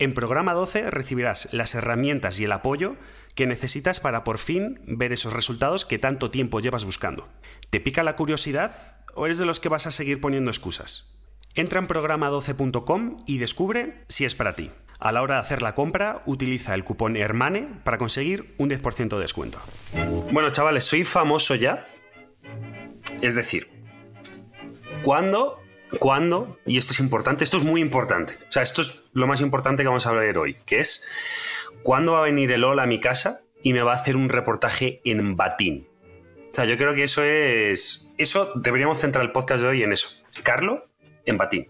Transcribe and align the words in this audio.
En 0.00 0.14
Programa 0.14 0.54
12 0.54 0.90
recibirás 0.90 1.52
las 1.52 1.74
herramientas 1.74 2.40
y 2.40 2.44
el 2.44 2.52
apoyo 2.52 2.96
que 3.34 3.46
necesitas 3.46 4.00
para 4.00 4.24
por 4.24 4.38
fin 4.38 4.80
ver 4.86 5.12
esos 5.12 5.34
resultados 5.34 5.84
que 5.84 5.98
tanto 5.98 6.30
tiempo 6.30 6.58
llevas 6.60 6.86
buscando. 6.86 7.28
¿Te 7.68 7.80
pica 7.80 8.02
la 8.02 8.16
curiosidad 8.16 8.72
o 9.14 9.26
eres 9.26 9.36
de 9.36 9.44
los 9.44 9.60
que 9.60 9.68
vas 9.68 9.86
a 9.86 9.90
seguir 9.90 10.18
poniendo 10.18 10.50
excusas? 10.50 11.20
Entra 11.54 11.80
en 11.80 11.86
programa12.com 11.86 13.18
y 13.26 13.36
descubre 13.36 14.02
si 14.08 14.24
es 14.24 14.34
para 14.34 14.54
ti. 14.54 14.70
A 15.00 15.12
la 15.12 15.20
hora 15.20 15.34
de 15.34 15.40
hacer 15.42 15.60
la 15.60 15.74
compra, 15.74 16.22
utiliza 16.24 16.72
el 16.72 16.82
cupón 16.82 17.14
HERMANE 17.14 17.68
para 17.84 17.98
conseguir 17.98 18.54
un 18.56 18.70
10% 18.70 19.16
de 19.16 19.20
descuento. 19.20 19.60
Bueno, 20.32 20.50
chavales, 20.50 20.84
soy 20.84 21.04
famoso 21.04 21.56
ya. 21.56 21.86
Es 23.20 23.34
decir, 23.34 23.68
¿cuándo? 25.02 25.60
¿Cuándo? 25.98 26.58
Y 26.66 26.78
esto 26.78 26.92
es 26.92 27.00
importante, 27.00 27.44
esto 27.44 27.56
es 27.56 27.64
muy 27.64 27.80
importante. 27.80 28.34
O 28.48 28.52
sea, 28.52 28.62
esto 28.62 28.80
es 28.82 29.10
lo 29.12 29.26
más 29.26 29.40
importante 29.40 29.82
que 29.82 29.88
vamos 29.88 30.06
a 30.06 30.12
ver 30.12 30.38
hoy, 30.38 30.56
que 30.66 30.78
es 30.80 31.06
¿cuándo 31.82 32.12
va 32.12 32.20
a 32.20 32.22
venir 32.22 32.52
el 32.52 32.62
OL 32.64 32.78
a 32.80 32.86
mi 32.86 33.00
casa 33.00 33.40
y 33.62 33.72
me 33.72 33.82
va 33.82 33.92
a 33.92 33.96
hacer 33.96 34.16
un 34.16 34.28
reportaje 34.28 35.00
en 35.04 35.36
batín? 35.36 35.88
O 36.50 36.54
sea, 36.54 36.64
yo 36.64 36.76
creo 36.76 36.94
que 36.94 37.04
eso 37.04 37.22
es... 37.22 38.12
Eso 38.18 38.52
deberíamos 38.56 38.98
centrar 38.98 39.24
el 39.24 39.32
podcast 39.32 39.62
de 39.62 39.68
hoy 39.68 39.82
en 39.82 39.92
eso. 39.92 40.08
Carlo, 40.42 40.84
en 41.26 41.38
batín. 41.38 41.68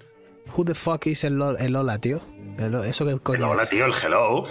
Who 0.56 0.64
the 0.64 0.74
fuck 0.74 1.06
is 1.06 1.24
el, 1.24 1.40
el 1.58 1.77
Hola, 1.77 1.98
tío? 1.98 2.20
El- 2.58 2.74
¿Eso 2.84 3.05
coño 3.22 3.38
El 3.38 3.44
hola, 3.44 3.62
es? 3.64 3.68
tío, 3.70 3.84
el 3.84 3.92
hello. 3.92 4.44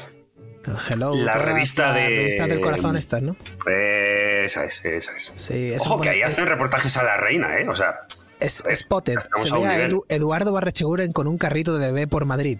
El 0.68 0.76
Hello. 0.94 1.16
La 1.16 1.34
todas 1.34 1.48
revista 1.48 1.94
de- 1.94 2.38
del 2.48 2.60
corazón 2.62 2.98
estas, 2.98 3.22
¿no? 3.22 3.36
Esa 3.66 4.66
es, 4.66 4.84
esa 4.86 5.12
es. 5.16 5.34
Sí, 5.36 5.74
Ojo, 5.80 6.02
que 6.02 6.10
ahí 6.10 6.22
hacen 6.22 6.46
reportajes 6.46 6.96
a 6.98 7.04
la 7.04 7.18
reina, 7.18 7.58
¿eh? 7.60 7.68
O 7.70 7.76
sea, 7.76 8.02
Es, 8.40 8.64
Eh, 8.68 8.76
Spotted. 8.76 9.18
estamos 9.18 9.50
Se 9.50 9.56
ve 9.58 9.66
a 9.66 9.72
nivel. 9.74 9.92
Edu- 9.92 10.06
Eduardo 10.10 10.52
Barrecheguren 10.54 11.12
con 11.12 11.28
un 11.28 11.38
carrito 11.38 11.78
de 11.78 11.88
bebé 11.88 12.08
por 12.08 12.26
Madrid. 12.26 12.60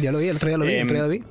Yo 0.00 0.12
lo 0.12 0.18
vi, 0.18 0.28
el 0.28 0.36
otro 0.36 0.48
día 0.48 0.56
lo 0.58 0.64
vi, 0.64 0.72
el 0.74 0.78
Em, 0.80 0.86
otro 0.86 0.94
día 0.96 1.02
lo 1.04 1.08
vi. 1.10 1.24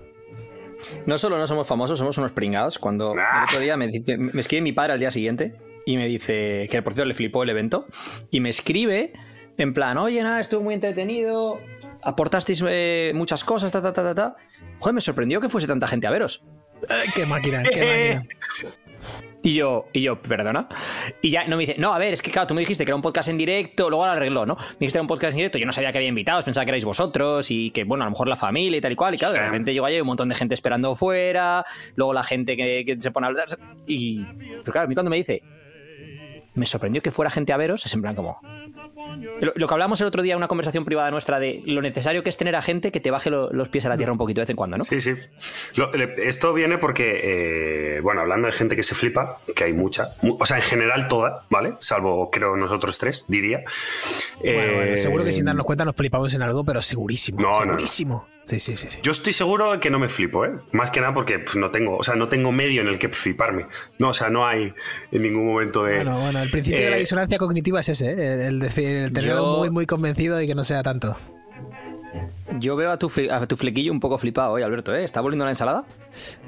No 1.05 1.17
solo 1.17 1.37
no 1.37 1.45
somos 1.47 1.67
famosos, 1.67 1.97
somos 1.99 2.17
unos 2.17 2.31
pringados. 2.31 2.77
Cuando 2.79 3.13
Ah. 3.17 3.39
el 3.39 3.43
otro 3.49 3.59
día 3.59 3.77
me, 3.77 3.87
dice- 3.87 4.17
me 4.17 4.41
escribe 4.41 4.61
mi 4.61 4.71
padre 4.73 4.93
al 4.93 4.99
día 4.99 5.09
siguiente 5.11 5.55
y 5.85 5.97
me 5.97 6.07
dice 6.07 6.67
que 6.71 6.81
por 6.83 6.93
cierto 6.93 7.07
le 7.07 7.13
flipó 7.13 7.43
el 7.43 7.49
evento 7.49 7.87
y 8.29 8.39
me 8.41 8.49
escribe 8.49 9.13
en 9.61 9.73
plan, 9.73 9.97
oye, 9.97 10.21
nada, 10.23 10.39
estuvo 10.41 10.61
muy 10.61 10.73
entretenido, 10.73 11.59
aportasteis 12.01 12.63
eh, 12.67 13.11
muchas 13.15 13.43
cosas, 13.43 13.71
ta, 13.71 13.81
ta, 13.81 13.93
ta, 13.93 14.03
ta, 14.03 14.15
ta. 14.15 14.35
Joder, 14.79 14.93
me 14.95 15.01
sorprendió 15.01 15.39
que 15.41 15.49
fuese 15.49 15.67
tanta 15.67 15.87
gente 15.87 16.07
a 16.07 16.11
veros. 16.11 16.43
Ay, 16.89 17.07
qué 17.15 17.25
máquina, 17.25 17.61
qué 17.63 18.19
máquina. 18.21 18.75
Y 19.43 19.55
yo, 19.55 19.87
y 19.91 20.01
yo, 20.03 20.21
perdona. 20.21 20.69
Y 21.21 21.31
ya 21.31 21.47
no 21.47 21.57
me 21.57 21.65
dice, 21.65 21.79
no, 21.79 21.93
a 21.93 21.97
ver, 21.97 22.13
es 22.13 22.21
que 22.21 22.29
claro, 22.29 22.47
tú 22.47 22.53
me 22.53 22.61
dijiste 22.61 22.85
que 22.85 22.91
era 22.91 22.95
un 22.95 23.01
podcast 23.01 23.27
en 23.29 23.37
directo, 23.39 23.89
luego 23.89 24.05
lo 24.05 24.11
arregló, 24.11 24.45
¿no? 24.45 24.55
Me 24.55 24.61
dijiste 24.81 24.91
que 24.93 24.97
era 24.97 25.01
un 25.01 25.07
podcast 25.07 25.31
en 25.33 25.37
directo, 25.37 25.57
yo 25.57 25.65
no 25.65 25.71
sabía 25.73 25.91
que 25.91 25.97
había 25.97 26.09
invitados, 26.09 26.43
pensaba 26.43 26.63
que 26.65 26.69
erais 26.69 26.85
vosotros 26.85 27.49
y 27.49 27.71
que, 27.71 27.83
bueno, 27.83 28.03
a 28.03 28.05
lo 28.05 28.11
mejor 28.11 28.27
la 28.27 28.35
familia 28.35 28.77
y 28.77 28.81
tal 28.81 28.91
y 28.91 28.95
cual. 28.95 29.15
Y 29.15 29.17
claro, 29.17 29.33
de 29.33 29.39
Sí. 29.39 29.45
repente 29.45 29.73
llego 29.73 29.85
allí, 29.87 29.95
hay 29.95 30.01
un 30.01 30.07
montón 30.07 30.29
de 30.29 30.35
gente 30.35 30.53
esperando 30.53 30.95
fuera, 30.95 31.65
luego 31.95 32.13
la 32.13 32.21
gente 32.23 32.55
que, 32.55 32.83
que 32.85 32.97
se 33.01 33.09
pone 33.09 33.25
a 33.25 33.29
hablar. 33.29 33.47
Y. 33.87 34.23
Pero 34.25 34.63
claro, 34.73 34.85
a 34.85 34.87
mí 34.87 34.93
cuando 34.93 35.09
me 35.09 35.17
dice, 35.17 35.41
me 36.53 36.67
sorprendió 36.67 37.01
que 37.01 37.09
fuera 37.09 37.31
gente 37.31 37.51
a 37.51 37.57
veros, 37.57 37.83
es 37.85 37.93
en 37.95 38.01
plan 38.03 38.13
como. 38.15 38.39
Lo, 39.41 39.53
lo 39.55 39.67
que 39.67 39.73
hablamos 39.73 39.99
el 40.01 40.07
otro 40.07 40.21
día 40.21 40.33
en 40.33 40.37
una 40.37 40.47
conversación 40.47 40.85
privada 40.85 41.09
nuestra 41.11 41.39
de 41.39 41.61
lo 41.65 41.81
necesario 41.81 42.23
que 42.23 42.29
es 42.29 42.37
tener 42.37 42.55
a 42.55 42.61
gente 42.61 42.91
que 42.91 42.99
te 42.99 43.11
baje 43.11 43.29
lo- 43.29 43.51
los 43.51 43.69
pies 43.69 43.85
a 43.85 43.89
la 43.89 43.97
tierra 43.97 44.11
un 44.11 44.17
poquito 44.17 44.41
de 44.41 44.43
vez 44.43 44.49
en 44.51 44.55
cuando, 44.55 44.77
¿no? 44.77 44.83
Sí, 44.83 45.01
sí. 45.01 45.13
Lo- 45.75 45.91
le- 45.93 46.27
esto 46.27 46.53
viene 46.53 46.77
porque, 46.77 47.95
eh, 47.97 48.01
bueno, 48.01 48.21
hablando 48.21 48.47
de 48.47 48.51
gente 48.53 48.75
que 48.75 48.83
se 48.83 48.93
flipa, 48.95 49.37
que 49.55 49.63
hay 49.65 49.73
mucha, 49.73 50.09
mu- 50.21 50.37
o 50.39 50.45
sea, 50.45 50.57
en 50.57 50.63
general 50.63 51.07
toda, 51.07 51.45
¿vale? 51.49 51.73
Salvo, 51.79 52.29
creo, 52.29 52.55
nosotros 52.55 52.97
tres, 52.99 53.25
diría. 53.27 53.61
Bueno, 54.39 54.73
bueno, 54.75 54.91
Eh, 54.93 54.97
seguro 54.97 55.23
que 55.23 55.33
sin 55.33 55.45
darnos 55.45 55.65
cuenta 55.65 55.85
nos 55.85 55.95
flipamos 55.95 56.33
en 56.33 56.41
algo, 56.41 56.63
pero 56.63 56.81
segurísimo. 56.81 57.41
No, 57.41 57.59
no, 57.65 57.73
no. 57.73 57.79
Sí, 58.47 58.59
sí, 58.59 58.75
sí. 58.75 58.87
sí. 58.89 58.97
Yo 59.03 59.11
estoy 59.11 59.31
seguro 59.33 59.71
de 59.71 59.79
que 59.79 59.89
no 59.89 59.99
me 59.99 60.07
flipo, 60.09 60.43
¿eh? 60.45 60.51
Más 60.73 60.91
que 60.91 60.99
nada 60.99 61.13
porque 61.13 61.39
pues, 61.39 61.55
no 61.55 61.69
tengo, 61.71 61.97
o 61.97 62.03
sea, 62.03 62.15
no 62.15 62.27
tengo 62.27 62.51
medio 62.51 62.81
en 62.81 62.87
el 62.87 62.99
que 62.99 63.07
fliparme. 63.09 63.65
No, 63.97 64.09
o 64.09 64.13
sea, 64.13 64.29
no 64.29 64.45
hay 64.45 64.73
en 65.11 65.21
ningún 65.21 65.45
momento 65.45 65.83
de. 65.83 65.97
Bueno, 65.97 66.19
bueno, 66.19 66.39
el 66.41 66.49
principio 66.49 66.79
de 66.79 66.89
la 66.89 66.97
eh, 66.97 66.99
disonancia 66.99 67.37
cognitiva 67.37 67.79
es 67.79 67.89
ese, 67.89 68.11
¿eh? 68.11 68.47
el 68.47 68.59
decir, 68.59 68.87
el 68.95 69.13
tenerlo 69.13 69.43
Yo- 69.53 69.57
muy, 69.59 69.69
muy 69.69 69.85
convencido 69.85 70.41
y 70.41 70.47
que 70.47 70.55
no 70.55 70.63
sea 70.63 70.83
tanto. 70.83 71.15
Yo 72.59 72.75
veo 72.75 72.91
a 72.91 72.97
tu, 72.99 73.09
a 73.31 73.47
tu 73.47 73.55
flequillo 73.55 73.91
un 73.93 74.01
poco 74.01 74.17
flipado 74.17 74.51
hoy, 74.51 74.61
Alberto, 74.61 74.93
¿eh? 74.93 75.05
¿Está 75.05 75.21
volviendo 75.21 75.45
la 75.45 75.51
ensalada? 75.51 75.85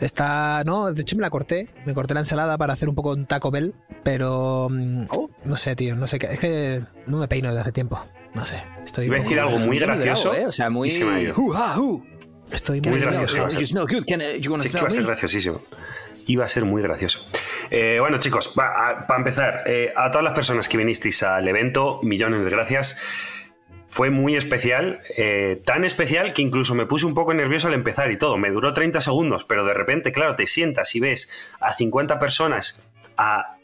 Está, 0.01 0.63
no, 0.65 0.91
de 0.93 1.01
hecho 1.01 1.15
me 1.15 1.21
la 1.21 1.29
corté, 1.29 1.69
me 1.85 1.93
corté 1.93 2.13
la 2.13 2.19
ensalada 2.19 2.57
para 2.57 2.73
hacer 2.73 2.89
un 2.89 2.95
poco 2.95 3.11
un 3.11 3.25
Taco 3.25 3.49
Bell, 3.51 3.73
pero 4.03 4.67
mm, 4.69 5.05
Oh. 5.11 5.29
no 5.45 5.55
sé, 5.55 5.75
tío, 5.77 5.95
no 5.95 6.05
sé 6.05 6.19
qué, 6.19 6.33
es 6.33 6.39
que 6.39 6.83
no 7.07 7.17
me 7.19 7.27
peino 7.29 7.47
desde 7.47 7.61
hace 7.61 7.71
tiempo, 7.71 8.03
no 8.33 8.45
sé, 8.45 8.63
estoy 8.83 9.05
Iba 9.05 9.17
a 9.17 9.19
decir 9.19 9.39
algo 9.39 9.57
muy 9.59 9.79
gracioso. 9.79 10.33
¿eh? 10.33 10.45
O 10.45 10.51
sea, 10.51 10.69
muy. 10.69 10.89
se 10.89 11.05
me 11.05 11.11
ha 11.15 11.21
ido. 11.21 11.33
Estoy 12.51 12.81
Muy 12.81 12.91
muy, 12.91 12.99
gracioso. 12.99 13.37
nervioso. 13.37 13.59
You 13.59 13.65
smell 13.65 13.85
good. 13.87 14.05
Can, 14.07 14.21
uh, 14.21 14.37
you 14.39 14.51
wanna 14.51 14.63
Sí, 14.63 14.69
que 14.69 14.77
smell 14.77 14.81
iba 14.81 14.87
a 14.87 14.91
ser 14.91 15.03
graciosísimo. 15.03 15.61
Iba 16.27 16.45
a 16.45 16.47
ser 16.47 16.65
muy 16.65 16.81
gracioso. 16.81 17.25
Eh, 17.71 17.97
bueno, 17.99 18.19
chicos, 18.19 18.49
para 18.49 19.05
empezar, 19.17 19.63
eh, 19.65 19.91
a 19.95 20.11
todas 20.11 20.23
las 20.23 20.33
personas 20.33 20.69
que 20.69 20.77
vinisteis 20.77 21.23
al 21.23 21.47
evento, 21.47 21.99
millones 22.03 22.43
de 22.43 22.51
gracias. 22.51 22.97
Fue 23.89 24.09
muy 24.09 24.35
especial, 24.35 25.01
eh, 25.17 25.61
tan 25.65 25.83
especial 25.83 26.33
que 26.33 26.41
incluso 26.41 26.73
me 26.75 26.85
puse 26.85 27.05
un 27.05 27.13
poco 27.13 27.33
nervioso 27.33 27.67
al 27.67 27.73
empezar 27.75 28.11
y 28.11 28.17
todo. 28.17 28.37
Me 28.37 28.49
duró 28.49 28.73
30 28.73 29.01
segundos, 29.01 29.43
pero 29.43 29.65
de 29.65 29.73
repente, 29.73 30.11
claro, 30.11 30.35
te 30.35 30.47
sientas 30.47 30.95
y 30.95 30.99
ves 30.99 31.51
a 31.59 31.73
50 31.73 32.17
personas 32.19 32.83
a 33.17 33.57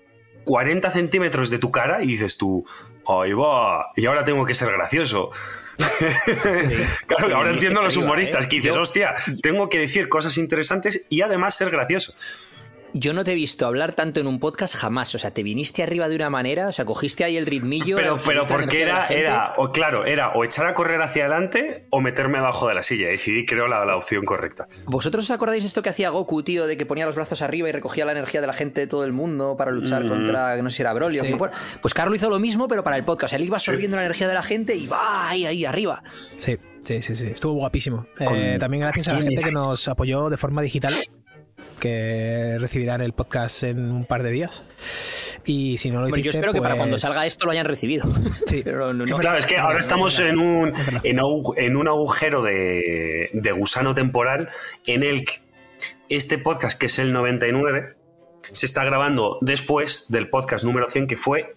40 0.45 0.91
centímetros 0.91 1.49
de 1.49 1.59
tu 1.59 1.71
cara 1.71 2.03
y 2.03 2.07
dices 2.07 2.37
tú, 2.37 2.65
ahí 3.09 3.33
va, 3.33 3.91
y 3.95 4.05
ahora 4.05 4.23
tengo 4.23 4.45
que 4.45 4.53
ser 4.53 4.71
gracioso. 4.71 5.29
claro, 7.07 7.27
Sí, 7.27 7.33
ahora 7.33 7.51
entiendo 7.51 7.79
a 7.79 7.83
los 7.83 7.95
humoristas 7.95 8.45
¿eh? 8.45 8.49
que 8.49 8.55
dices, 8.57 8.75
hostia, 8.75 9.13
tengo 9.41 9.69
que 9.69 9.79
decir 9.79 10.09
cosas 10.09 10.37
interesantes 10.37 11.05
y 11.09 11.21
además 11.21 11.55
ser 11.55 11.69
gracioso. 11.71 12.13
Yo 13.01 13.13
no 13.13 13.23
te 13.23 13.31
he 13.31 13.35
visto 13.35 13.65
hablar 13.65 13.93
tanto 13.93 14.19
en 14.19 14.27
un 14.27 14.39
podcast 14.41 14.75
jamás. 14.75 15.15
O 15.15 15.19
sea, 15.19 15.31
te 15.31 15.41
viniste 15.41 15.83
arriba 15.83 16.09
de 16.09 16.15
una 16.17 16.29
manera, 16.29 16.67
o 16.67 16.71
sea, 16.73 16.83
cogiste 16.83 17.23
ahí 17.23 17.37
el 17.37 17.45
ritmillo. 17.45 17.95
Pero, 17.95 18.17
pero 18.25 18.43
porque 18.45 18.81
era, 18.81 19.07
era, 19.07 19.53
o 19.55 19.71
claro, 19.71 20.05
era 20.05 20.29
o 20.33 20.43
echar 20.43 20.67
a 20.67 20.73
correr 20.73 21.01
hacia 21.01 21.23
adelante 21.25 21.85
o 21.91 22.01
meterme 22.01 22.39
abajo 22.39 22.67
de 22.67 22.73
la 22.73 22.83
silla. 22.83 23.07
Decidí, 23.07 23.45
creo, 23.45 23.69
la, 23.69 23.85
la 23.85 23.95
opción 23.95 24.25
correcta. 24.25 24.67
¿Vosotros 24.85 25.23
os 25.23 25.31
acordáis 25.31 25.63
esto 25.63 25.81
que 25.81 25.89
hacía 25.89 26.09
Goku, 26.09 26.43
tío, 26.43 26.67
de 26.67 26.75
que 26.75 26.85
ponía 26.85 27.05
los 27.05 27.15
brazos 27.15 27.41
arriba 27.41 27.69
y 27.69 27.71
recogía 27.71 28.03
la 28.03 28.11
energía 28.11 28.41
de 28.41 28.47
la 28.47 28.53
gente 28.53 28.81
de 28.81 28.87
todo 28.87 29.05
el 29.05 29.13
mundo 29.13 29.55
para 29.57 29.71
luchar 29.71 30.03
Mm. 30.03 30.09
contra, 30.09 30.61
no 30.61 30.69
sé 30.69 30.75
si 30.77 30.81
era 30.81 30.91
Broly 30.93 31.19
o 31.19 31.37
fuera? 31.37 31.53
Pues 31.81 31.93
Carlos 31.93 32.17
hizo 32.17 32.29
lo 32.29 32.39
mismo, 32.39 32.67
pero 32.67 32.83
para 32.83 32.97
el 32.97 33.05
podcast. 33.05 33.33
Él 33.33 33.43
iba 33.43 33.55
absorbiendo 33.55 33.95
la 33.95 34.03
energía 34.03 34.27
de 34.27 34.33
la 34.33 34.43
gente 34.43 34.75
y 34.75 34.87
va 34.87 35.29
ahí, 35.29 35.45
ahí 35.45 35.63
arriba. 35.63 36.03
Sí, 36.35 36.57
sí, 36.83 37.01
sí, 37.01 37.15
sí, 37.15 37.27
estuvo 37.27 37.53
guapísimo. 37.53 38.07
Eh, 38.19 38.57
también 38.59 38.81
gracias 38.83 39.07
a 39.07 39.13
la 39.13 39.21
gente 39.21 39.41
que 39.41 39.51
nos 39.51 39.87
apoyó 39.87 40.29
de 40.29 40.37
forma 40.37 40.61
digital, 40.61 40.93
que 41.79 42.57
recibirán 42.59 43.01
el 43.01 43.13
podcast 43.13 43.63
en 43.63 43.91
un 43.91 44.05
par 44.05 44.23
de 44.23 44.31
días. 44.31 44.65
Y 45.45 45.77
si 45.77 45.89
no 45.89 45.99
lo 45.99 46.05
Hombre, 46.05 46.21
yo 46.21 46.29
hiciste, 46.29 46.37
espero 46.37 46.53
que 46.53 46.61
para 46.61 46.75
cuando 46.75 46.93
pues- 46.93 47.01
salga 47.01 47.25
esto 47.25 47.45
lo 47.45 47.51
hayan 47.51 47.65
recibido. 47.65 48.05
Sí. 48.45 48.61
Pero 48.63 48.93
no, 48.93 49.05
no. 49.05 49.17
Claro, 49.17 49.37
es 49.37 49.45
que 49.45 49.57
ahora 49.57 49.79
estamos 49.79 50.19
en 50.19 50.37
un, 50.37 50.73
en 51.03 51.77
un 51.77 51.87
agujero 51.87 52.43
de, 52.43 53.29
de 53.33 53.51
gusano 53.51 53.93
temporal 53.93 54.49
en 54.85 55.03
el 55.03 55.25
que 55.25 55.33
este 56.09 56.37
podcast, 56.37 56.77
que 56.77 56.87
es 56.87 56.99
el 56.99 57.13
99, 57.13 57.95
se 58.51 58.65
está 58.65 58.83
grabando 58.83 59.37
después 59.41 60.05
del 60.09 60.29
podcast 60.29 60.65
número 60.65 60.87
100, 60.87 61.07
que 61.07 61.15
fue 61.15 61.55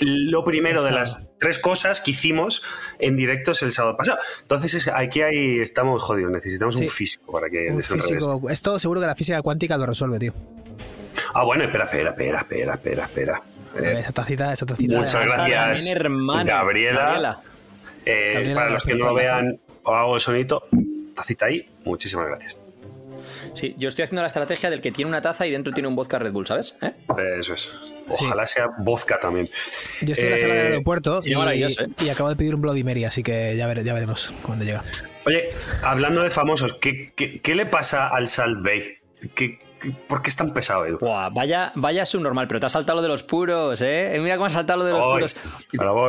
lo 0.00 0.44
primero 0.44 0.82
de 0.82 0.90
las 0.92 1.22
tres 1.38 1.58
cosas 1.58 2.00
que 2.00 2.10
hicimos 2.12 2.62
en 2.98 3.16
directos 3.16 3.62
el 3.62 3.72
sábado 3.72 3.96
pasado. 3.96 4.18
Entonces, 4.42 4.74
es- 4.74 4.88
aquí 4.88 5.22
hay, 5.22 5.60
estamos 5.60 6.02
jodidos, 6.02 6.32
necesitamos 6.32 6.76
un 6.76 6.88
físico 6.88 7.32
para 7.32 7.48
que 7.48 7.70
Un 7.70 7.82
físico, 7.82 8.48
esto 8.50 8.78
seguro 8.78 9.00
que 9.00 9.06
la 9.06 9.14
física 9.14 9.40
cuántica 9.42 9.76
lo 9.76 9.86
resuelve, 9.86 10.18
tío. 10.18 10.32
Ah, 11.34 11.44
bueno, 11.44 11.64
espera, 11.64 11.84
espera, 11.84 12.10
espera, 12.10 12.38
espera, 12.40 12.74
espera, 12.74 13.04
espera. 13.04 13.42
Eh, 13.76 14.00
esa 14.00 14.12
tacita, 14.12 14.52
esa 14.52 14.66
tacita. 14.66 14.96
muchas 14.98 15.24
gracias. 15.24 15.86
Gabriela. 16.44 17.38
eh, 18.04 18.32
Gabriela, 18.34 18.54
para 18.54 18.70
los 18.70 18.82
que 18.82 18.94
no 18.96 19.06
lo 19.06 19.14
vean, 19.14 19.60
os 19.84 19.94
hago 19.94 20.14
el 20.16 20.20
sonito. 20.20 20.62
Tacita 21.14 21.46
ahí. 21.46 21.68
Muchísimas 21.84 22.26
gracias. 22.26 22.56
Sí, 23.54 23.74
yo 23.78 23.88
estoy 23.88 24.04
haciendo 24.04 24.22
la 24.22 24.28
estrategia 24.28 24.70
del 24.70 24.80
que 24.80 24.90
tiene 24.92 25.08
una 25.08 25.20
taza 25.20 25.46
y 25.46 25.50
dentro 25.50 25.72
tiene 25.72 25.88
un 25.88 25.94
vodka 25.96 26.18
Red 26.18 26.32
Bull, 26.32 26.46
¿sabes? 26.46 26.76
¿Eh? 26.82 26.92
Eso 27.38 27.54
es. 27.54 27.70
Ojalá 28.10 28.46
sea 28.46 28.66
vodka 28.78 29.18
también. 29.20 29.48
Yo 30.02 30.12
estoy 30.12 30.26
en 30.26 30.30
la 30.32 30.38
sala 30.38 30.54
del 30.54 30.62
Eh, 30.62 30.66
aeropuerto 30.68 31.20
y, 31.24 32.08
acabo 32.08 32.28
de 32.28 32.36
pedir 32.36 32.54
un 32.54 32.60
Bloody 32.60 32.84
Mary, 32.84 33.04
así 33.04 33.22
que 33.22 33.56
ya, 33.56 33.66
vere- 33.68 33.84
ya 33.84 33.94
veremos 33.94 34.32
cuando 34.42 34.64
llega. 34.64 34.82
Oye, 35.26 35.50
hablando 35.82 36.22
de 36.22 36.30
famosos, 36.30 36.74
¿qué, 36.80 37.12
qué, 37.14 37.40
qué 37.40 37.54
le 37.54 37.66
pasa 37.66 38.08
al 38.08 38.28
Salt 38.28 38.62
Bay? 38.62 38.94
¿Qué, 39.34 39.58
¿Por 40.06 40.22
qué 40.22 40.30
es 40.30 40.36
tan 40.36 40.52
pesado, 40.52 40.86
Edu? 40.86 40.98
Buah, 40.98 41.30
vaya, 41.30 41.72
vaya 41.74 42.04
subnormal, 42.04 42.46
pero 42.48 42.60
te 42.60 42.66
has 42.66 42.72
saltado 42.72 42.96
lo 42.96 43.02
de 43.02 43.08
los 43.08 43.22
puros, 43.22 43.80
¿eh? 43.82 44.16
Mira 44.20 44.36
cómo 44.36 44.46
has 44.46 44.52
saltado 44.52 44.80
lo 44.80 44.84
de 44.84 44.92
los 44.92 45.04
puros. 45.04 45.36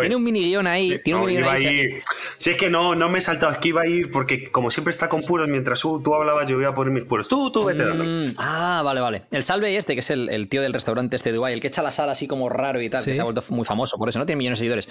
Tiene 0.01 0.15
un 0.15 0.23
mini 0.23 0.43
guion 0.43 0.67
ahí. 0.67 0.99
tiene 1.03 1.19
un 1.19 1.25
mini 1.25 1.41
ahí. 1.47 1.89
Si 2.37 2.51
es 2.51 2.57
que 2.57 2.69
no, 2.69 2.95
no 2.95 3.09
me 3.09 3.19
he 3.19 3.21
saltado, 3.21 3.51
aquí 3.51 3.69
iba 3.69 3.81
a 3.81 3.87
ir 3.87 4.09
porque 4.11 4.51
como 4.51 4.71
siempre 4.71 4.91
está 4.91 5.07
con 5.07 5.21
puros, 5.21 5.47
mientras 5.47 5.79
tú, 5.79 6.01
tú 6.03 6.15
hablabas 6.15 6.49
yo 6.49 6.55
voy 6.55 6.65
a 6.65 6.73
poner 6.73 6.93
mis 6.93 7.05
puros. 7.05 7.27
Tú, 7.27 7.51
tú, 7.51 7.65
vete 7.65 7.85
mm, 7.85 8.35
Ah, 8.37 8.81
vale, 8.83 9.01
vale. 9.01 9.23
El 9.31 9.43
Salve 9.43 9.75
este, 9.77 9.93
que 9.93 9.99
es 9.99 10.09
el, 10.09 10.47
tío 10.49 10.61
del 10.61 10.73
restaurante 10.73 11.15
este 11.15 11.29
de 11.29 11.35
Dubai, 11.35 11.53
el 11.53 11.59
que 11.59 11.67
echa 11.67 11.81
la 11.81 11.91
sala 11.91 12.13
así 12.13 12.27
como 12.27 12.49
raro 12.49 12.81
y 12.81 12.89
tal, 12.89 13.05
que 13.05 13.13
se 13.13 13.21
ha 13.21 13.23
vuelto 13.23 13.43
muy 13.49 13.65
famoso, 13.65 13.97
por 13.97 14.09
eso 14.09 14.19
no 14.19 14.25
tiene 14.25 14.37
millones 14.37 14.59
de 14.59 14.61
seguidores. 14.61 14.89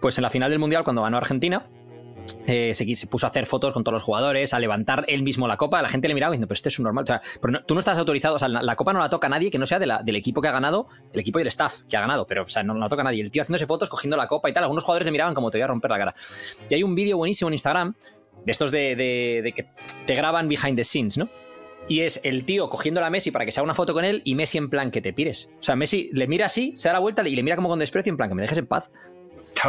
Pues 0.00 0.18
en 0.18 0.22
la 0.22 0.30
final 0.30 0.50
del 0.50 0.58
Mundial, 0.58 0.84
cuando 0.84 1.02
ganó 1.02 1.16
Argentina, 1.16 1.66
eh, 2.46 2.74
se, 2.74 3.06
puso 3.06 3.26
a 3.26 3.30
hacer 3.30 3.46
fotos 3.46 3.72
con 3.72 3.84
todos 3.84 3.94
los 3.94 4.02
jugadores, 4.02 4.52
a 4.52 4.58
levantar 4.58 5.04
él 5.08 5.22
mismo 5.22 5.48
la 5.48 5.56
copa. 5.56 5.80
La 5.82 5.88
gente 5.88 6.08
le 6.08 6.14
miraba 6.14 6.32
diciendo, 6.32 6.46
pero 6.46 6.56
este 6.56 6.68
es 6.68 6.78
un 6.78 6.84
normal. 6.84 7.04
O 7.04 7.06
sea, 7.06 7.20
tú 7.66 7.74
no 7.74 7.80
estás 7.80 7.98
autorizado, 7.98 8.36
la, 8.48 8.76
copa 8.76 8.92
no 8.92 8.98
la 8.98 9.08
toca 9.08 9.28
nadie 9.28 9.50
que 9.50 9.58
no 9.58 9.66
sea 9.66 9.78
del 9.78 10.16
equipo 10.16 10.40
que 10.40 10.48
ha 10.48 10.52
ganado, 10.52 10.88
el 11.12 11.20
equipo 11.20 11.38
y 11.38 11.42
el 11.42 11.48
staff 11.48 11.82
que 11.88 11.96
ha 11.96 12.00
ganado, 12.00 12.26
pero 12.26 12.42
o 12.44 12.48
sea, 12.48 12.62
no, 12.62 12.74
la 12.74 12.88
toca 12.88 13.02
nadie. 13.02 13.22
El 13.22 13.30
tío 13.30 13.42
haciéndose 13.42 13.66
fotos, 13.66 13.88
cogiendo 13.88 14.16
la 14.16 14.26
copa 14.26 14.50
y 14.50 14.52
tal. 14.52 14.64
Algunos 14.64 14.84
jugadores 14.84 15.06
le 15.06 15.12
miraban 15.12 15.34
como 15.34 15.50
te 15.50 15.58
voy 15.58 15.62
a 15.62 15.68
romper 15.68 15.90
la 15.90 15.98
cara. 15.98 16.14
Y 16.68 16.74
hay 16.74 16.82
un 16.82 16.94
vídeo 16.94 17.16
buenísimo 17.16 17.48
en 17.48 17.54
Instagram 17.54 17.94
de 18.44 18.52
estos 18.52 18.70
de, 18.70 19.52
que 19.54 19.66
te 20.06 20.14
graban 20.14 20.48
behind 20.48 20.76
the 20.76 20.84
scenes, 20.84 21.16
¿no? 21.16 21.28
Y 21.86 22.00
es 22.00 22.20
el 22.24 22.44
tío 22.46 22.70
cogiendo 22.70 23.04
a 23.04 23.10
Messi 23.10 23.30
para 23.30 23.44
que 23.44 23.52
se 23.52 23.60
haga 23.60 23.64
una 23.64 23.74
foto 23.74 23.92
con 23.92 24.06
él 24.06 24.22
y 24.24 24.34
Messi 24.34 24.56
en 24.56 24.70
plan 24.70 24.90
que 24.90 25.02
te 25.02 25.12
pires. 25.12 25.50
O 25.58 25.62
sea, 25.62 25.76
Messi 25.76 26.08
le 26.14 26.26
mira 26.26 26.46
así, 26.46 26.72
se 26.76 26.88
da 26.88 26.94
la 26.94 26.98
vuelta 26.98 27.26
y 27.28 27.36
le 27.36 27.42
mira 27.42 27.56
como 27.56 27.68
con 27.68 27.78
desprecio 27.78 28.10
en 28.10 28.16
plan 28.16 28.30
que 28.30 28.34
me 28.34 28.42
dejes 28.42 28.56
en 28.56 28.66
paz. 28.66 28.90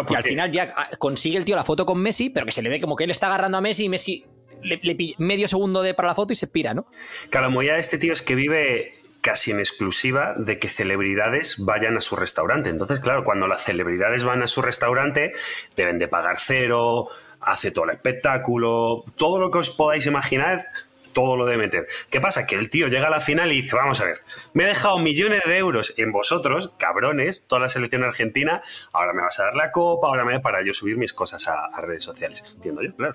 Y 0.09 0.15
al 0.15 0.23
final 0.23 0.51
ya 0.51 0.73
ah, 0.75 0.89
consigue 0.97 1.37
el 1.37 1.45
tío 1.45 1.55
la 1.55 1.63
foto 1.63 1.85
con 1.85 1.99
Messi, 1.99 2.29
pero 2.29 2.45
que 2.45 2.51
se 2.51 2.61
le 2.61 2.69
ve 2.69 2.79
como 2.79 2.95
que 2.95 3.05
él 3.05 3.11
está 3.11 3.27
agarrando 3.27 3.57
a 3.57 3.61
Messi 3.61 3.85
y 3.85 3.89
Messi 3.89 4.25
le, 4.61 4.95
pilla 4.95 5.15
medio 5.19 5.47
segundo 5.47 5.81
de, 5.81 5.93
para 5.93 6.09
la 6.09 6.15
foto 6.15 6.33
y 6.33 6.35
se 6.35 6.47
pira, 6.47 6.73
¿no? 6.73 6.87
Claro, 7.29 7.49
la 7.49 7.73
de 7.73 7.79
este 7.79 7.97
tío 7.97 8.13
es 8.13 8.21
que 8.21 8.35
vive 8.35 8.99
casi 9.21 9.51
en 9.51 9.59
exclusiva 9.59 10.35
de 10.37 10.59
que 10.59 10.67
celebridades 10.67 11.55
vayan 11.57 11.97
a 11.97 12.01
su 12.01 12.15
restaurante. 12.15 12.69
Entonces, 12.69 12.99
claro, 12.99 13.23
cuando 13.23 13.47
las 13.47 13.63
celebridades 13.63 14.23
van 14.23 14.43
a 14.43 14.47
su 14.47 14.61
restaurante, 14.61 15.33
deben 15.75 15.97
de 15.97 16.07
pagar 16.07 16.37
cero, 16.39 17.07
hace 17.41 17.71
todo 17.71 17.85
el 17.85 17.91
espectáculo, 17.91 19.03
todo 19.15 19.39
lo 19.39 19.49
que 19.49 19.59
os 19.59 19.71
podáis 19.71 20.05
imaginar, 20.05 20.67
todo 21.15 21.37
lo 21.37 21.45
de 21.45 21.57
meter. 21.57 21.87
¿Qué 22.09 22.21
pasa? 22.21 22.45
Que 22.45 22.55
el 22.55 22.69
tío 22.69 22.87
llega 22.87 23.07
a 23.07 23.09
la 23.09 23.21
final 23.21 23.51
y 23.51 23.61
dice, 23.61 23.75
vamos 23.75 24.01
a 24.01 24.05
ver, 24.05 24.19
me 24.53 24.65
he 24.65 24.67
dejado 24.67 24.99
millones 24.99 25.41
de 25.45 25.57
euros 25.57 25.93
en 25.97 26.11
vosotros, 26.11 26.73
cabrones, 26.77 27.47
toda 27.47 27.61
la 27.61 27.69
selección 27.69 28.03
argentina, 28.03 28.61
ahora 28.91 29.13
me 29.13 29.21
vas 29.21 29.39
a 29.39 29.45
dar 29.45 29.55
la 29.55 29.71
copa, 29.71 30.07
ahora 30.07 30.25
me 30.25 30.33
voy 30.33 30.41
para 30.41 30.63
yo 30.63 30.73
subir 30.73 30.97
mis 30.97 31.13
cosas 31.13 31.47
a, 31.47 31.69
redes 31.81 32.03
sociales. 32.03 32.43
Entiendo 32.53 32.83
yo, 32.83 32.95
claro. 32.95 33.13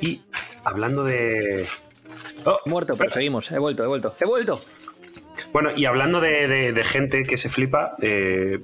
Y 0.00 0.22
hablando 0.64 1.04
de... 1.04 1.66
Oh, 2.44 2.58
Muerto, 2.66 2.94
pero 2.98 3.10
seguimos, 3.12 3.50
he 3.52 3.58
vuelto, 3.58 3.84
he 3.84 3.86
vuelto, 3.86 4.14
he 4.20 4.24
vuelto. 4.26 4.60
Bueno, 5.52 5.70
y 5.76 5.84
hablando 5.84 6.20
de, 6.20 6.82
gente 6.84 7.24
que 7.24 7.36
se 7.36 7.48
flipa, 7.48 7.94
eh, 8.02 8.58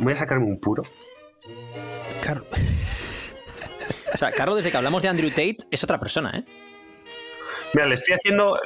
voy 0.00 0.12
a 0.12 0.16
sacarme 0.16 0.44
un 0.44 0.60
puro. 0.60 0.84
Carlos. 2.20 2.46
O 4.14 4.18
sea, 4.18 4.30
Carlos, 4.30 4.56
desde 4.56 4.70
que 4.70 4.76
hablamos 4.76 5.02
de 5.02 5.08
Andrew 5.08 5.30
Tate, 5.30 5.56
es 5.70 5.82
otra 5.84 5.98
persona, 5.98 6.30
¿eh? 6.36 6.44
Mira, 7.74 7.86
le 7.86 7.94
estoy 7.94 8.14
haciendo, 8.14 8.58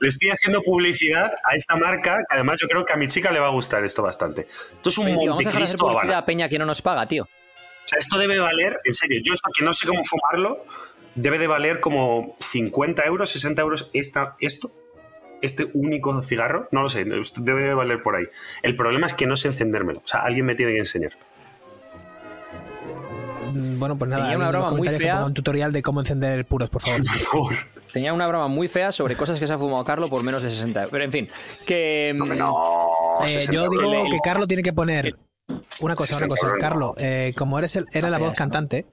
le 0.00 0.08
estoy 0.08 0.30
haciendo 0.30 0.62
publicidad 0.62 1.32
a 1.44 1.54
esta 1.54 1.76
marca, 1.76 2.18
que 2.18 2.34
además 2.34 2.60
yo 2.60 2.68
creo 2.68 2.84
que 2.84 2.92
a 2.92 2.96
mi 2.96 3.08
chica 3.08 3.30
le 3.30 3.40
va 3.40 3.46
a 3.46 3.50
gustar 3.50 3.84
esto 3.84 4.02
bastante. 4.02 4.46
Esto 4.48 4.88
es 4.88 4.98
un 4.98 5.06
Oye, 5.06 5.28
Vamos 5.28 5.44
a 5.44 5.48
dejar 5.48 5.58
de 5.58 5.64
hacer 5.64 5.78
publicidad 5.78 6.18
a 6.18 6.26
Peña 6.26 6.48
que 6.48 6.58
no 6.58 6.66
nos 6.66 6.82
paga, 6.82 7.06
tío. 7.06 7.24
O 7.24 7.86
sea, 7.86 7.98
esto 7.98 8.18
debe 8.18 8.38
valer, 8.38 8.80
en 8.84 8.94
serio, 8.94 9.20
yo 9.22 9.32
esto 9.32 9.50
que 9.56 9.64
no 9.64 9.72
sé 9.72 9.86
cómo 9.86 10.02
fumarlo, 10.04 10.58
debe 11.14 11.38
de 11.38 11.46
valer 11.46 11.80
como 11.80 12.36
50 12.40 13.04
euros, 13.04 13.30
60 13.30 13.60
euros 13.60 13.90
esta, 13.92 14.36
esto, 14.40 14.72
este 15.42 15.68
único 15.74 16.22
cigarro, 16.22 16.68
no 16.72 16.82
lo 16.82 16.88
sé, 16.88 17.04
debe 17.04 17.62
de 17.62 17.74
valer 17.74 18.02
por 18.02 18.16
ahí. 18.16 18.24
El 18.62 18.74
problema 18.76 19.06
es 19.06 19.14
que 19.14 19.26
no 19.26 19.36
sé 19.36 19.48
encendérmelo, 19.48 20.00
o 20.00 20.06
sea, 20.06 20.20
alguien 20.22 20.46
me 20.46 20.54
tiene 20.54 20.72
que 20.72 20.78
enseñar. 20.78 21.12
Bueno, 23.52 23.96
pues 23.96 24.10
nada, 24.10 24.34
una 24.36 24.48
broma 24.48 24.70
muy 24.72 24.88
fea. 24.88 25.24
un 25.24 25.34
tutorial 25.34 25.72
de 25.72 25.82
cómo 25.82 26.00
encender 26.00 26.44
puros, 26.46 26.70
por 26.70 26.82
favor. 26.82 27.02
por 27.04 27.14
favor. 27.14 27.54
Tenía 27.94 28.12
una 28.12 28.26
broma 28.26 28.48
muy 28.48 28.66
fea 28.66 28.90
sobre 28.90 29.16
cosas 29.16 29.38
que 29.38 29.46
se 29.46 29.52
ha 29.52 29.58
fumado 29.58 29.84
Carlos 29.84 30.10
por 30.10 30.24
menos 30.24 30.42
de 30.42 30.50
60 30.50 30.88
Pero 30.90 31.04
en 31.04 31.12
fin, 31.12 31.28
que. 31.64 32.12
No, 32.12 32.24
mm, 32.26 33.24
eh, 33.24 33.46
yo 33.52 33.70
digo 33.70 34.04
que 34.10 34.18
Carlos 34.22 34.48
tiene 34.48 34.64
que 34.64 34.72
poner. 34.72 35.14
Una 35.80 35.94
cosa, 35.94 36.16
una 36.16 36.26
cosa, 36.26 36.48
Carlos, 36.58 36.96
eh, 36.98 37.32
como 37.38 37.56
eres 37.58 37.76
el, 37.76 37.86
la 37.92 38.18
voz 38.18 38.34
cantante, 38.34 38.86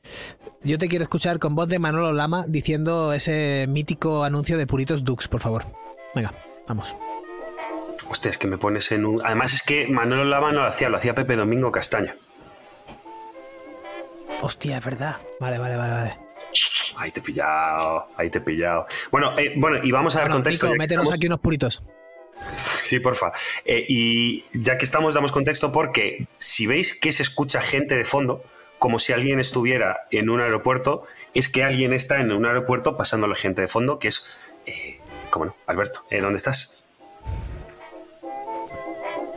yo 0.61 0.77
te 0.77 0.87
quiero 0.87 1.03
escuchar 1.03 1.39
con 1.39 1.55
voz 1.55 1.67
de 1.67 1.79
Manolo 1.79 2.13
Lama 2.13 2.45
diciendo 2.47 3.13
ese 3.13 3.65
mítico 3.67 4.23
anuncio 4.23 4.57
de 4.57 4.67
Puritos 4.67 5.03
Dux, 5.03 5.27
por 5.27 5.41
favor. 5.41 5.65
Venga, 6.13 6.33
vamos. 6.67 6.93
Hostia, 8.07 8.29
es 8.29 8.37
que 8.37 8.47
me 8.47 8.59
pones 8.59 8.91
en 8.91 9.05
un. 9.05 9.25
Además, 9.25 9.53
es 9.53 9.63
que 9.63 9.87
Manolo 9.87 10.25
Lama 10.25 10.51
no 10.51 10.61
lo 10.61 10.67
hacía, 10.67 10.89
lo 10.89 10.97
hacía 10.97 11.15
Pepe 11.15 11.35
Domingo 11.35 11.71
Castaña. 11.71 12.15
Hostia, 14.41 14.77
es 14.77 14.85
verdad. 14.85 15.15
Vale, 15.39 15.57
vale, 15.57 15.75
vale, 15.75 15.93
vale. 15.93 16.20
Ahí 16.97 17.11
te 17.11 17.19
he 17.19 17.23
pillado, 17.23 18.07
ahí 18.17 18.29
te 18.29 18.39
he 18.39 18.41
pillado. 18.41 18.85
Bueno, 19.11 19.37
eh, 19.37 19.53
bueno 19.55 19.79
y 19.83 19.91
vamos 19.91 20.15
a 20.15 20.21
dar 20.21 20.31
contexto. 20.31 20.67
Nico, 20.67 20.77
métenos 20.77 21.11
aquí 21.11 21.27
unos 21.27 21.39
puritos. 21.39 21.83
Sí, 22.55 22.99
porfa. 22.99 23.31
Eh, 23.65 23.85
y 23.87 24.43
ya 24.53 24.77
que 24.77 24.85
estamos, 24.85 25.13
damos 25.13 25.31
contexto 25.31 25.71
porque 25.71 26.27
si 26.37 26.67
veis 26.67 26.99
que 26.99 27.11
se 27.11 27.23
escucha 27.23 27.61
gente 27.61 27.95
de 27.95 28.03
fondo, 28.03 28.43
como 28.79 28.99
si 28.99 29.13
alguien 29.13 29.39
estuviera 29.39 30.01
en 30.09 30.29
un 30.29 30.41
aeropuerto, 30.41 31.03
es 31.33 31.49
que 31.49 31.63
alguien 31.63 31.93
está 31.93 32.19
en 32.19 32.31
un 32.31 32.45
aeropuerto 32.45 32.97
pasándole 32.97 33.35
gente 33.35 33.61
de 33.61 33.67
fondo, 33.67 33.99
que 33.99 34.07
es, 34.07 34.25
eh, 34.65 34.99
¿cómo 35.29 35.45
no? 35.45 35.55
Alberto, 35.67 36.03
¿dónde 36.09 36.37
estás? 36.37 36.77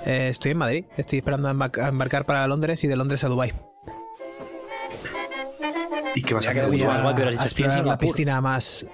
estoy 0.06 0.50
en 0.50 0.58
Madrid, 0.58 0.84
estoy 0.98 1.20
esperando 1.20 1.48
a 1.48 1.88
embarcar 1.88 2.26
para 2.26 2.46
Londres 2.46 2.84
y 2.84 2.88
de 2.88 2.96
Londres 2.96 3.24
a 3.24 3.28
Dubái. 3.28 3.54
¿Y 6.14 6.22
qué 6.22 6.34
vas 6.34 6.46
a 6.46 6.50
hacer? 6.52 6.68
Mucho 6.68 6.86
más 6.86 7.02
guay, 7.02 7.14
pero 7.16 7.30
explorar 7.30 7.86
la 7.86 7.98
piscina 7.98 8.40
más. 8.40 8.86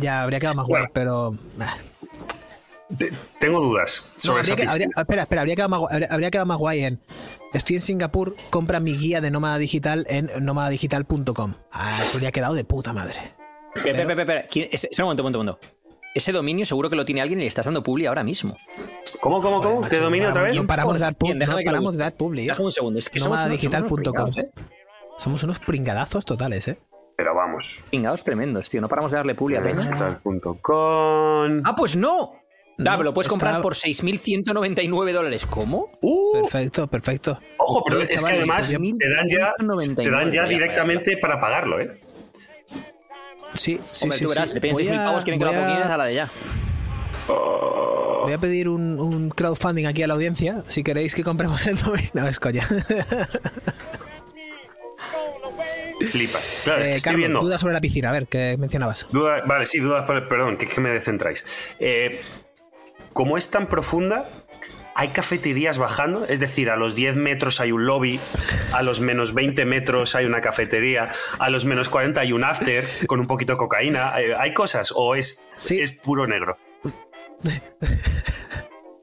Ya, 0.00 0.22
habría 0.22 0.40
quedado 0.40 0.56
más 0.56 0.66
guay, 0.66 0.84
pero. 0.92 1.34
tengo 3.38 3.60
dudas 3.60 4.12
sobre 4.16 4.42
no, 4.42 4.54
Espera, 5.00 5.22
espera, 5.22 5.40
habría 5.40 5.56
quedado, 5.56 5.68
más, 5.68 5.82
habría, 6.10 6.30
quedado 6.30 6.46
más 6.46 6.58
guay 6.58 6.84
en. 6.84 7.00
Estoy 7.52 7.76
en 7.76 7.82
Singapur, 7.82 8.36
compra 8.50 8.78
mi 8.78 8.96
guía 8.96 9.20
de 9.20 9.30
nómada 9.30 9.58
digital 9.58 10.06
en 10.08 10.30
nómadadigital.com. 10.40 11.54
Ah, 11.72 11.98
eso 12.02 12.14
habría 12.14 12.30
quedado 12.30 12.54
de 12.54 12.64
puta 12.64 12.92
madre. 12.92 13.34
Espera, 13.74 14.00
espera, 14.00 14.22
espera. 14.22 14.68
Espera 14.70 15.04
un 15.04 15.16
momento, 15.16 15.26
un 15.26 15.32
momento, 15.32 15.58
Ese 16.14 16.32
dominio 16.32 16.66
seguro 16.66 16.90
que 16.90 16.96
lo 16.96 17.04
tiene 17.04 17.22
alguien 17.22 17.40
y 17.40 17.42
le 17.42 17.48
estás 17.48 17.64
dando 17.64 17.82
publi 17.82 18.06
ahora 18.06 18.22
mismo. 18.22 18.56
¿Cómo, 19.20 19.40
cómo, 19.40 19.62
cómo? 19.62 19.80
¿Qué 19.88 19.98
dominio 19.98 20.28
otra 20.28 20.42
vez? 20.42 20.54
No 20.54 20.66
paramos 20.66 20.94
de 20.94 21.00
dar, 21.00 21.14
publi. 21.14 21.38
No 21.38 21.56
paramos 21.64 21.94
de 21.94 21.98
dar 21.98 22.14
publi. 22.14 22.46
Déjame 22.46 22.66
un 22.66 22.72
segundo. 22.72 22.98
Es 22.98 23.08
que 23.08 23.18
nómadadigital.com. 23.18 24.32
Somos 24.32 24.36
unos 25.26 25.58
pringadazos 25.58 26.24
totales, 26.24 26.68
¿eh? 26.68 26.78
Pero 27.16 27.34
vamos. 27.34 27.84
Pringados 27.90 28.22
tremendos, 28.22 28.70
tío. 28.70 28.80
No 28.80 28.88
paramos 28.88 29.10
de 29.10 29.16
darle 29.16 29.34
publi 29.34 29.56
a 29.56 29.62
Peña. 29.62 29.90
Ah, 31.64 31.74
pues 31.76 31.96
no. 31.96 32.34
No, 32.78 33.02
lo 33.02 33.12
puedes 33.12 33.28
comprar 33.28 33.60
por 33.60 33.74
6.199 33.74 35.12
dólares. 35.12 35.44
¿Cómo? 35.46 35.90
Uh. 36.00 36.42
Perfecto, 36.42 36.86
perfecto. 36.86 37.40
Ojo, 37.58 37.82
pero 37.84 38.00
es 38.02 38.22
que 38.22 38.34
además 38.34 38.70
te 38.70 39.10
dan 39.10 39.28
ya, 39.28 39.52
te 39.96 40.10
dan 40.10 40.30
ya 40.30 40.46
directamente 40.46 41.16
para 41.16 41.40
pagarlo, 41.40 41.80
¿eh? 41.80 42.00
Sí, 43.54 43.80
sí, 43.90 44.04
Hombre, 44.04 44.18
sí. 44.18 44.24
tú 44.24 44.30
verás, 44.30 44.54
le 44.54 44.60
piden 44.60 44.76
6.000 44.76 45.04
pavos, 45.04 45.24
quieren 45.24 45.40
que 45.40 45.44
lo 45.44 45.50
a... 45.50 45.94
a 45.94 45.96
la 45.96 46.04
de 46.06 46.14
ya. 46.14 46.28
Voy 47.26 48.32
a 48.32 48.38
pedir 48.38 48.68
un, 48.68 49.00
un, 49.00 49.30
crowdfunding 49.30 49.86
aquí 49.86 50.02
a 50.04 50.06
la 50.06 50.14
audiencia. 50.14 50.62
Si 50.68 50.84
queréis 50.84 51.14
que 51.14 51.24
compremos 51.24 51.66
el 51.66 51.76
dominio. 51.78 52.10
No, 52.14 52.28
es 52.28 52.38
coña. 52.38 52.66
Flipas. 56.06 56.60
Claro, 56.64 56.80
es 56.80 56.86
que 56.86 56.92
eh, 56.92 56.96
estoy 56.96 57.16
viendo. 57.16 57.40
Dudas 57.40 57.60
sobre 57.60 57.74
la 57.74 57.80
piscina, 57.80 58.10
a 58.10 58.12
ver, 58.12 58.26
¿qué 58.26 58.56
mencionabas? 58.58 59.06
vale, 59.12 59.66
sí, 59.66 59.80
dudas, 59.80 60.04
perdón, 60.06 60.56
que, 60.56 60.66
que 60.66 60.80
me 60.80 60.90
descentráis. 60.90 61.44
Eh, 61.78 62.20
como 63.12 63.36
es 63.36 63.50
tan 63.50 63.66
profunda, 63.66 64.28
hay 64.94 65.08
cafeterías 65.08 65.78
bajando, 65.78 66.24
es 66.26 66.40
decir, 66.40 66.70
a 66.70 66.76
los 66.76 66.94
10 66.94 67.16
metros 67.16 67.60
hay 67.60 67.72
un 67.72 67.86
lobby, 67.86 68.18
a 68.72 68.82
los 68.82 69.00
menos 69.00 69.32
20 69.32 69.64
metros 69.64 70.14
hay 70.14 70.24
una 70.24 70.40
cafetería, 70.40 71.08
a 71.38 71.50
los 71.50 71.64
menos 71.64 71.88
40 71.88 72.20
hay 72.20 72.32
un 72.32 72.44
after 72.44 72.84
con 73.06 73.20
un 73.20 73.26
poquito 73.26 73.52
de 73.52 73.58
cocaína. 73.58 74.20
Eh, 74.20 74.34
¿Hay 74.38 74.52
cosas 74.52 74.92
o 74.94 75.14
es, 75.14 75.48
es 75.70 75.92
puro 75.92 76.26
negro? 76.26 76.58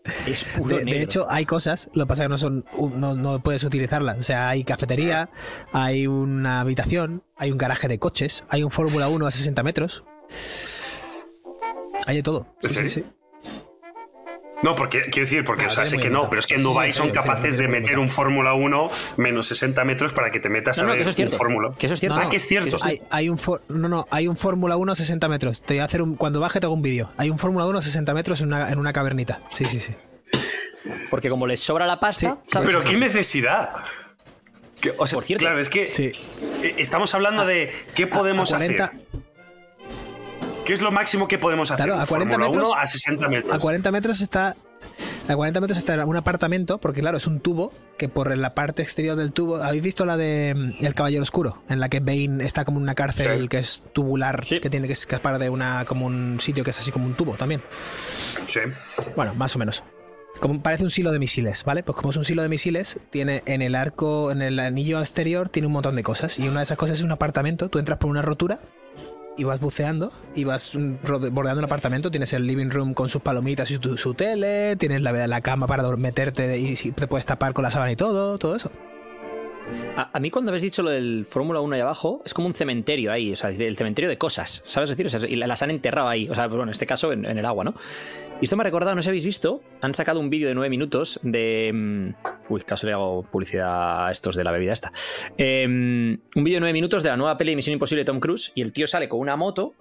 Es 0.27 0.43
puro 0.43 0.77
de, 0.77 1.01
hecho, 1.01 1.25
hay 1.29 1.45
cosas, 1.45 1.89
lo 1.93 2.05
que 2.05 2.09
pasa 2.09 2.23
es 2.23 2.25
que 2.25 2.29
no, 2.29 2.37
son, 2.37 2.65
no, 2.97 3.39
puedes 3.39 3.63
utilizarlas. 3.63 4.17
O 4.17 4.21
sea, 4.21 4.49
hay 4.49 4.63
cafetería, 4.63 5.29
hay 5.71 6.07
una 6.07 6.59
habitación, 6.59 7.23
hay 7.35 7.51
un 7.51 7.57
garaje 7.57 7.87
de 7.87 7.99
coches, 7.99 8.43
hay 8.49 8.63
un 8.63 8.71
Fórmula 8.71 9.07
1 9.07 9.25
a 9.25 9.31
60 9.31 9.63
metros. 9.63 10.03
Hay 12.05 12.17
de 12.17 12.23
todo. 12.23 12.47
Sí, 12.61 12.89
sí. 12.89 13.03
No, 14.63 14.75
porque 14.75 15.01
quiero 15.03 15.21
decir, 15.25 15.43
porque 15.43 15.65
o 15.65 15.69
sea, 15.69 15.85
sé 15.85 15.97
que 15.97 16.09
no, 16.09 16.29
pero 16.29 16.39
es 16.39 16.47
que 16.47 16.55
en 16.55 16.63
Dubai 16.63 16.91
son 16.91 17.11
capaces 17.11 17.57
de 17.57 17.67
meter 17.67 17.99
un 17.99 18.09
Fórmula 18.09 18.53
1 18.53 18.89
menos 19.17 19.47
60 19.47 19.83
metros 19.85 20.13
para 20.13 20.31
que 20.31 20.39
te 20.39 20.49
metas 20.49 20.79
a 20.79 20.85
ver 20.85 21.05
un 21.05 21.31
Fórmula. 21.31 21.71
Que 21.77 21.85
eso 21.87 21.93
es 21.93 21.99
cierto. 21.99 22.19
ah, 22.21 22.29
que 22.29 22.37
es 22.37 22.47
cierto. 22.47 22.77
Hay, 23.09 23.29
un 23.29 23.39
no, 23.69 23.89
no, 23.89 24.07
hay 24.09 24.27
un 24.27 24.37
Fórmula 24.37 24.77
1 24.77 24.95
60 24.95 25.27
metros. 25.27 25.61
Te 25.61 25.75
voy 25.75 25.81
a 25.81 25.85
hacer 25.85 26.01
un 26.01 26.15
cuando 26.15 26.39
baje 26.39 26.59
te 26.59 26.65
hago 26.65 26.75
un 26.75 26.81
vídeo. 26.81 27.11
Hay 27.17 27.29
un 27.29 27.37
Fórmula 27.37 27.65
1 27.65 27.81
60 27.81 28.13
metros 28.13 28.41
en 28.41 28.47
una, 28.47 28.71
en 28.71 28.79
una 28.79 28.93
cavernita. 28.93 29.41
Sí, 29.49 29.65
sí, 29.65 29.79
sí. 29.79 29.93
Porque 31.09 31.29
como 31.29 31.47
les 31.47 31.59
sobra 31.59 31.85
la 31.85 31.99
pasta. 31.99 32.37
Pero 32.63 32.83
qué 32.83 32.97
necesidad. 32.97 33.69
o 34.97 35.07
sea, 35.07 35.15
Por 35.15 35.23
cierto, 35.23 35.43
claro, 35.43 35.59
es 35.59 35.69
que 35.69 36.13
estamos 36.77 37.13
hablando 37.13 37.45
de 37.45 37.71
qué 37.93 38.07
podemos 38.07 38.51
hacer. 38.51 38.91
¿Qué 40.65 40.73
es 40.73 40.81
lo 40.81 40.91
máximo 40.91 41.27
que 41.27 41.37
podemos 41.37 41.69
hacer? 41.71 41.91
a 41.91 42.05
40 42.05 42.37
metros, 42.37 42.73
a 42.75 42.85
60 42.85 43.27
metros. 43.29 43.53
A 43.53 43.59
40 43.59 43.91
metros 43.91 44.21
está. 44.21 44.55
A 45.27 45.35
40 45.35 45.61
metros 45.61 45.77
está 45.77 46.05
un 46.05 46.15
apartamento, 46.15 46.79
porque 46.79 47.01
claro, 47.01 47.17
es 47.17 47.27
un 47.27 47.39
tubo 47.39 47.71
que 47.97 48.09
por 48.09 48.35
la 48.35 48.55
parte 48.55 48.81
exterior 48.81 49.15
del 49.15 49.31
tubo. 49.31 49.57
¿Habéis 49.57 49.83
visto 49.83 50.05
la 50.05 50.17
de 50.17 50.53
mm, 50.55 50.85
El 50.85 50.93
Caballero 50.93 51.23
Oscuro? 51.23 51.63
En 51.69 51.79
la 51.79 51.89
que 51.89 51.99
Bane 51.99 52.43
está 52.43 52.65
como 52.65 52.79
en 52.79 52.83
una 52.83 52.95
cárcel 52.95 53.47
que 53.47 53.59
es 53.59 53.83
tubular, 53.93 54.43
que 54.45 54.69
tiene 54.69 54.87
que 54.87 54.93
escapar 54.93 55.37
de 55.39 55.49
una 55.49 55.85
como 55.85 56.07
un 56.07 56.39
sitio 56.39 56.63
que 56.63 56.71
es 56.71 56.79
así 56.79 56.91
como 56.91 57.05
un 57.05 57.13
tubo 57.13 57.33
también. 57.33 57.61
Sí. 58.45 58.61
Bueno, 59.15 59.35
más 59.35 59.55
o 59.55 59.59
menos. 59.59 59.83
Como 60.39 60.61
parece 60.61 60.83
un 60.83 60.91
silo 60.91 61.11
de 61.11 61.19
misiles, 61.19 61.63
¿vale? 61.63 61.81
Pues 61.83 61.95
como 61.95 62.09
es 62.09 62.17
un 62.17 62.25
silo 62.25 62.41
de 62.41 62.49
misiles, 62.49 62.99
tiene 63.09 63.41
en 63.45 63.61
el 63.61 63.73
arco, 63.73 64.31
en 64.31 64.41
el 64.41 64.59
anillo 64.59 64.99
exterior, 64.99 65.47
tiene 65.47 65.67
un 65.67 65.73
montón 65.73 65.95
de 65.95 66.03
cosas. 66.03 66.39
Y 66.39 66.47
una 66.47 66.59
de 66.59 66.63
esas 66.63 66.77
cosas 66.77 66.97
es 66.97 67.05
un 67.05 67.11
apartamento. 67.11 67.69
Tú 67.69 67.79
entras 67.79 67.99
por 67.99 68.09
una 68.09 68.21
rotura 68.21 68.59
y 69.37 69.43
vas 69.43 69.59
buceando 69.59 70.11
y 70.33 70.43
vas 70.43 70.71
bordeando 70.73 71.59
el 71.59 71.65
apartamento. 71.65 72.11
Tienes 72.11 72.33
el 72.33 72.45
living 72.47 72.69
room 72.69 72.93
con 72.93 73.09
sus 73.09 73.21
palomitas 73.21 73.69
y 73.71 73.79
su, 73.97 74.13
tele, 74.13 74.75
tienes 74.75 75.01
la, 75.01 75.11
la 75.27 75.41
cama 75.41 75.67
para 75.67 75.83
meterte 75.95 76.57
y 76.57 76.75
te 76.91 77.07
puedes 77.07 77.25
tapar 77.25 77.53
con 77.53 77.63
la 77.63 77.71
sábana 77.71 77.91
y 77.91 77.95
todo, 77.95 78.37
todo 78.37 78.55
eso. 78.55 78.71
A, 79.95 80.19
mí 80.19 80.29
cuando 80.29 80.51
habéis 80.51 80.63
dicho 80.63 80.83
lo 80.83 80.89
del 80.89 81.25
Fórmula 81.25 81.59
1 81.59 81.75
ahí 81.75 81.81
abajo, 81.81 82.21
es 82.25 82.33
como 82.33 82.47
un 82.47 82.53
cementerio 82.53 83.11
ahí, 83.11 83.31
o 83.31 83.35
sea, 83.35 83.49
el 83.49 83.75
cementerio 83.77 84.09
de 84.09 84.17
cosas, 84.17 84.61
¿sabes 84.65 84.89
decir? 84.89 85.05
O 85.05 85.09
sea, 85.09 85.27
y 85.27 85.35
las 85.35 85.61
han 85.61 85.71
enterrado 85.71 86.07
ahí, 86.07 86.29
o 86.29 86.35
sea, 86.35 86.47
bueno, 86.47 86.63
en 86.63 86.69
este 86.69 86.85
caso 86.85 87.11
en, 87.11 87.25
el 87.25 87.45
agua, 87.45 87.63
¿no? 87.63 87.73
Y 88.41 88.45
esto 88.45 88.57
me 88.57 88.61
ha 88.61 88.65
recordado, 88.65 88.95
no 88.95 89.01
sé 89.01 89.05
si 89.05 89.09
habéis 89.09 89.25
visto, 89.25 89.63
han 89.81 89.95
sacado 89.95 90.19
un 90.19 90.29
vídeo 90.29 90.49
de 90.49 90.55
nueve 90.55 90.69
minutos 90.69 91.19
de... 91.23 91.71
Mm, 91.73 92.09
uy, 92.49 92.61
caso 92.61 92.85
le 92.85 92.93
hago 92.93 93.23
publicidad 93.23 94.07
a 94.07 94.11
estos 94.11 94.35
de 94.35 94.43
la 94.43 94.51
bebida 94.51 94.73
esta. 94.73 94.91
Em, 95.37 96.19
un 96.35 96.43
vídeo 96.43 96.57
de 96.57 96.61
nueve 96.61 96.73
minutos 96.73 97.01
de 97.01 97.09
la 97.09 97.17
nueva 97.17 97.37
peli 97.37 97.51
de 97.51 97.55
Misión 97.55 97.73
Imposible 97.73 98.01
de 98.01 98.05
Tom 98.05 98.19
Cruise 98.19 98.51
y 98.55 98.61
el 98.61 98.73
tío 98.73 98.87
sale 98.87 99.07
con 99.07 99.19
una 99.19 99.35
moto 99.35 99.73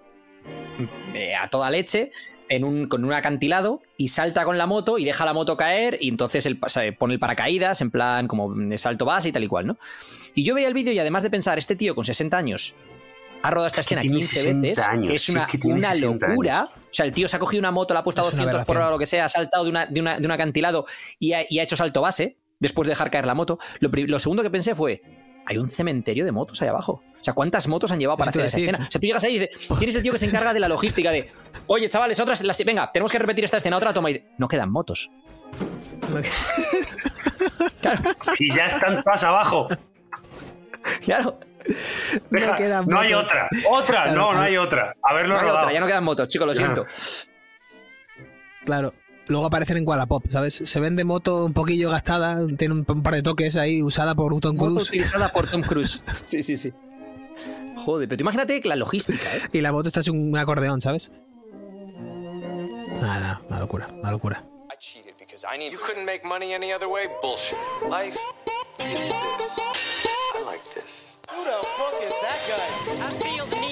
eh, 1.13 1.35
a 1.35 1.49
toda 1.49 1.69
leche 1.69 2.11
en 2.49 2.63
un, 2.63 2.87
con 2.87 3.03
un 3.03 3.13
acantilado 3.13 3.81
y 3.97 4.09
salta 4.09 4.43
con 4.43 4.57
la 4.57 4.67
moto 4.67 4.97
y 4.97 5.05
deja 5.05 5.25
la 5.25 5.33
moto 5.33 5.57
caer 5.57 5.97
y 5.99 6.09
entonces 6.09 6.45
él 6.45 6.59
pone 6.97 7.13
el 7.13 7.19
paracaídas 7.19 7.81
en 7.81 7.91
plan 7.91 8.27
como 8.27 8.53
salto 8.77 9.05
base 9.05 9.29
y 9.29 9.31
tal 9.31 9.43
y 9.43 9.47
cual, 9.47 9.67
¿no? 9.67 9.77
Y 10.33 10.43
yo 10.43 10.55
veía 10.55 10.67
el 10.67 10.73
vídeo 10.73 10.93
y 10.93 10.99
además 10.99 11.23
de 11.23 11.29
pensar, 11.29 11.57
este 11.57 11.75
tío 11.75 11.95
con 11.95 12.05
60 12.05 12.37
años 12.37 12.75
ha 13.41 13.51
rodado 13.51 13.67
esta 13.67 13.81
escena 13.81 14.01
15 14.01 14.53
veces, 14.53 14.85
es 15.09 15.29
una, 15.29 15.47
una 15.65 15.93
locura. 15.95 16.69
O 16.71 16.87
sea, 16.89 17.05
el 17.05 17.13
tío 17.13 17.27
se 17.27 17.35
ha 17.35 17.39
cogido 17.39 17.59
una 17.59 17.71
moto, 17.71 17.93
la 17.93 17.99
ha 17.99 18.03
puesto 18.03 18.21
a 18.21 18.25
200 18.25 18.63
por 18.63 18.77
hora 18.77 18.87
o 18.87 18.91
lo 18.91 18.97
que 18.97 19.05
sea, 19.05 19.25
ha 19.25 19.29
saltado 19.29 19.63
de, 19.65 19.69
una, 19.69 19.85
de, 19.85 19.99
un 19.99 20.31
acantilado 20.31 20.85
y 21.19 21.33
ha, 21.33 21.45
y 21.47 21.59
ha, 21.59 21.63
hecho 21.63 21.75
salto 21.75 22.01
base 22.01 22.37
después 22.59 22.87
de 22.87 22.93
dejar 22.93 23.11
caer 23.11 23.27
la 23.27 23.35
moto. 23.35 23.59
Lo, 23.79 23.89
lo 23.91 24.19
segundo 24.19 24.41
que 24.41 24.49
pensé 24.49 24.73
fue, 24.73 25.03
hay 25.45 25.57
un 25.57 25.69
cementerio 25.69 26.25
de 26.25 26.31
motos 26.31 26.61
ahí 26.61 26.69
abajo. 26.69 27.03
O 27.19 27.23
sea, 27.23 27.33
¿cuántas 27.33 27.67
motos 27.67 27.91
han 27.91 27.99
llevado 27.99 28.17
para 28.17 28.31
hacer 28.31 28.45
esa 28.45 28.57
escena? 28.57 28.79
O 28.79 28.91
sea, 28.91 28.99
tú 28.99 29.07
llegas 29.07 29.23
ahí 29.23 29.35
y 29.35 29.39
dices, 29.39 29.67
tienes 29.77 29.95
el 29.95 30.01
tío 30.01 30.11
que 30.11 30.19
se 30.19 30.25
encarga 30.25 30.53
de 30.53 30.59
la 30.59 30.67
logística 30.67 31.11
de, 31.11 31.29
oye, 31.67 31.89
chavales, 31.89 32.19
otras, 32.19 32.41
las, 32.43 32.63
venga, 32.65 32.91
tenemos 32.91 33.11
que 33.11 33.19
repetir 33.19 33.43
esta 33.43 33.57
escena, 33.57 33.77
otra 33.77 33.93
toma 33.93 34.11
y 34.11 34.25
no 34.37 34.47
quedan 34.47 34.71
motos. 34.71 35.11
claro. 37.81 38.01
Y 38.39 38.53
ya 38.53 38.65
están 38.65 39.03
todas 39.03 39.23
abajo. 39.23 39.67
Claro. 41.01 41.39
no, 42.85 42.99
hay 42.99 43.13
otra. 43.13 43.49
Otra, 43.69 44.11
no, 44.11 44.33
no 44.33 44.41
hay 44.41 44.57
otra. 44.57 44.95
A 45.01 45.13
verlo 45.13 45.41
no 45.41 45.47
Otra, 45.47 45.73
ya 45.73 45.79
no 45.79 45.87
quedan 45.87 46.03
motos, 46.03 46.27
chicos, 46.27 46.47
lo 46.47 46.53
siento. 46.55 46.85
Claro 48.65 48.93
luego 49.27 49.45
aparecen 49.45 49.77
en 49.77 49.87
Wallapop, 49.87 50.27
¿sabes? 50.29 50.61
Se 50.65 50.79
vende 50.79 51.03
moto 51.03 51.45
un 51.45 51.53
poquillo 51.53 51.89
gastada, 51.89 52.45
tiene 52.57 52.73
un, 52.73 52.85
par 52.85 53.13
de 53.13 53.21
toques 53.21 53.55
ahí, 53.55 53.81
usada 53.81 54.15
por 54.15 54.39
Tom 54.39 54.55
Cruise. 54.55 54.89
utilizada 54.89 55.29
por 55.29 55.49
Tom 55.49 55.61
Cruise. 55.67 56.03
sí, 56.25 56.43
sí, 56.43 56.57
sí. 56.57 56.73
Joder, 57.77 58.07
pero 58.07 58.17
tú 58.17 58.23
imagínate 58.23 58.61
la 58.63 58.75
logística, 58.75 59.35
¿eh? 59.35 59.41
Y 59.51 59.61
la 59.61 59.71
moto 59.71 59.89
está 59.89 59.99
hecho 59.99 60.13
un 60.13 60.35
acordeón, 60.37 60.81
¿sabes? 60.81 61.11
Nada, 63.01 63.41
una 63.49 63.59
locura, 63.59 63.87
una 63.91 64.11
locura. 64.11 64.43
You 65.59 65.79
couldn't 65.79 66.05
make 66.05 66.23
money 66.23 66.53
any 66.53 66.71
other 66.71 66.87
way? 66.87 67.07
Bullshit. 67.21 67.57
Life 67.89 68.17
is 68.79 69.07
this. 69.07 69.59
I 70.35 70.43
like 70.45 70.63
this. 70.73 71.17
Who 71.29 71.43
the 71.43 71.65
fuck 71.77 72.01
is 72.01 72.15
that 72.21 72.39
guy? 72.47 73.05
I 73.05 73.11
feel 73.19 73.45
the 73.45 73.65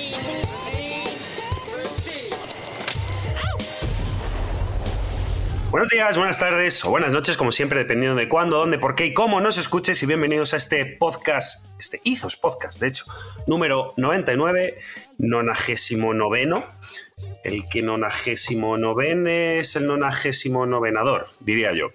Buenos 5.74 5.90
días, 5.90 6.18
buenas 6.20 6.38
tardes 6.38 6.86
o 6.86 6.92
buenas 6.92 7.12
noches, 7.12 7.36
como 7.36 7.52
siempre, 7.52 7.80
dependiendo 7.80 8.16
de 8.16 8.30
cuándo, 8.30 8.58
dónde, 8.58 8.78
por 8.78 8.94
qué 8.94 9.08
y 9.08 9.14
cómo 9.16 9.42
nos 9.42 9.58
escuches. 9.58 10.04
Y 10.04 10.06
bienvenidos 10.06 10.54
a 10.54 10.58
este 10.58 10.86
podcast, 10.86 11.66
este 11.80 12.00
Izos 12.04 12.38
Podcast, 12.38 12.80
de 12.80 12.90
hecho, 12.90 13.06
número 13.48 13.96
99, 13.98 14.78
nonagésimo 15.18 16.14
noveno. 16.14 16.64
El 17.44 17.68
que 17.70 17.82
nonagésimo 17.82 18.78
novene 18.78 19.58
es 19.60 19.76
el 19.76 19.86
nonagésimo 19.86 20.66
novenador, 20.66 21.28
diría 21.40 21.74
yo. 21.74 21.88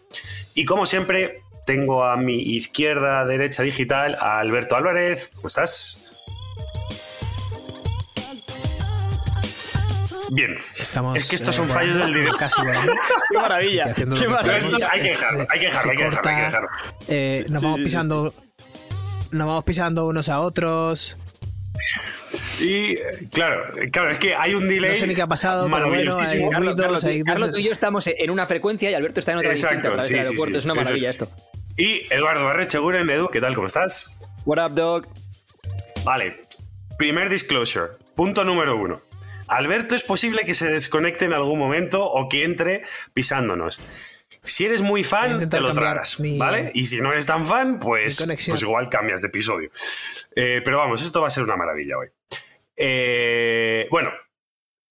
Y 0.55 0.65
como 0.65 0.85
siempre, 0.85 1.43
tengo 1.65 2.05
a 2.05 2.17
mi 2.17 2.57
izquierda, 2.57 3.25
derecha 3.25 3.63
digital 3.63 4.17
a 4.21 4.39
Alberto 4.39 4.77
Álvarez. 4.77 5.31
¿Cómo 5.35 5.49
estás? 5.49 6.09
Bien. 10.31 10.57
Estamos, 10.79 11.19
es 11.19 11.29
que 11.29 11.37
estos 11.37 11.55
son 11.55 11.69
fallos 11.69 11.97
del 11.97 12.13
directo. 12.13 12.37
Casi, 12.39 12.61
qué 13.31 13.39
maravilla. 13.39 13.95
Qué 13.95 14.07
maravilla. 14.07 14.89
hay 14.91 15.01
que 15.01 15.09
dejarlo, 15.09 15.47
hay 15.49 15.61
que 15.61 15.67
dejarlo, 15.67 15.91
hay 15.91 15.97
que 15.97 16.05
dejarlo, 16.05 16.31
hay 16.31 16.37
que 16.37 16.43
dejarlo. 16.43 16.69
Eh, 17.09 17.47
nos 17.49 17.63
vamos 17.63 17.81
pisando. 17.81 18.35
Nos 19.31 19.47
vamos 19.47 19.65
pisando 19.65 20.07
unos 20.07 20.29
a 20.29 20.41
otros. 20.41 21.19
Y 22.61 22.97
claro, 23.31 23.73
claro, 23.93 24.11
es 24.11 24.19
que 24.19 24.35
hay 24.35 24.55
un 24.55 24.69
delay. 24.69 24.93
No 24.93 24.97
sé 24.97 25.07
ni 25.07 25.15
qué 25.15 25.23
ha 25.23 25.27
pasado, 25.27 25.69
pero 25.71 25.89
bueno, 25.89 26.17
hay 26.17 26.49
Carlos, 26.51 26.75
Carlos, 27.25 27.51
tú 27.53 27.59
y 27.59 27.63
yo 27.63 27.73
estamos 27.73 28.07
en 28.07 28.31
una 28.31 28.47
frecuencia 28.47 28.91
y 28.91 28.95
Alberto 28.95 29.21
está 29.21 29.33
en 29.33 29.39
otra 29.39 29.51
Exacto, 29.51 29.95
distinta 29.95 30.03
sí, 30.03 30.15
aeropuerto. 30.15 30.59
es 30.59 30.65
una 30.65 30.75
maravilla 30.75 31.11
esto. 31.11 31.29
Y 31.77 32.13
Eduardo 32.13 32.45
Barrecheguren, 32.45 33.09
Edu, 33.09 33.29
¿qué 33.29 33.41
tal? 33.41 33.55
¿Cómo 33.55 33.69
estás? 33.69 34.21
What 34.45 34.65
up, 34.65 34.75
dog? 34.75 35.07
Vale. 36.05 36.35
Primer 36.99 37.29
disclosure. 37.29 37.93
Punto 38.17 38.45
número 38.45 38.77
uno. 38.77 39.01
Alberto 39.47 39.95
es 39.95 40.03
posible 40.03 40.43
que 40.45 40.55
se 40.55 40.67
desconecte 40.67 41.25
en 41.25 41.33
algún 41.33 41.59
momento 41.59 42.05
o 42.05 42.29
que 42.29 42.45
entre 42.45 42.83
pisándonos. 43.15 43.81
Si 44.49 44.65
eres 44.65 44.83
muy 44.83 45.05
fan, 45.05 45.49
te 45.49 45.61
lo 45.61 45.73
tragas, 45.73 46.17
¿vale? 46.39 46.71
Y 46.75 46.87
si 46.87 47.01
no 47.01 47.13
eres 47.13 47.27
tan 47.27 47.45
fan, 47.45 47.79
pues, 47.79 48.25
pues 48.47 48.63
igual 48.63 48.89
cambias 48.89 49.23
de 49.23 49.29
episodio. 49.29 49.71
Eh, 50.35 50.61
pero 50.65 50.79
vamos, 50.79 51.03
esto 51.03 51.21
va 51.21 51.29
a 51.29 51.31
ser 51.31 51.45
una 51.45 51.57
maravilla 51.57 51.99
hoy. 51.99 52.09
Eh, 52.77 53.89
bueno, 53.91 54.11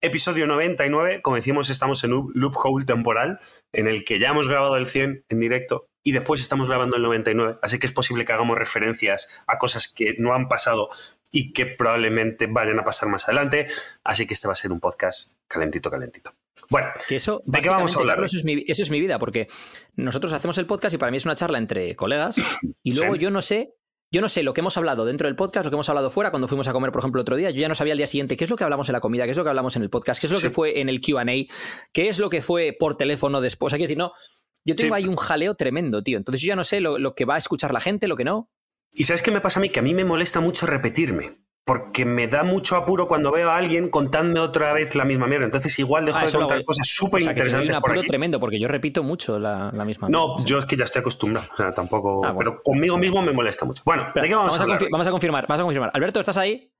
episodio 0.02 0.48
99, 0.48 1.22
como 1.22 1.36
decimos, 1.36 1.70
estamos 1.70 2.04
en 2.04 2.14
un 2.14 2.32
loophole 2.34 2.86
temporal 2.86 3.40
en 3.74 3.88
el 3.88 4.04
que 4.04 4.20
ya 4.20 4.30
hemos 4.30 4.48
grabado 4.48 4.78
el 4.78 4.86
100 4.86 5.26
en 5.30 5.40
directo 5.40 5.88
y 6.04 6.12
después 6.12 6.42
estamos 6.42 6.68
grabando 6.68 6.96
el 6.96 7.04
99, 7.04 7.60
así 7.62 7.80
que 7.80 7.88
es 7.88 7.94
posible 7.94 8.24
que 8.24 8.32
hagamos 8.32 8.58
referencias 8.58 9.44
a 9.48 9.58
cosas 9.58 9.88
que 9.88 10.16
no 10.18 10.34
han 10.34 10.48
pasado 10.48 10.90
y 11.32 11.52
que 11.52 11.66
probablemente 11.66 12.48
vayan 12.48 12.80
a 12.80 12.86
pasar 12.86 13.10
más 13.10 13.26
adelante. 13.26 13.68
Así 14.04 14.26
que 14.26 14.34
este 14.34 14.48
va 14.48 14.54
a 14.54 14.56
ser 14.56 14.72
un 14.72 14.80
podcast 14.80 15.34
calentito, 15.48 15.92
calentito. 15.92 16.34
Bueno, 16.70 16.88
eso, 17.10 17.42
¿de 17.46 17.60
qué 17.60 17.70
vamos 17.70 17.96
a 17.96 18.00
hablar? 18.00 18.24
eso, 18.24 18.38
es 18.38 18.44
mi, 18.44 18.64
eso 18.68 18.82
es 18.82 18.90
mi 18.90 19.00
vida, 19.00 19.20
porque 19.20 19.48
nosotros 19.96 20.34
hacemos 20.34 20.58
el 20.58 20.66
podcast 20.66 20.96
y 20.96 20.98
para 20.98 21.12
mí 21.12 21.18
es 21.18 21.26
una 21.26 21.36
charla 21.36 21.58
entre 21.58 21.96
colegas 21.96 22.42
y 22.84 22.94
luego 22.94 23.16
yo 23.16 23.32
no 23.32 23.42
sé 23.42 23.74
yo 24.10 24.22
no 24.22 24.30
sé 24.30 24.42
lo 24.42 24.54
que 24.54 24.62
hemos 24.62 24.78
hablado 24.78 25.06
dentro 25.06 25.28
del 25.28 25.36
podcast, 25.36 25.66
lo 25.66 25.70
que 25.70 25.76
hemos 25.76 25.90
hablado 25.90 26.10
fuera 26.10 26.32
cuando 26.32 26.48
fuimos 26.48 26.68
a 26.70 26.74
comer, 26.74 26.92
por 26.94 27.02
ejemplo, 27.02 27.20
el 27.20 27.24
otro 27.24 27.36
día. 27.36 27.52
Yo 27.52 27.60
ya 27.60 27.68
no 27.68 27.76
sabía 27.76 27.92
al 27.92 27.98
día 27.98 28.08
siguiente 28.08 28.38
qué 28.38 28.46
es 28.46 28.50
lo 28.50 28.56
que 28.56 28.64
hablamos 28.64 28.88
en 28.88 28.94
la 28.94 29.02
comida, 29.02 29.26
qué 29.26 29.32
es 29.32 29.38
lo 29.38 29.44
que 29.44 29.50
hablamos 29.50 29.76
en 29.76 29.82
el 29.82 29.90
podcast, 29.90 30.22
qué 30.22 30.28
es 30.28 30.34
lo 30.34 30.40
que 30.40 30.50
fue 30.50 30.80
en 30.80 30.88
el 30.88 31.02
QA, 31.02 31.26
qué 31.92 32.08
es 32.08 32.18
lo 32.18 32.30
que 32.30 32.42
fue 32.42 32.76
por 32.78 32.96
teléfono 32.96 33.42
después. 33.42 33.74
Hay 33.74 33.80
que 33.80 33.84
decir, 33.84 33.98
no, 33.98 34.14
yo 34.64 34.76
tengo 34.76 34.96
ahí 34.96 35.08
un 35.08 35.18
jaleo 35.18 35.56
tremendo, 35.56 36.04
tío. 36.04 36.18
Entonces 36.18 36.42
yo 36.42 36.48
ya 36.48 36.56
no 36.56 36.64
sé 36.64 36.80
lo, 36.80 36.98
lo, 36.98 37.16
que 37.16 37.26
va 37.26 37.36
a 37.36 37.38
escuchar 37.38 37.74
la 37.74 37.82
gente, 37.82 38.08
lo 38.08 38.16
que 38.16 38.24
no. 38.24 38.50
¿Y 38.94 39.04
sabes 39.04 39.22
qué 39.22 39.32
me 39.32 39.42
pasa 39.42 39.60
a 39.60 39.62
mí? 39.62 39.70
Que 39.70 39.80
a 39.80 39.84
mí 39.84 39.94
me 39.94 40.06
molesta 40.06 40.40
mucho 40.40 40.66
repetirme 40.66 41.40
porque 41.68 42.06
me 42.06 42.30
da 42.30 42.46
mucho 42.46 42.78
apuro 42.78 43.08
cuando 43.08 43.30
veo 43.30 43.52
a 43.52 43.58
alguien 43.58 43.90
contando 43.90 44.42
otra 44.42 44.72
vez 44.72 44.96
la 44.96 45.04
misma 45.04 45.28
mierda. 45.28 45.44
Entonces 45.44 45.78
igual 45.80 46.06
dejo 46.06 46.20
ah, 46.20 46.26
de 46.26 46.32
contar 46.32 46.64
cosas 46.64 46.88
súper 46.88 47.22
interesantes. 47.24 47.70
un 47.70 47.76
apuro 47.76 48.02
tremendo, 48.04 48.40
porque 48.40 48.58
yo 48.58 48.70
repito 48.70 49.04
mucho 49.04 49.38
la, 49.38 49.70
misma. 49.86 50.08
No, 50.08 50.42
yo 50.46 50.60
es 50.60 50.66
que 50.66 50.78
ya 50.78 50.86
estoy 50.86 51.02
acostumbrado. 51.02 51.46
O 51.52 51.58
sea, 51.58 51.74
tampoco. 51.74 52.26
Ah, 52.26 52.34
pero 52.38 52.64
conmigo 52.64 52.98
mismo 52.98 53.22
me 53.22 53.34
molesta 53.34 53.66
mucho. 53.66 53.84
Bueno, 53.84 54.08
¿de 54.16 54.30
qué 54.30 54.34
vamos, 54.34 54.58
a 54.58 54.64
hablar? 54.64 54.80
vamos 54.90 55.08
a 55.08 55.12
confirmar, 55.12 55.46
vamos 55.46 55.60
a 55.60 55.64
confirmar. 55.66 55.92
Alberto, 55.94 56.22
¿estás 56.22 56.38
ahí? 56.38 56.72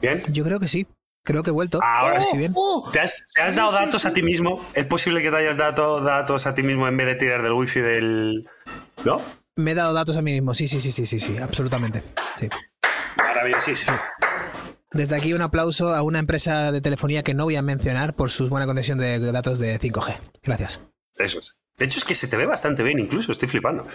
Bien. 0.00 0.22
Yo 0.28 0.44
creo 0.44 0.58
que 0.58 0.66
sí. 0.66 0.86
Creo 1.26 1.42
que 1.42 1.50
he 1.50 1.52
vuelto. 1.52 1.78
Ahora 1.82 2.18
sí 2.18 2.38
bien. 2.38 2.52
Oh, 2.56 2.88
¿Te 2.90 3.00
has, 3.00 3.26
dado 3.54 3.70
datos 3.70 4.06
a 4.06 4.14
ti 4.14 4.22
mismo? 4.22 4.64
¿Es 4.72 4.86
posible 4.86 5.20
que 5.20 5.30
te 5.30 5.36
hayas 5.36 5.58
dado 5.58 6.00
datos 6.00 6.46
a 6.46 6.54
ti 6.54 6.62
mismo 6.62 6.88
en 6.88 6.96
vez 6.96 7.06
de 7.06 7.14
tirar 7.16 7.42
del 7.42 7.52
wifi 7.52 7.80
del. 7.80 8.48
¿No? 9.04 9.20
Me 9.56 9.72
he 9.72 9.74
dado 9.74 9.92
datos 9.92 10.16
a 10.16 10.22
mí 10.22 10.32
mismo, 10.32 10.54
sí, 10.54 10.66
sí, 10.68 10.80
sí, 10.80 10.90
sí, 10.90 11.04
sí, 11.04 11.20
sí, 11.20 11.36
absolutamente. 11.36 12.02
Sí. 12.38 12.48
Maravillosísimo. 13.34 13.96
Desde 14.92 15.16
aquí 15.16 15.32
un 15.32 15.40
aplauso 15.40 15.94
a 15.94 16.02
una 16.02 16.18
empresa 16.18 16.70
de 16.70 16.82
telefonía 16.82 17.22
que 17.22 17.32
no 17.32 17.44
voy 17.44 17.56
a 17.56 17.62
mencionar 17.62 18.14
por 18.14 18.30
su 18.30 18.48
buena 18.48 18.66
conexión 18.66 18.98
de 18.98 19.18
datos 19.32 19.58
de 19.58 19.80
5G. 19.80 20.18
Gracias. 20.42 20.80
Eso 21.16 21.38
es. 21.38 21.56
De 21.78 21.86
hecho, 21.86 21.98
es 21.98 22.04
que 22.04 22.14
se 22.14 22.28
te 22.28 22.36
ve 22.36 22.46
bastante 22.46 22.82
bien, 22.82 22.98
incluso, 22.98 23.32
estoy 23.32 23.48
flipando. 23.48 23.86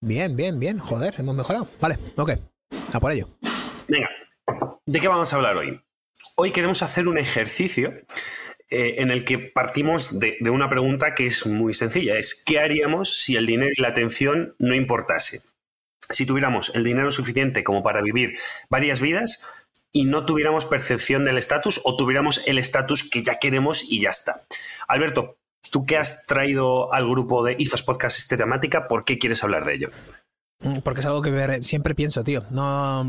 Bien, 0.00 0.34
bien, 0.34 0.58
bien. 0.58 0.78
Joder, 0.78 1.14
hemos 1.18 1.34
mejorado. 1.34 1.68
Vale, 1.80 1.98
ok. 2.16 2.32
A 2.92 3.00
por 3.00 3.12
ello. 3.12 3.28
Venga, 3.88 4.10
¿de 4.84 5.00
qué 5.00 5.08
vamos 5.08 5.32
a 5.32 5.36
hablar 5.36 5.56
hoy? 5.56 5.80
Hoy 6.36 6.50
queremos 6.50 6.82
hacer 6.82 7.06
un 7.06 7.16
ejercicio 7.16 7.92
eh, 8.70 8.96
en 8.98 9.10
el 9.10 9.24
que 9.24 9.38
partimos 9.38 10.18
de, 10.18 10.36
una 10.50 10.68
pregunta 10.68 11.14
que 11.14 11.26
es 11.26 11.46
muy 11.46 11.74
sencilla. 11.74 12.18
Es, 12.18 12.42
¿qué 12.44 12.58
haríamos 12.58 13.22
si 13.22 13.36
el 13.36 13.46
dinero 13.46 13.70
y 13.76 13.80
la 13.80 13.88
atención 13.88 14.56
no 14.58 14.74
importase? 14.74 15.40
Si 16.10 16.26
tuviéramos 16.26 16.70
el 16.74 16.84
dinero 16.84 17.10
suficiente 17.10 17.64
como 17.64 17.82
para 17.82 18.02
vivir 18.02 18.38
varias 18.68 19.00
vidas 19.00 19.40
y 19.92 20.04
no 20.04 20.26
tuviéramos 20.26 20.64
percepción 20.64 21.24
del 21.24 21.38
estatus 21.38 21.80
o 21.84 21.96
tuviéramos 21.96 22.42
el 22.46 22.58
estatus 22.58 23.08
que 23.08 23.22
ya 23.22 23.38
queremos 23.38 23.84
y 23.90 24.00
ya 24.00 24.10
está. 24.10 24.42
Alberto, 24.88 25.38
tú 25.70 25.86
que 25.86 25.96
has 25.96 26.26
traído 26.26 26.92
al 26.92 27.08
grupo 27.08 27.44
de 27.44 27.56
Izos 27.58 27.82
Podcast 27.82 28.18
esta 28.18 28.36
temática, 28.36 28.88
¿por 28.88 29.04
qué 29.04 29.18
quieres 29.18 29.42
hablar 29.44 29.64
de 29.64 29.74
ello? 29.74 29.90
Mm, 30.60 30.78
porque 30.78 31.00
es 31.00 31.06
algo 31.06 31.22
que 31.22 31.62
siempre 31.62 31.94
pienso, 31.94 32.24
tío. 32.24 32.44
No, 32.50 33.08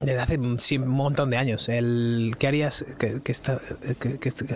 desde 0.00 0.20
hace 0.20 0.38
un 0.38 0.88
montón 0.88 1.30
de 1.30 1.36
años. 1.36 1.68
El, 1.68 2.36
¿Qué 2.38 2.46
harías? 2.46 2.84
Que, 2.98 3.20
está, 3.26 3.60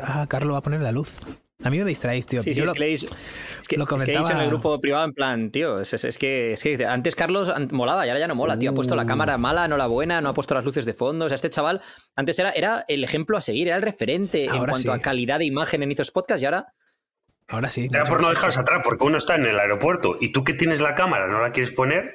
ah, 0.02 0.26
Carlos 0.29 0.55
va 0.55 0.59
a 0.59 0.62
poner 0.62 0.81
la 0.81 0.93
luz. 0.93 1.17
A 1.64 1.71
mí 1.71 1.78
me 1.78 1.85
distraéis, 1.85 2.26
tío. 2.26 2.42
Sí, 2.42 2.54
sí, 2.54 2.62
es, 2.62 2.73
que 2.73 2.92
es, 2.92 3.69
que, 3.69 3.76
lo 3.76 3.87
comentaba... 3.87 4.19
he 4.19 4.23
dicho 4.23 4.33
en 4.33 4.42
el 4.42 4.49
grupo 4.49 4.81
privado 4.81 5.04
en 5.04 5.12
plan, 5.12 5.50
tío, 5.50 5.78
es, 5.78 6.19
que, 6.19 6.52
es 6.52 6.62
que 6.62 6.85
antes 6.85 7.14
Carlos 7.14 7.52
molaba 7.71 8.07
y 8.07 8.11
ahora 8.11 8.21
ya 8.21 8.28
no 8.28 8.35
mola, 8.35 8.59
tío. 8.59 8.71
Ha 8.71 8.75
puesto 8.75 8.97
la 8.97 9.07
cámara 9.07 9.38
mala, 9.38 9.69
no 9.69 9.76
la 9.76 9.87
buena, 9.87 10.21
no 10.21 10.31
ha 10.31 10.35
puesto 10.35 10.54
las 10.54 10.64
luces 10.64 10.85
de 10.85 10.95
fondo. 10.95 11.26
O 11.26 11.28
sea, 11.28 11.37
este 11.37 11.50
chaval 11.50 11.81
antes 12.16 12.38
era, 12.38 12.50
era 12.50 12.85
el 12.88 13.04
ejemplo 13.04 13.37
a 13.37 13.40
seguir, 13.40 13.69
era 13.69 13.76
el 13.76 13.83
referente 13.83 14.45
en 14.45 14.64
cuanto 14.64 14.92
a 14.92 14.99
calidad 14.99 15.38
de 15.38 15.45
imagen 15.45 15.83
en 15.83 15.92
Izos 15.92 16.11
Podcast 16.11 16.42
y 16.42 16.47
ahora... 16.47 16.66
Ahora 17.49 17.69
sí. 17.69 17.88
Era 17.92 18.04
por 18.04 18.23
no 18.23 18.28
dejaros 18.31 18.57
atrás, 18.57 18.81
porque 18.85 19.04
uno 19.04 19.19
está 19.19 19.35
en 19.35 19.45
el 19.45 19.59
aeropuerto 19.59 20.16
y 20.21 20.33
tú 20.33 20.42
que 20.42 20.54
tienes 20.54 20.81
la 20.81 20.95
cámara 20.95 21.26
no 21.26 21.40
la 21.40 21.52
quieres 21.52 21.73
poner, 21.73 22.14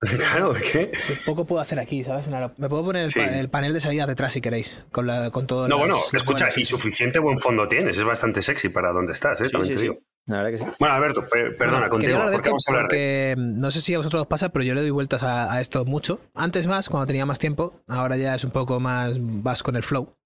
Claro, 0.16 0.54
¿qué? 0.54 0.90
Poco 1.24 1.44
puedo 1.44 1.60
hacer 1.60 1.78
aquí, 1.78 2.04
¿sabes? 2.04 2.28
Me 2.58 2.68
puedo 2.68 2.84
poner 2.84 3.08
el, 3.16 3.48
panel 3.48 3.72
de 3.72 3.80
salida 3.80 4.06
detrás 4.06 4.32
si 4.32 4.40
queréis, 4.40 4.84
con, 4.92 5.06
la, 5.06 5.30
con 5.30 5.46
todo. 5.46 5.68
No, 5.68 5.78
bueno, 5.78 5.98
escucha, 6.12 6.48
y 6.54 6.64
suficiente 6.64 7.18
buen 7.18 7.38
fondo 7.38 7.66
tienes, 7.66 7.98
es 7.98 8.04
bastante 8.04 8.42
sexy 8.42 8.68
para 8.68 8.92
donde 8.92 9.12
estás, 9.12 9.40
¿eh? 9.40 9.48
También 9.50 9.74
te 9.74 9.80
digo. 9.80 9.98
La 10.26 10.42
verdad 10.42 10.50
que 10.50 10.58
sí. 10.58 10.64
Bueno, 10.80 10.94
Alberto, 10.96 11.24
perdona, 11.56 11.88
continúa. 11.88 12.30
Porque 12.32 12.48
vamos 12.48 12.64
a 12.66 12.70
hablar 12.70 12.84
porque 12.86 13.34
no 13.38 13.70
sé 13.70 13.80
si 13.80 13.94
a 13.94 13.98
vosotros 13.98 14.22
os 14.22 14.28
pasa, 14.28 14.48
pero 14.48 14.64
yo 14.64 14.74
le 14.74 14.80
doy 14.80 14.90
vueltas 14.90 15.22
a, 15.22 15.60
esto 15.60 15.84
mucho. 15.84 16.20
Antes 16.34 16.66
más, 16.66 16.88
cuando 16.88 17.06
tenía 17.06 17.24
más 17.26 17.38
tiempo, 17.38 17.80
ahora 17.86 18.16
ya 18.16 18.34
es 18.34 18.42
un 18.42 18.50
poco 18.50 18.80
más 18.80 19.14
vas 19.18 19.62
con 19.62 19.76
el 19.76 19.84
flow. 19.84 20.16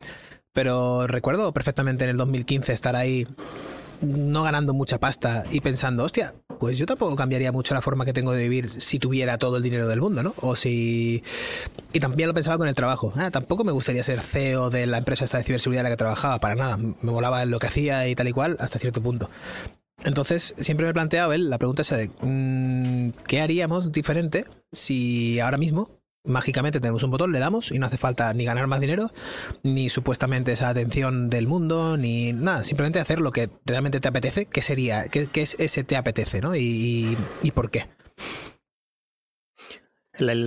Pero 0.53 1.07
recuerdo 1.07 1.53
perfectamente 1.53 2.05
en 2.05 2.11
el 2.11 2.17
2015 2.17 2.73
estar 2.73 2.97
ahí 2.97 3.27
no 4.01 4.43
ganando 4.43 4.73
mucha 4.75 4.99
pasta 4.99 5.45
y 5.51 5.61
pensando, 5.61 6.05
hostia, 6.05 6.35
pues 6.59 6.79
yo 6.79 6.87
tampoco 6.87 7.17
cambiaría 7.17 7.53
mucho 7.53 7.75
la 7.75 7.83
forma 7.83 8.05
que 8.05 8.13
tengo 8.13 8.33
de 8.33 8.43
vivir 8.43 8.69
si 8.69 8.99
tuviera 8.99 9.39
todo 9.39 9.57
el 9.57 9.63
dinero 9.63 9.89
del 9.89 10.01
mundo, 10.01 10.23
¿no? 10.23 10.35
O 10.41 10.57
si... 10.57 11.23
Y 11.93 12.01
también 12.01 12.29
lo 12.29 12.35
pensaba 12.35 12.59
con 12.59 12.69
el 12.69 12.75
trabajo. 12.75 13.13
Ah, 13.17 13.31
tampoco 13.31 13.65
me 13.65 13.73
gustaría 13.73 14.03
ser 14.03 14.21
CEO 14.21 14.71
de 14.71 14.87
la 14.87 14.99
empresa 14.99 15.25
esta 15.25 15.39
de 15.39 15.45
ciberseguridad 15.45 15.81
en 15.81 15.91
la 15.91 15.91
que 15.91 15.99
trabajaba, 15.99 16.39
para 16.39 16.55
nada. 16.55 16.77
Me 16.77 17.11
volaba 17.11 17.45
lo 17.45 17.59
que 17.59 17.67
hacía 17.67 18.07
y 18.09 18.15
tal 18.15 18.29
y 18.29 18.33
cual 18.33 18.57
hasta 18.61 18.79
cierto 18.79 19.03
punto. 19.03 19.31
Entonces, 20.03 20.55
siempre 20.61 20.85
me 20.85 20.91
he 20.91 20.95
planteado, 20.95 21.33
él, 21.33 21.51
la 21.51 21.59
pregunta 21.59 21.83
es 21.83 21.91
de, 21.91 22.11
mm, 22.21 23.11
¿qué 23.27 23.41
haríamos 23.41 23.93
diferente 23.93 24.45
si 24.73 25.41
ahora 25.41 25.59
mismo 25.59 26.00
mágicamente 26.25 26.81
tenemos 26.81 27.03
un 27.03 27.11
botón, 27.11 27.33
le 27.33 27.39
damos 27.39 27.73
y 27.73 27.79
no 27.79 27.87
hace 27.87 27.97
falta 27.97 28.33
ni 28.35 28.45
ganar 28.45 28.67
más 28.67 28.81
dinero, 28.81 29.11
ni 29.63 29.89
supuestamente 29.89 30.53
esa 30.53 30.69
atención 30.69 31.31
del 31.31 31.47
mundo, 31.47 31.97
ni 31.97 32.33
nada, 32.33 32.65
simplemente 32.65 33.01
hacer 33.01 33.21
lo 33.21 33.33
que 33.33 33.51
realmente 33.65 34.01
te 34.01 34.09
apetece, 34.09 34.47
¿qué 34.47 34.63
sería? 34.63 35.09
¿Qué, 35.09 35.29
es 35.35 35.57
ese 35.59 35.85
te 35.85 35.97
apetece, 35.97 36.41
¿no? 36.41 36.55
Y, 36.55 37.17
y, 37.43 37.51
por 37.53 37.71
qué. 37.71 37.89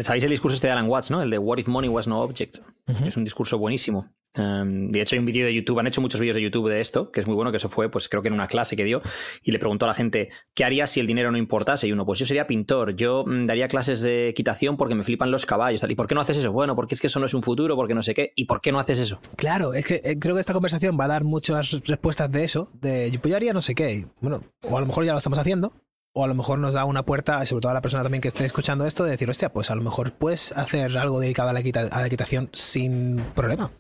¿Sabéis 0.04 0.24
el 0.24 0.30
discurso 0.30 0.56
este 0.56 0.68
de 0.68 0.74
Alan 0.74 0.88
Watts, 0.88 1.10
¿no? 1.10 1.24
El 1.24 1.30
de 1.30 1.40
What 1.40 1.58
if 1.58 1.68
money 1.68 1.90
was 1.90 2.08
no 2.08 2.22
object. 2.22 2.60
Es 3.06 3.18
un 3.18 3.24
discurso 3.24 3.58
buenísimo. 3.58 4.14
Em, 4.34 4.92
de 4.92 5.02
hecho, 5.02 5.16
hay 5.16 5.20
un 5.20 5.26
vídeo 5.26 5.46
de 5.46 5.54
YouTube, 5.54 5.80
han 5.80 5.88
hecho 5.88 6.02
muchos 6.02 6.20
vídeos 6.20 6.36
de 6.36 6.42
YouTube 6.42 6.70
de 6.70 6.82
esto, 6.82 7.12
que 7.12 7.20
es 7.20 7.28
muy 7.28 7.36
bueno, 7.36 7.52
que 7.52 7.58
eso 7.58 7.70
fue, 7.70 7.90
pues 7.90 8.10
creo 8.10 8.22
que 8.22 8.30
en 8.30 8.34
una 8.34 8.48
clase 8.48 8.76
que 8.76 8.84
dio, 8.84 9.02
y 9.44 9.52
le 9.52 9.60
preguntó 9.60 9.86
a 9.86 9.90
la 9.90 9.94
gente, 9.94 10.30
¿qué 10.54 10.64
haría 10.64 10.88
si 10.88 11.00
el 11.00 11.08
dinero 11.08 11.32
no 11.32 11.38
importase? 11.38 11.88
Y 11.88 11.92
uno, 11.92 12.06
pues 12.06 12.20
yo 12.20 12.26
sería 12.26 12.48
pintor, 12.48 12.96
yo 12.96 13.24
mm, 13.26 13.46
daría 13.46 13.68
clases 13.68 14.02
de 14.02 14.30
equitación 14.30 14.78
porque 14.78 14.96
me 14.96 15.04
flipan 15.04 15.32
los 15.32 15.46
caballos. 15.46 15.84
¿Y 15.88 15.96
por 15.96 16.08
qué 16.08 16.16
no 16.16 16.22
haces 16.22 16.38
eso? 16.38 16.52
Bueno, 16.52 16.76
porque 16.76 16.96
es 16.96 17.02
que 17.02 17.08
eso 17.08 17.20
no 17.20 17.26
es 17.26 17.34
un 17.34 17.44
futuro, 17.44 17.76
porque 17.76 17.94
no 17.94 18.02
sé 18.02 18.14
qué. 18.14 18.34
¿Y 18.36 18.46
por 18.46 18.62
qué 18.62 18.72
no 18.72 18.80
haces 18.80 19.00
eso? 19.00 19.20
Claro, 19.36 19.74
es 19.74 19.86
que 19.86 20.02
eh, 20.04 20.18
creo 20.20 20.36
que 20.36 20.42
esta 20.42 20.54
conversación 20.54 20.98
va 21.00 21.06
a 21.06 21.10
dar 21.10 21.24
muchas 21.24 21.82
respuestas 21.86 22.32
de 22.32 22.44
eso, 22.44 22.72
de 22.74 23.18
pues 23.22 23.30
yo 23.30 23.36
haría 23.36 23.54
no 23.54 23.62
sé 23.62 23.76
qué. 23.76 24.08
Bueno, 24.22 24.44
o 24.62 24.78
a 24.78 24.82
lo 24.82 24.88
mejor 24.88 25.06
ya 25.06 25.12
lo 25.12 25.18
estamos 25.18 25.40
haciendo, 25.40 25.74
o 26.14 26.24
a 26.24 26.28
lo 26.28 26.36
mejor 26.36 26.60
nos 26.60 26.74
da 26.74 26.86
una 26.86 27.04
puerta, 27.04 27.46
sobre 27.46 27.62
todo 27.62 27.72
a 27.72 27.76
la 27.76 27.82
persona 27.82 28.04
también 28.04 28.22
que 28.22 28.28
esté 28.28 28.46
escuchando 28.46 28.86
esto, 28.86 29.04
de 29.04 29.12
decir, 29.12 29.30
hostia, 29.30 29.52
pues 29.52 29.72
a 29.72 29.76
lo 29.76 29.82
mejor 29.82 30.14
puedes 30.14 30.52
hacer 30.54 30.98
algo 30.98 31.20
dedicado 31.20 31.50
a 31.50 31.54
la, 31.54 31.60
a 31.60 32.00
la 32.02 32.08
equitación 32.08 32.50
sin 32.54 33.24
problema. 33.36 33.72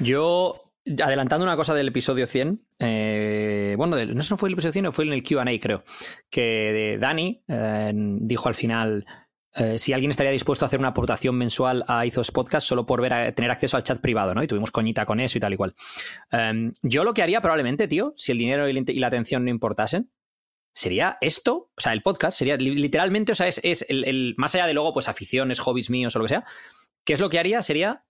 Yo, 0.00 0.72
adelantando 1.02 1.44
una 1.44 1.56
cosa 1.56 1.74
del 1.74 1.88
episodio 1.88 2.26
100, 2.26 2.66
eh, 2.78 3.74
bueno, 3.76 3.96
no 4.04 4.22
sé 4.22 4.28
si 4.28 4.36
fue 4.36 4.48
el 4.48 4.54
episodio 4.54 4.80
1 4.80 4.88
o 4.88 4.92
fue 4.92 5.04
en 5.04 5.12
el 5.12 5.22
QA, 5.22 5.44
creo, 5.60 5.84
que 6.30 6.98
Dani 7.00 7.42
eh, 7.48 7.92
dijo 7.94 8.48
al 8.48 8.54
final. 8.54 9.06
Eh, 9.58 9.78
si 9.78 9.94
alguien 9.94 10.10
estaría 10.10 10.32
dispuesto 10.32 10.64
a 10.64 10.66
hacer 10.66 10.78
una 10.78 10.88
aportación 10.88 11.34
mensual 11.34 11.82
a 11.88 12.04
Izos 12.04 12.30
Podcast 12.30 12.68
solo 12.68 12.84
por 12.84 13.00
ver 13.00 13.32
tener 13.34 13.50
acceso 13.50 13.78
al 13.78 13.84
chat 13.84 14.02
privado, 14.02 14.34
¿no? 14.34 14.42
Y 14.42 14.46
tuvimos 14.46 14.70
coñita 14.70 15.06
con 15.06 15.18
eso 15.18 15.38
y 15.38 15.40
tal 15.40 15.54
y 15.54 15.56
cual. 15.56 15.74
Em, 16.30 16.74
yo 16.82 17.04
lo 17.04 17.14
que 17.14 17.22
haría 17.22 17.40
probablemente, 17.40 17.88
tío, 17.88 18.12
si 18.16 18.32
el 18.32 18.38
dinero 18.38 18.68
y 18.68 18.98
la 18.98 19.06
atención 19.06 19.46
no 19.46 19.50
importasen, 19.50 20.10
sería 20.74 21.16
esto, 21.22 21.70
o 21.74 21.80
sea, 21.80 21.94
el 21.94 22.02
podcast 22.02 22.36
sería 22.36 22.58
literalmente, 22.58 23.32
o 23.32 23.34
sea, 23.34 23.48
es, 23.48 23.86
el, 23.88 24.04
el, 24.04 24.34
más 24.36 24.54
allá 24.54 24.66
de 24.66 24.74
luego, 24.74 24.92
pues 24.92 25.08
aficiones, 25.08 25.58
hobbies 25.58 25.88
míos 25.88 26.14
o 26.14 26.18
lo 26.18 26.26
que 26.26 26.28
sea, 26.28 26.44
¿qué 27.02 27.14
es 27.14 27.20
lo 27.20 27.30
que 27.30 27.38
haría? 27.38 27.62
Sería 27.62 28.04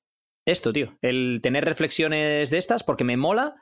esto, 0.47 0.73
tío. 0.73 0.97
El 1.03 1.41
tener 1.43 1.65
reflexiones 1.65 2.51
de 2.51 2.59
estas, 2.59 2.83
porque 2.83 3.05
me 3.05 3.17
mola 3.17 3.57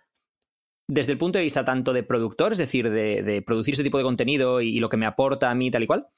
desde 0.87 1.13
el 1.13 1.19
punto 1.19 1.39
de 1.39 1.45
vista 1.45 1.65
tanto 1.65 1.93
de 1.93 2.03
productor, 2.03 2.53
es 2.53 2.59
decir, 2.59 2.91
de, 2.91 3.43
producir 3.47 3.75
ese 3.75 3.83
tipo 3.83 3.99
de 3.99 4.05
contenido 4.05 4.61
y, 4.61 4.79
lo 4.81 4.91
que 4.91 4.99
me 4.99 5.07
aporta 5.07 5.51
a 5.51 5.55
mí 5.55 5.71
tal 5.71 5.83
y 5.83 5.87
cual, 5.87 6.09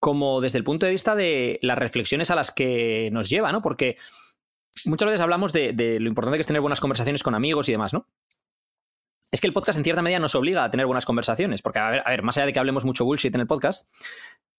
como 0.00 0.40
desde 0.40 0.58
el 0.58 0.64
punto 0.64 0.86
de 0.86 0.92
vista 0.92 1.16
de 1.16 1.58
las 1.62 1.76
reflexiones 1.76 2.30
a 2.30 2.36
las 2.36 2.52
que 2.52 3.10
nos 3.12 3.28
lleva, 3.28 3.50
¿no? 3.50 3.60
Porque 3.60 3.96
muchas 4.84 5.06
veces 5.06 5.20
hablamos 5.20 5.52
de, 5.52 5.72
de 5.72 5.98
lo 5.98 6.08
importante 6.08 6.38
que 6.38 6.42
es 6.42 6.46
tener 6.46 6.62
buenas 6.62 6.80
conversaciones 6.80 7.24
con 7.24 7.34
amigos 7.34 7.68
y 7.68 7.72
demás, 7.72 7.92
¿no? 7.92 8.06
es 9.30 9.40
que 9.40 9.46
el 9.46 9.52
podcast 9.52 9.78
en 9.78 9.84
cierta 9.84 10.02
medida 10.02 10.18
nos 10.18 10.34
obliga 10.34 10.64
a 10.64 10.70
tener 10.70 10.86
buenas 10.86 11.04
conversaciones, 11.04 11.60
porque 11.60 11.78
a 11.78 11.90
ver, 11.90 12.02
a 12.04 12.10
ver, 12.10 12.22
más 12.22 12.36
allá 12.36 12.46
de 12.46 12.52
que 12.52 12.58
hablemos 12.58 12.84
mucho 12.84 13.04
bullshit 13.04 13.34
en 13.34 13.42
el 13.42 13.46
podcast, 13.46 13.86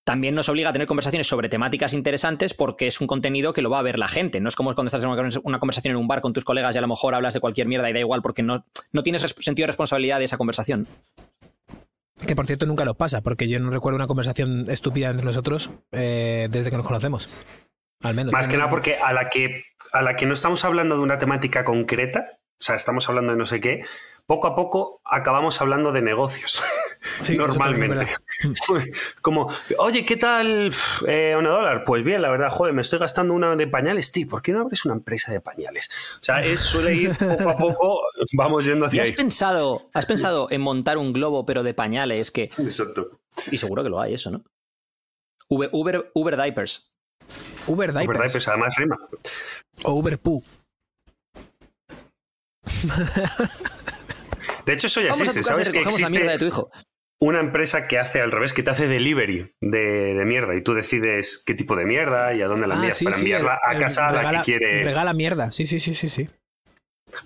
también 0.10 0.34
nos 0.34 0.50
obliga 0.50 0.70
a 0.70 0.74
tener 0.74 0.88
conversaciones 0.88 1.28
sobre 1.28 1.50
temáticas 1.50 1.94
interesantes 1.94 2.56
porque 2.56 2.88
es 2.88 3.00
un 3.00 3.06
contenido 3.06 3.54
que 3.54 3.62
lo 3.62 3.70
va 3.70 3.78
a 3.78 3.84
ver 3.84 4.00
la 4.00 4.08
gente. 4.08 4.40
No 4.40 4.50
es 4.50 4.56
como 4.56 4.74
cuando 4.74 4.88
estás 4.88 5.04
en 5.04 5.40
una 5.44 5.60
conversación 5.60 5.92
en 5.92 5.98
un 5.98 6.08
bar 6.08 6.20
con 6.22 6.34
tus 6.34 6.44
colegas 6.44 6.74
y 6.74 6.80
a 6.80 6.82
lo 6.82 6.88
mejor 6.88 7.14
hablas 7.14 7.36
de 7.36 7.40
cualquier 7.40 7.68
mierda 7.68 7.88
y 7.92 7.94
da 7.94 8.00
igual 8.00 8.24
porque 8.24 8.42
no, 8.42 8.66
no 8.92 9.04
tienes 9.04 9.22
sentido 9.38 9.66
de 9.66 9.68
responsabilidad 9.68 10.18
de 10.18 10.26
esa 10.26 10.38
conversación. 10.38 10.88
Que 12.26 12.36
por 12.36 12.48
cierto 12.48 12.66
nunca 12.66 12.86
nos 12.86 12.96
pasa, 12.96 13.22
porque 13.22 13.48
yo 13.48 13.60
no 13.60 13.70
recuerdo 13.70 13.98
una 13.98 14.08
conversación 14.08 14.66
estúpida 14.68 15.12
entre 15.12 15.28
nosotros 15.28 15.70
eh, 15.92 16.48
desde 16.50 16.72
que 16.72 16.78
nos 16.78 16.88
conocemos. 16.88 17.30
Al 18.02 18.16
menos. 18.16 18.34
Más 18.34 18.48
que 18.48 18.58
nada 18.58 18.72
porque 18.72 18.96
a 18.96 19.14
la 19.14 19.30
que, 19.30 19.66
a 19.94 20.02
la 20.02 20.16
que 20.16 20.26
no 20.26 20.34
estamos 20.34 20.66
hablando 20.66 20.96
de 20.96 21.04
una 21.04 21.20
temática 21.20 21.64
concreta, 21.64 22.40
o 22.60 22.64
sea, 22.64 22.76
estamos 22.76 23.08
hablando 23.08 23.32
de 23.32 23.38
no 23.38 23.46
sé 23.46 23.62
qué, 23.62 23.86
poco 24.26 24.48
a 24.48 24.56
poco 24.56 25.02
acabamos 25.06 25.62
hablando 25.62 25.94
de 25.94 26.02
negocios. 26.02 26.62
Normalmente. 27.30 28.06
Como, 29.22 29.50
oye, 29.78 30.06
¿qué 30.06 30.18
tal 30.18 30.70
eh, 31.08 31.36
una 31.38 31.52
dólar? 31.52 31.84
Pues 31.86 32.04
bien, 32.04 32.22
la 32.22 32.30
verdad, 32.30 32.50
joder, 32.50 32.74
me 32.74 32.82
estoy 32.82 33.00
gastando 33.00 33.34
una 33.34 33.56
de 33.56 33.68
pañales. 33.68 34.12
Tío, 34.12 34.28
¿por 34.28 34.42
qué 34.42 34.52
no 34.52 34.60
abres 34.60 34.84
una 34.84 34.94
empresa 34.94 35.32
de 35.32 35.40
pañales? 35.40 35.90
O 36.16 36.24
sea, 36.24 36.42
es, 36.42 36.60
suele 36.60 36.94
ir 36.94 37.18
poco 37.18 37.50
a 37.50 37.56
poco, 37.56 38.02
vamos 38.34 38.66
yendo 38.66 38.88
hacia 38.88 39.04
has 39.04 39.12
Pensado, 39.12 39.90
¿Has 39.94 40.06
pensado 40.06 40.48
en 40.52 40.60
montar 40.62 40.98
un 40.98 41.14
globo, 41.14 41.46
pero 41.46 41.64
de 41.64 41.74
pañales? 41.74 42.30
Que... 42.30 42.44
Exacto. 42.58 43.22
Y 43.50 43.58
seguro 43.58 43.84
que 43.84 43.90
lo 43.90 44.02
hay, 44.02 44.16
eso, 44.16 44.32
¿no? 44.32 44.44
Uber, 45.48 45.70
Uber, 45.72 46.12
Uber 46.14 46.36
Diapers. 46.36 46.92
Uber 47.68 47.94
Diapers. 47.94 48.10
Uber 48.10 48.22
Diapers, 48.22 48.48
además 48.50 48.76
rima. 48.76 48.98
O 49.86 49.94
Uber 49.94 50.20
Poo. 50.20 50.44
De 54.66 54.74
hecho, 54.74 54.88
eso 54.88 55.02
ya 55.02 55.10
existe, 55.10 55.44
¿sabes? 55.44 55.70
Que 55.70 55.82
existe... 55.82 56.20
de 56.20 56.38
tu 56.38 56.46
hijo. 56.46 56.70
una 57.20 57.40
empresa 57.40 57.88
que 57.88 57.98
hace 57.98 58.22
al 58.22 58.32
revés, 58.32 58.54
que 58.54 58.64
te 58.64 58.70
hace 58.70 58.88
delivery 58.88 59.56
de, 59.62 60.24
mierda 60.26 60.56
y 60.56 60.62
tú 60.62 60.74
decides 60.74 61.42
qué 61.46 61.54
tipo 61.56 61.76
de 61.76 61.86
mierda 61.86 62.34
y 62.34 62.42
a 62.42 62.48
dónde 62.48 62.68
la 62.68 62.76
ah, 62.76 62.78
envías 62.78 63.02
para 63.04 63.18
enviarla 63.18 63.60
a 63.64 63.80
casa 63.80 64.08
a 64.10 64.12
la 64.12 64.32
que 64.32 64.44
quiere. 64.44 64.84
Regala 64.84 65.14
mierda, 65.14 65.50
sí, 65.50 65.66
sí, 65.66 65.80
sí, 65.80 65.94
sí, 65.94 66.08
sí. 66.08 66.30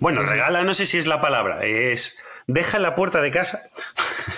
Bueno, 0.00 0.22
regala, 0.22 0.64
no 0.64 0.72
sé 0.72 0.86
si 0.86 0.96
es 0.96 1.06
la 1.06 1.20
palabra, 1.20 1.60
es 1.64 2.18
deja 2.46 2.78
en 2.78 2.82
la 2.82 2.94
puerta 2.94 3.20
de 3.20 3.30
casa 3.30 3.60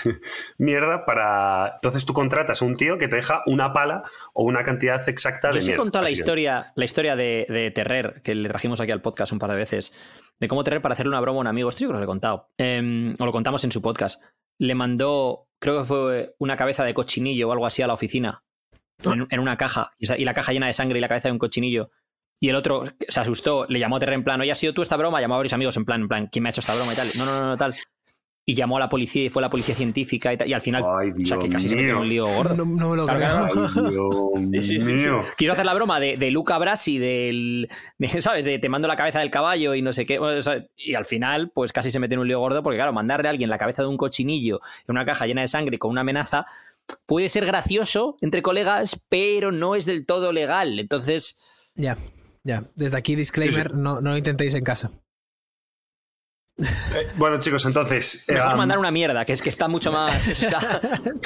mierda 0.58 1.04
para. 1.04 1.72
Entonces 1.76 2.04
tú 2.06 2.12
contratas 2.12 2.62
a 2.62 2.64
un 2.64 2.76
tío 2.76 2.98
que 2.98 3.08
te 3.08 3.16
deja 3.16 3.42
una 3.46 3.72
pala 3.72 4.04
o 4.32 4.44
una 4.44 4.62
cantidad 4.62 5.06
exacta 5.08 5.48
de 5.48 5.54
Yo 5.54 5.60
sí 5.60 5.72
he 5.72 5.76
contado 5.76 6.04
la 6.04 6.10
historia, 6.10 6.72
la 6.74 6.84
historia 6.84 7.16
de, 7.16 7.46
de, 7.48 7.70
Terrer, 7.70 8.22
que 8.22 8.34
le 8.34 8.48
trajimos 8.48 8.80
aquí 8.80 8.92
al 8.92 9.02
podcast 9.02 9.32
un 9.32 9.38
par 9.38 9.50
de 9.50 9.56
veces, 9.56 9.92
de 10.40 10.48
cómo 10.48 10.64
Terrer 10.64 10.82
para 10.82 10.94
hacerle 10.94 11.10
una 11.10 11.20
broma 11.20 11.38
a 11.38 11.40
un 11.42 11.46
amigo. 11.46 11.68
Esto 11.68 11.80
yo 11.82 11.88
creo 11.88 11.98
que 11.98 12.00
lo 12.00 12.04
he 12.04 12.14
contado. 12.14 12.50
Em, 12.58 13.14
o 13.18 13.24
lo 13.24 13.32
contamos 13.32 13.62
en 13.64 13.72
su 13.72 13.82
podcast. 13.82 14.22
Le 14.58 14.74
mandó, 14.74 15.48
creo 15.60 15.78
que 15.78 15.84
fue 15.84 16.34
una 16.38 16.56
cabeza 16.56 16.84
de 16.84 16.94
cochinillo 16.94 17.48
o 17.48 17.52
algo 17.52 17.66
así 17.66 17.82
a 17.82 17.86
la 17.86 17.94
oficina. 17.94 18.42
En, 19.04 19.40
una 19.40 19.58
caja. 19.58 19.92
Y 19.98 20.24
la 20.24 20.32
caja 20.32 20.52
llena 20.52 20.66
de 20.66 20.72
sangre 20.72 20.98
y 20.98 21.02
la 21.02 21.08
cabeza 21.08 21.28
de 21.28 21.32
un 21.32 21.38
cochinillo. 21.38 21.90
Y 22.40 22.48
el 22.48 22.56
otro 22.56 22.84
se 23.08 23.20
asustó, 23.20 23.66
le 23.68 23.78
llamó 23.78 23.96
a 23.96 24.00
Terrer 24.00 24.14
en 24.14 24.24
plan, 24.24 24.40
oye, 24.40 24.50
¿has 24.50 24.58
sido 24.58 24.74
tú 24.74 24.82
esta 24.82 24.96
broma? 24.96 25.20
Llamó 25.20 25.34
a 25.34 25.38
varios 25.38 25.52
amigos 25.54 25.76
en 25.76 25.84
plan, 25.84 26.02
en 26.02 26.08
plan, 26.08 26.28
¿quién 26.30 26.42
me 26.42 26.48
ha 26.48 26.50
hecho 26.50 26.60
esta 26.60 26.74
broma 26.74 26.92
y 26.92 26.96
tal? 26.96 27.08
No, 27.16 27.24
no, 27.24 27.40
no, 27.40 27.46
no, 27.46 27.56
tal 27.56 27.74
y 28.48 28.54
llamó 28.54 28.76
a 28.76 28.80
la 28.80 28.88
policía 28.88 29.24
y 29.24 29.28
fue 29.28 29.42
la 29.42 29.50
policía 29.50 29.74
científica 29.74 30.32
y, 30.32 30.38
y 30.46 30.52
al 30.52 30.60
final, 30.60 30.84
o 30.84 31.26
sea, 31.26 31.36
que 31.36 31.48
casi 31.48 31.68
se 31.68 31.74
metió 31.74 31.90
en 31.90 31.96
un 31.96 32.08
lío 32.08 32.28
gordo. 32.28 32.54
No, 32.54 32.64
me 32.64 32.96
lo 32.96 33.04
creo. 33.04 33.48
Quiero 35.36 35.52
hacer 35.52 35.66
la 35.66 35.74
broma 35.74 35.98
de, 35.98 36.16
de 36.16 36.30
Luca 36.30 36.56
Brasi, 36.56 36.98
del, 36.98 37.68
¿sabes? 38.20 38.44
De 38.44 38.60
te 38.60 38.68
mando 38.68 38.86
la 38.86 38.94
cabeza 38.94 39.18
del 39.18 39.32
caballo 39.32 39.74
y 39.74 39.82
no 39.82 39.92
sé 39.92 40.06
qué. 40.06 40.20
y 40.76 40.94
al 40.94 41.04
final, 41.04 41.50
pues 41.52 41.72
casi 41.72 41.90
se 41.90 41.98
metió 41.98 42.14
en 42.14 42.20
un 42.20 42.28
lío 42.28 42.38
gordo 42.38 42.62
porque, 42.62 42.76
claro, 42.76 42.92
mandarle 42.92 43.26
a 43.28 43.32
alguien 43.32 43.50
la 43.50 43.58
cabeza 43.58 43.82
de 43.82 43.88
un 43.88 43.96
cochinillo 43.96 44.60
en 44.86 44.92
una 44.92 45.04
caja 45.04 45.26
llena 45.26 45.40
de 45.40 45.48
sangre 45.48 45.80
con 45.80 45.90
una 45.90 46.02
amenaza 46.02 46.46
puede 47.06 47.28
ser 47.28 47.46
gracioso 47.46 48.16
entre 48.20 48.42
colegas, 48.42 49.00
pero 49.08 49.50
no 49.50 49.74
es 49.74 49.86
del 49.86 50.06
todo 50.06 50.30
legal. 50.32 50.78
Entonces... 50.78 51.40
Ya, 51.74 51.98
ya. 52.44 52.62
Desde 52.76 52.96
aquí, 52.96 53.16
disclaimer, 53.16 53.74
no, 53.74 54.00
no 54.00 54.10
lo 54.10 54.16
intentéis 54.16 54.54
en 54.54 54.62
casa. 54.62 54.92
Eh, 56.58 57.08
bueno, 57.16 57.38
chicos, 57.38 57.64
entonces. 57.66 58.24
Mejor 58.28 58.52
eh, 58.52 58.56
mandar 58.56 58.78
una 58.78 58.90
mierda, 58.90 59.24
que 59.24 59.32
es 59.32 59.42
que 59.42 59.50
está 59.50 59.68
mucho 59.68 59.92
más. 59.92 60.26
Está, 60.28 60.58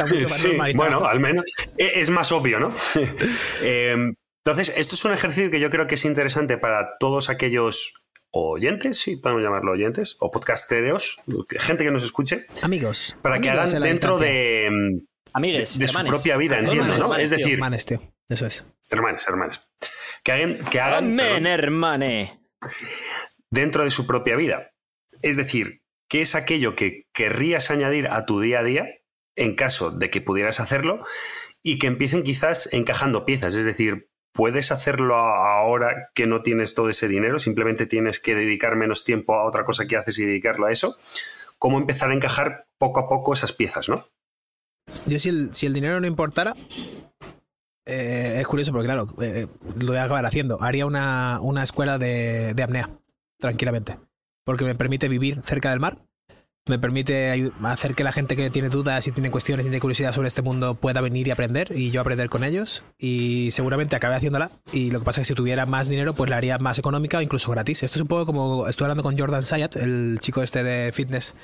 mucho 0.05 0.57
más 0.57 0.75
Bueno, 0.75 1.05
al 1.07 1.21
menos 1.21 1.45
e, 1.77 2.01
es 2.01 2.11
más 2.11 2.33
obvio, 2.33 2.59
¿no? 2.59 2.75
Eh, 3.63 4.15
entonces, 4.45 4.73
esto 4.77 4.95
es 4.95 5.05
un 5.05 5.13
ejercicio 5.13 5.51
que 5.51 5.61
yo 5.61 5.69
creo 5.71 5.87
que 5.87 5.97
es 5.97 6.05
interesante 6.05 6.57
para 6.57 6.97
todos 6.99 7.29
aquellos 7.29 8.03
oyentes, 8.31 8.99
sí, 8.99 9.17
podemos 9.17 9.43
llamarlo 9.43 9.73
oyentes, 9.73 10.17
o 10.21 10.31
podcasteros, 10.31 11.19
gente 11.59 11.85
que 11.85 11.91
nos 11.91 12.03
escuche. 12.03 12.47
Amigos. 12.63 13.17
Para 13.23 13.41
que 13.41 13.51
hagan 13.51 13.83
dentro 13.83 14.19
de. 14.19 15.03
Amigues, 15.33 15.79
de, 15.79 15.87
su 15.87 16.05
propia 16.05 16.37
vida, 16.37 16.59
entiendo, 16.59 16.97
¿no? 16.99 17.15
es 17.17 17.31
decir. 17.31 17.55
Hermanes, 17.55 17.87
tío. 17.87 18.03
Eso 18.29 18.47
es. 18.47 18.65
Hermanes, 18.91 19.29
hermanes. 19.29 19.63
Que 20.25 20.33
hagan. 20.33 20.65
Que 20.65 20.81
hagan 20.81 21.47
hermane. 21.47 22.41
Dentro 23.51 23.85
de 23.85 23.91
su 23.91 24.07
propia 24.07 24.37
vida. 24.37 24.71
Es 25.23 25.37
decir, 25.37 25.83
¿qué 26.09 26.23
es 26.23 26.35
aquello 26.35 26.75
que 26.75 27.07
querrías 27.13 27.71
añadir 27.71 28.09
a 28.09 28.27
tu 28.27 28.41
día 28.41 28.61
a 28.61 28.65
día 28.65 28.87
en 29.37 29.55
caso 29.55 29.91
de 29.91 30.11
que 30.11 30.21
pudieras 30.21 30.61
hacerlo 30.61 31.05
y 31.63 31.79
que 31.79 31.87
empiecen 31.87 32.23
quizás 32.23 32.73
encajando 32.73 33.25
piezas? 33.25 33.55
Es 33.55 33.65
decir, 33.65 34.11
puedes 34.33 34.73
hacerlo 34.73 35.17
ahora 35.17 36.11
que 36.15 36.27
no 36.27 36.43
tienes 36.43 36.75
todo 36.75 36.89
ese 36.89 37.09
dinero, 37.09 37.39
simplemente 37.39 37.87
tienes 37.87 38.21
que 38.21 38.35
dedicar 38.35 38.77
menos 38.77 39.05
tiempo 39.05 39.35
a 39.35 39.45
otra 39.45 39.65
cosa 39.65 39.87
que 39.87 39.97
haces 39.97 40.19
y 40.19 40.25
dedicarlo 40.25 40.67
a 40.67 40.73
eso. 40.73 40.97
¿Cómo 41.59 41.79
empezar 41.79 42.11
a 42.11 42.15
encajar 42.15 42.67
poco 42.79 43.01
a 43.01 43.09
poco 43.09 43.35
esas 43.35 43.53
piezas, 43.53 43.89
no? 43.89 44.09
Yo 45.07 45.19
si 45.19 45.29
el, 45.29 45.73
dinero 45.75 46.01
no 46.01 46.07
importara, 46.07 46.57
eh, 47.87 48.39
es 48.41 48.47
curioso 48.47 48.73
porque 48.73 48.87
claro, 48.87 49.07
eh, 49.21 49.47
lo 49.77 49.89
voy 49.89 49.99
a 49.99 50.05
acabar 50.05 50.25
haciendo. 50.25 50.61
Haría 50.63 50.87
una, 50.87 51.63
escuela 51.63 51.99
de 51.99 52.63
apnea, 52.63 52.89
tranquilamente 53.39 53.99
porque 54.51 54.65
me 54.65 54.75
permite 54.75 55.07
vivir 55.07 55.43
cerca 55.43 55.71
del 55.71 55.79
mar 55.79 56.03
me 56.71 56.79
permite 56.79 57.53
hacer 57.65 57.95
que 57.95 58.05
la 58.05 58.13
gente 58.13 58.37
que 58.37 58.49
tiene 58.49 58.69
dudas 58.69 59.07
y 59.07 59.13
tiene 59.13 59.31
cuestiones 59.31 59.67
y 59.67 59.69
tiene 59.69 59.81
curiosidad 59.81 60.15
sobre 60.15 60.29
este 60.29 60.41
mundo 60.41 60.75
pueda 60.75 61.01
venir 61.01 61.29
y 61.29 61.31
aprender 61.31 61.73
y 61.75 61.91
yo 61.91 62.01
aprender 62.01 62.31
con 62.31 62.45
ellos 62.45 62.85
y 62.99 63.51
seguramente 63.51 63.97
acabe 63.97 64.15
haciéndola 64.15 64.51
y 64.73 64.91
lo 64.91 65.01
que 65.01 65.05
pasa 65.05 65.21
es 65.21 65.27
que 65.27 65.33
si 65.33 65.35
tuviera 65.35 65.67
más 65.67 65.89
dinero 65.89 66.15
pues 66.15 66.31
la 66.31 66.37
haría 66.37 66.59
más 66.59 66.79
económica 66.79 67.19
o 67.19 67.23
incluso 67.23 67.51
gratis. 67.51 67.83
Esto 67.83 67.99
es 67.99 68.03
un 68.03 68.09
poco 68.09 68.25
como 68.27 68.69
estoy 68.69 68.85
hablando 68.85 69.03
con 69.03 69.19
Jordan 69.19 69.43
Sayat, 69.43 69.77
el 69.77 70.19
chico 70.21 70.43
este 70.43 70.63
de 70.63 70.93
fitness 70.93 71.35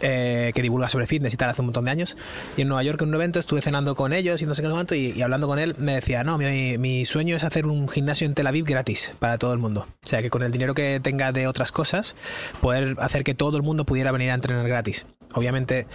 eh, 0.00 0.52
que 0.54 0.62
divulga 0.62 0.88
sobre 0.88 1.06
fitness 1.06 1.34
y 1.34 1.36
tal 1.36 1.50
hace 1.50 1.62
un 1.62 1.66
montón 1.66 1.86
de 1.86 1.90
años 1.90 2.16
y 2.56 2.62
en 2.62 2.68
Nueva 2.68 2.82
York 2.82 3.00
en 3.02 3.08
un 3.08 3.14
evento 3.14 3.40
estuve 3.40 3.62
cenando 3.62 3.94
con 3.94 4.12
ellos 4.12 4.42
y 4.42 4.46
no 4.46 4.54
sé 4.54 4.62
qué 4.62 4.68
cuánto 4.68 4.94
y, 4.94 5.12
y 5.12 5.22
hablando 5.22 5.46
con 5.46 5.58
él 5.58 5.74
me 5.78 5.94
decía 5.94 6.22
no, 6.22 6.38
mi, 6.38 6.78
mi 6.78 7.04
sueño 7.06 7.34
es 7.34 7.44
hacer 7.44 7.66
un 7.66 7.88
gimnasio 7.88 8.26
en 8.26 8.34
Tel 8.34 8.46
Aviv 8.46 8.64
gratis 8.64 9.12
para 9.18 9.38
todo 9.38 9.52
el 9.52 9.58
mundo. 9.58 9.86
O 10.04 10.06
sea 10.06 10.22
que 10.22 10.30
con 10.30 10.42
el 10.42 10.52
dinero 10.52 10.74
que 10.74 11.00
tenga 11.00 11.32
de 11.32 11.46
otras 11.46 11.72
cosas 11.72 12.14
poder 12.60 12.96
hacer 12.98 13.24
que 13.24 13.34
todo 13.34 13.56
el 13.56 13.62
mundo 13.62 13.84
pudiera 13.84 14.12
venir 14.12 14.30
a 14.30 14.34
entrenar 14.36 14.66
gratis. 14.66 15.06
Obviamente 15.34 15.86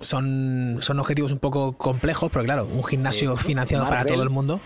son, 0.00 0.78
son 0.80 1.00
objetivos 1.00 1.32
un 1.32 1.38
poco 1.38 1.76
complejos, 1.76 2.30
pero 2.32 2.44
claro, 2.44 2.66
un 2.66 2.84
gimnasio 2.84 3.36
financiado 3.36 3.88
para 3.88 4.04
todo 4.04 4.22
el 4.22 4.30
mundo. 4.30 4.60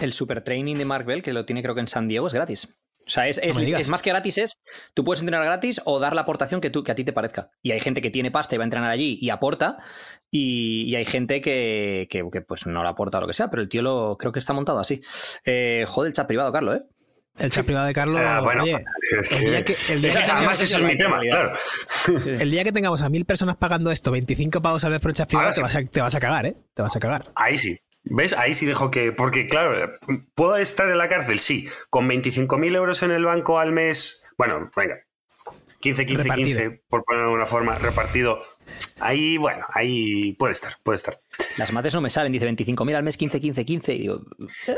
El 0.00 0.12
super 0.12 0.42
training 0.42 0.76
de 0.76 0.84
Mark 0.84 1.04
Bell, 1.04 1.22
que 1.22 1.32
lo 1.32 1.44
tiene 1.44 1.62
creo 1.62 1.74
que 1.74 1.80
en 1.80 1.88
San 1.88 2.08
Diego, 2.08 2.26
es 2.26 2.32
gratis. 2.32 2.76
O 3.04 3.10
sea, 3.10 3.26
es, 3.26 3.38
es, 3.38 3.88
más 3.88 4.00
que 4.00 4.10
gratis, 4.10 4.38
es 4.38 4.58
tú 4.94 5.02
puedes 5.02 5.20
entrenar 5.20 5.44
gratis 5.44 5.80
o 5.84 5.98
dar 5.98 6.14
la 6.14 6.20
aportación 6.20 6.60
que, 6.60 6.70
tú, 6.70 6.84
que 6.84 6.92
a 6.92 6.94
ti 6.94 7.04
te 7.04 7.12
parezca. 7.12 7.50
Y 7.60 7.72
hay 7.72 7.80
gente 7.80 8.00
que 8.00 8.10
tiene 8.10 8.30
pasta 8.30 8.54
y 8.54 8.58
va 8.58 8.64
a 8.64 8.66
entrenar 8.66 8.90
allí 8.90 9.18
y 9.20 9.30
aporta, 9.30 9.78
y, 10.30 10.94
hay 10.94 11.04
gente 11.04 11.40
que, 11.40 12.06
que, 12.08 12.24
pues 12.42 12.66
no 12.66 12.82
la 12.82 12.90
aporta 12.90 13.18
o 13.18 13.20
lo 13.20 13.26
que 13.26 13.34
sea, 13.34 13.50
pero 13.50 13.62
el 13.62 13.68
tío 13.68 13.82
lo 13.82 14.16
creo 14.18 14.32
que 14.32 14.38
está 14.38 14.52
montado 14.52 14.78
así. 14.78 15.02
Eh, 15.44 15.84
joder, 15.86 16.08
el 16.08 16.14
chat 16.14 16.26
privado, 16.26 16.52
Carlos, 16.52 16.76
¿eh? 16.76 16.82
El 17.38 17.50
chat 17.50 17.64
privado 17.64 17.86
de 17.86 17.92
Carlos. 17.94 18.20
Ah, 18.24 18.40
bueno, 18.40 18.62
oye, 18.62 18.84
el 19.30 19.44
día 19.44 19.64
que, 19.64 19.74
el 19.88 20.02
día 20.02 20.24
además, 20.30 20.60
eso 20.60 20.76
es 20.76 20.84
mi 20.84 20.96
tema, 20.96 21.18
claro. 21.20 21.52
El 22.24 22.50
día 22.50 22.62
que 22.62 22.72
tengamos 22.72 23.00
a 23.02 23.08
mil 23.08 23.24
personas 23.24 23.56
pagando 23.56 23.90
esto, 23.90 24.10
25 24.10 24.60
pavos 24.60 24.84
al 24.84 24.92
mes 24.92 25.00
por 25.00 25.10
el 25.10 25.16
chat 25.16 25.28
privado, 25.28 25.50
te 25.50 25.62
vas, 25.62 25.74
a, 25.74 25.84
te 25.84 26.00
vas 26.00 26.14
a 26.14 26.20
cagar, 26.20 26.46
¿eh? 26.46 26.54
Te 26.74 26.82
vas 26.82 26.94
a 26.94 27.00
cagar. 27.00 27.32
Ahí 27.34 27.56
sí. 27.56 27.78
¿Ves? 28.04 28.32
Ahí 28.32 28.52
sí 28.52 28.66
dejo 28.66 28.90
que. 28.90 29.12
Porque, 29.12 29.46
claro, 29.46 29.98
¿puedo 30.34 30.56
estar 30.56 30.88
en 30.90 30.98
la 30.98 31.08
cárcel? 31.08 31.38
Sí. 31.38 31.68
Con 31.88 32.08
25.000 32.08 32.76
euros 32.76 33.02
en 33.02 33.12
el 33.12 33.24
banco 33.24 33.58
al 33.58 33.72
mes. 33.72 34.24
Bueno, 34.36 34.70
venga. 34.76 34.96
15, 35.82 36.06
15, 36.06 36.30
15, 36.30 36.82
por 36.88 37.04
ponerlo 37.04 37.30
de 37.30 37.34
una 37.34 37.46
forma, 37.46 37.76
repartido. 37.76 38.40
Ahí, 39.00 39.36
bueno, 39.36 39.66
ahí 39.74 40.32
puede 40.34 40.52
estar, 40.52 40.76
puede 40.84 40.94
estar. 40.96 41.18
Las 41.58 41.72
mates 41.72 41.92
no 41.92 42.00
me 42.00 42.08
salen, 42.08 42.30
dice 42.30 42.48
25.000 42.48 42.94
al 42.94 43.02
mes, 43.02 43.16
15, 43.16 43.40
15, 43.40 43.64
15. 43.64 43.94
Y 43.94 43.98
digo, 43.98 44.22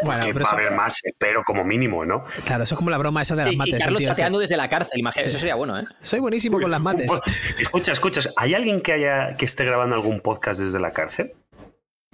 bueno, 0.03 0.25
pero 0.33 0.45
va 0.45 0.51
a 0.51 0.53
haber 0.55 0.73
más, 0.73 1.03
pero 1.19 1.43
como 1.45 1.63
mínimo, 1.63 2.07
¿no? 2.07 2.25
Claro, 2.47 2.65
eso 2.65 2.75
es 2.75 2.79
como 2.79 2.89
la 2.89 2.97
broma 2.97 3.21
esa 3.21 3.37
de 3.37 3.45
las 3.45 3.55
mates. 3.55 3.75
Y 3.75 3.79
Carlos 3.79 4.03
chateando 4.03 4.39
desde 4.39 4.57
la 4.57 4.71
cárcel, 4.71 4.99
imagínate, 4.99 5.29
eso 5.29 5.39
sería 5.39 5.57
bueno, 5.57 5.79
¿eh? 5.79 5.85
Soy 6.01 6.21
buenísimo 6.21 6.59
con 6.59 6.71
las 6.71 6.81
mates. 6.81 7.11
Escucha, 7.59 7.93
escucha, 7.93 8.21
¿hay 8.37 8.55
alguien 8.55 8.81
que 8.81 8.95
haya 8.95 9.37
que 9.37 9.45
esté 9.45 9.67
grabando 9.67 9.95
algún 9.95 10.21
podcast 10.21 10.59
desde 10.59 10.81
la 10.81 10.95
cárcel? 10.95 11.35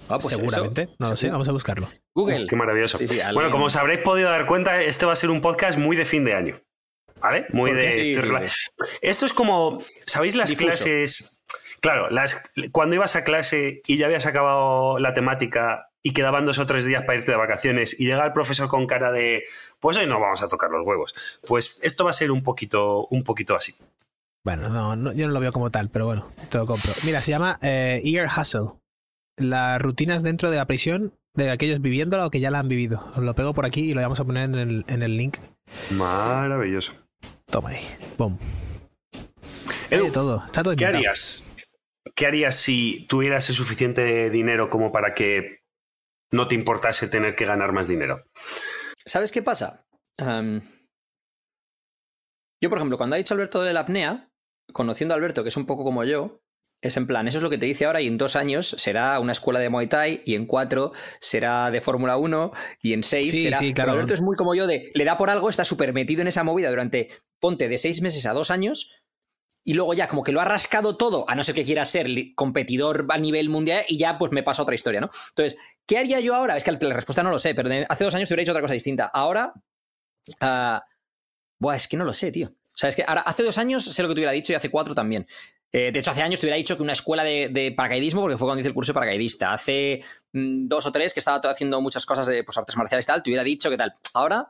Ah, 0.09 0.17
pues 0.19 0.35
Seguramente, 0.35 0.89
no 0.99 1.09
lo 1.09 1.15
sé, 1.15 1.29
vamos 1.29 1.47
a 1.47 1.53
buscarlo. 1.53 1.87
Google. 2.13 2.47
qué 2.47 2.55
maravilloso. 2.57 2.99
bueno, 3.33 3.51
como 3.51 3.65
os 3.65 3.75
habréis 3.77 4.01
podido 4.01 4.29
dar 4.29 4.45
cuenta, 4.47 4.81
este 4.81 5.05
va 5.05 5.13
a 5.13 5.15
ser 5.15 5.29
un 5.29 5.39
podcast 5.39 5.77
muy 5.77 5.95
de 5.95 6.03
fin 6.03 6.25
de 6.25 6.33
año. 6.33 6.61
¿Vale? 7.21 7.45
Muy 7.51 7.71
de. 7.73 8.11
Esto 9.01 9.25
es 9.25 9.33
como. 9.33 9.83
¿Sabéis 10.05 10.35
las 10.35 10.53
clases? 10.53 11.41
Claro, 11.81 12.09
las, 12.11 12.51
cuando 12.71 12.95
ibas 12.95 13.15
a 13.15 13.23
clase 13.23 13.81
y 13.87 13.97
ya 13.97 14.05
habías 14.05 14.27
acabado 14.27 14.99
la 14.99 15.15
temática 15.15 15.89
y 16.03 16.13
quedaban 16.13 16.45
dos 16.45 16.59
o 16.59 16.67
tres 16.67 16.85
días 16.85 17.03
para 17.03 17.17
irte 17.17 17.31
de 17.31 17.37
vacaciones 17.37 17.99
y 17.99 18.05
llega 18.05 18.23
el 18.23 18.33
profesor 18.33 18.67
con 18.67 18.85
cara 18.85 19.11
de 19.11 19.43
pues 19.79 19.97
hoy 19.97 20.05
no 20.05 20.19
vamos 20.19 20.43
a 20.43 20.47
tocar 20.47 20.69
los 20.69 20.85
huevos. 20.85 21.39
Pues 21.47 21.79
esto 21.81 22.03
va 22.03 22.11
a 22.11 22.13
ser 22.13 22.31
un 22.31 22.43
poquito, 22.43 23.07
un 23.07 23.23
poquito 23.23 23.55
así. 23.55 23.73
Bueno, 24.43 24.69
no, 24.69 25.13
yo 25.13 25.27
no 25.27 25.33
lo 25.33 25.39
veo 25.39 25.51
como 25.51 25.71
tal, 25.71 25.89
pero 25.89 26.05
bueno, 26.05 26.27
te 26.49 26.57
lo 26.57 26.65
compro. 26.65 26.91
Mira, 27.03 27.21
se 27.21 27.31
llama 27.31 27.57
eh, 27.61 28.01
Ear 28.03 28.29
Hustle. 28.35 28.73
Las 29.37 29.81
rutinas 29.81 30.23
dentro 30.23 30.51
de 30.51 30.57
la 30.57 30.65
prisión 30.65 31.13
de 31.33 31.49
aquellos 31.49 31.81
viviéndola 31.81 32.27
o 32.27 32.29
que 32.29 32.39
ya 32.39 32.51
la 32.51 32.59
han 32.59 32.67
vivido. 32.67 33.05
Os 33.15 33.23
lo 33.23 33.33
pego 33.33 33.53
por 33.53 33.65
aquí 33.65 33.89
y 33.89 33.93
lo 33.93 34.01
vamos 34.01 34.19
a 34.19 34.25
poner 34.25 34.43
en 34.43 34.55
el, 34.55 34.85
en 34.87 35.01
el 35.03 35.17
link. 35.17 35.37
Maravilloso. 35.91 36.93
Toma 37.51 37.69
ahí. 37.69 37.85
Boom. 38.17 38.39
todo. 40.13 40.43
Está 40.45 40.63
todo 40.63 40.75
¿Qué 40.75 40.85
harías? 40.85 41.43
¿Qué 42.15 42.25
harías 42.25 42.55
si 42.55 43.05
tuvieras 43.07 43.49
el 43.49 43.55
suficiente 43.55 44.29
dinero 44.29 44.69
como 44.69 44.91
para 44.91 45.13
que 45.13 45.59
no 46.31 46.47
te 46.47 46.55
importase 46.55 47.09
tener 47.09 47.35
que 47.35 47.45
ganar 47.45 47.73
más 47.73 47.89
dinero? 47.89 48.23
¿Sabes 49.05 49.31
qué 49.31 49.41
pasa? 49.43 49.85
yo, 52.61 52.69
por 52.69 52.77
ejemplo, 52.77 52.97
cuando 52.97 53.15
ha 53.15 53.17
dicho 53.17 53.33
Alberto 53.33 53.63
de 53.63 53.73
la 53.73 53.79
apnea, 53.79 54.29
conociendo 54.71 55.15
a 55.15 55.17
Alberto, 55.17 55.41
que 55.41 55.49
es 55.49 55.57
un 55.57 55.65
poco 55.65 55.83
como 55.83 56.03
yo, 56.03 56.43
es 56.81 56.97
en 56.97 57.05
plan, 57.07 57.27
eso 57.27 57.37
es 57.37 57.43
lo 57.43 57.49
que 57.49 57.57
te 57.57 57.65
dice 57.67 57.85
ahora 57.85 58.01
y 58.01 58.07
en 58.07 58.17
dos 58.17 58.35
años 58.35 58.75
será 58.77 59.19
una 59.19 59.31
escuela 59.31 59.59
de 59.59 59.69
Muay 59.69 59.87
Thai 59.87 60.21
y 60.25 60.35
en 60.35 60.45
cuatro 60.45 60.93
será 61.19 61.69
de 61.69 61.79
Fórmula 61.79 62.17
1 62.17 62.51
y 62.81 62.93
en 62.93 63.03
seis 63.03 63.31
será... 63.31 63.59
Sí, 63.59 63.73
claro. 63.73 63.91
Alberto 63.91 64.15
es 64.15 64.21
muy 64.21 64.35
como 64.35 64.55
yo 64.55 64.65
de, 64.65 64.91
le 64.95 65.05
da 65.05 65.17
por 65.17 65.29
algo, 65.29 65.49
está 65.49 65.63
súper 65.63 65.93
metido 65.93 66.21
en 66.21 66.27
esa 66.27 66.43
movida 66.43 66.69
durante, 66.69 67.09
ponte, 67.39 67.69
de 67.69 67.77
seis 67.77 68.01
meses 68.01 68.25
a 68.25 68.33
dos 68.33 68.49
años 68.49 68.95
y 69.63 69.73
luego 69.73 69.93
ya 69.93 70.07
como 70.07 70.23
que 70.23 70.31
lo 70.31 70.41
ha 70.41 70.45
rascado 70.45 70.97
todo, 70.97 71.29
a 71.29 71.35
no 71.35 71.43
ser 71.43 71.53
que 71.53 71.65
quiera 71.65 71.85
ser 71.85 72.07
competidor 72.35 73.05
a 73.09 73.17
nivel 73.17 73.49
mundial 73.49 73.83
y 73.87 73.97
ya 73.97 74.17
pues 74.17 74.31
me 74.31 74.43
pasa 74.43 74.63
otra 74.63 74.75
historia, 74.75 75.01
¿no? 75.01 75.11
Entonces, 75.29 75.59
¿qué 75.85 75.99
haría 75.99 76.19
yo 76.19 76.33
ahora? 76.33 76.57
Es 76.57 76.63
que 76.63 76.71
la 76.71 76.95
respuesta 76.95 77.21
no 77.21 77.29
lo 77.29 77.39
sé, 77.39 77.53
pero 77.53 77.69
hace 77.87 78.03
dos 78.03 78.15
años 78.15 78.27
te 78.27 78.33
hubiera 78.33 78.41
dicho 78.41 78.51
otra 78.51 78.61
cosa 78.61 78.73
distinta. 78.73 79.05
Ahora, 79.05 79.53
uh, 80.41 80.79
buah, 81.59 81.75
es 81.75 81.87
que 81.87 81.97
no 81.97 82.05
lo 82.05 82.13
sé, 82.13 82.31
tío. 82.31 82.47
O 82.47 82.77
sea, 82.77 82.89
es 82.89 82.95
que 82.95 83.03
ahora, 83.05 83.21
hace 83.21 83.43
dos 83.43 83.57
años 83.57 83.85
sé 83.85 84.01
lo 84.01 84.07
que 84.07 84.15
te 84.15 84.21
hubiera 84.21 84.31
dicho 84.31 84.51
y 84.53 84.55
hace 84.55 84.71
cuatro 84.71 84.95
también. 84.95 85.27
Eh, 85.73 85.91
de 85.91 85.99
hecho, 85.99 86.11
hace 86.11 86.21
años 86.21 86.39
te 86.39 86.45
hubiera 86.45 86.57
dicho 86.57 86.75
que 86.75 86.83
una 86.83 86.93
escuela 86.93 87.23
de, 87.23 87.73
paracaidismo, 87.75 88.21
porque 88.21 88.37
fue 88.37 88.47
cuando 88.47 88.59
hice 88.59 88.67
el 88.67 88.73
curso 88.73 88.91
de 88.91 88.95
paracaidista. 88.95 89.53
Hace 89.53 90.03
mm, 90.33 90.67
dos 90.67 90.85
o 90.85 90.91
tres 90.91 91.13
que 91.13 91.21
estaba 91.21 91.39
haciendo 91.49 91.79
muchas 91.81 92.05
cosas 92.05 92.27
de 92.27 92.43
pues, 92.43 92.57
artes 92.57 92.75
marciales 92.75 93.05
y 93.05 93.07
tal, 93.07 93.23
te 93.23 93.29
hubiera 93.29 93.43
dicho 93.43 93.69
que 93.69 93.77
tal. 93.77 93.95
Ahora, 94.13 94.47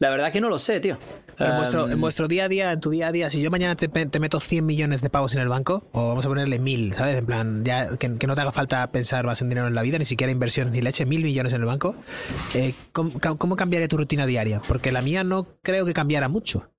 la 0.00 0.08
verdad 0.08 0.32
que 0.32 0.40
no 0.40 0.48
lo 0.48 0.58
sé, 0.58 0.80
tío. 0.80 0.98
En 1.38 2.00
vuestro, 2.00 2.26
día 2.26 2.44
a 2.44 2.48
día, 2.48 2.72
en 2.72 2.80
tu 2.80 2.88
día 2.88 3.08
a 3.08 3.12
día, 3.12 3.28
si 3.28 3.42
yo 3.42 3.50
mañana 3.50 3.76
te, 3.76 3.88
meto 4.18 4.40
100 4.40 4.64
millones 4.64 5.02
de 5.02 5.10
pavos 5.10 5.34
en 5.34 5.40
el 5.40 5.48
banco, 5.48 5.86
o 5.92 6.08
vamos 6.08 6.24
a 6.24 6.28
ponerle 6.28 6.58
mil, 6.58 6.94
¿sabes? 6.94 7.16
En 7.18 7.26
plan, 7.26 7.64
ya 7.64 7.96
que, 7.98 8.08
no 8.08 8.34
te 8.34 8.40
haga 8.40 8.50
falta 8.50 8.90
pensar 8.90 9.26
más 9.26 9.42
en 9.42 9.50
dinero 9.50 9.66
en 9.66 9.74
la 9.74 9.82
vida, 9.82 9.98
ni 9.98 10.06
siquiera 10.06 10.32
inversiones 10.32 10.72
ni 10.72 10.80
leche, 10.80 11.04
mil 11.04 11.22
millones 11.22 11.52
en 11.52 11.60
el 11.60 11.66
banco, 11.66 11.96
eh, 12.54 12.74
¿cómo, 12.92 13.12
¿cómo, 13.38 13.56
cambiaría 13.56 13.88
tu 13.88 13.98
rutina 13.98 14.24
diaria? 14.24 14.62
Porque 14.66 14.90
la 14.90 15.02
mía 15.02 15.22
no 15.22 15.46
creo 15.62 15.84
que 15.84 15.92
cambiara 15.92 16.28
mucho. 16.28 16.72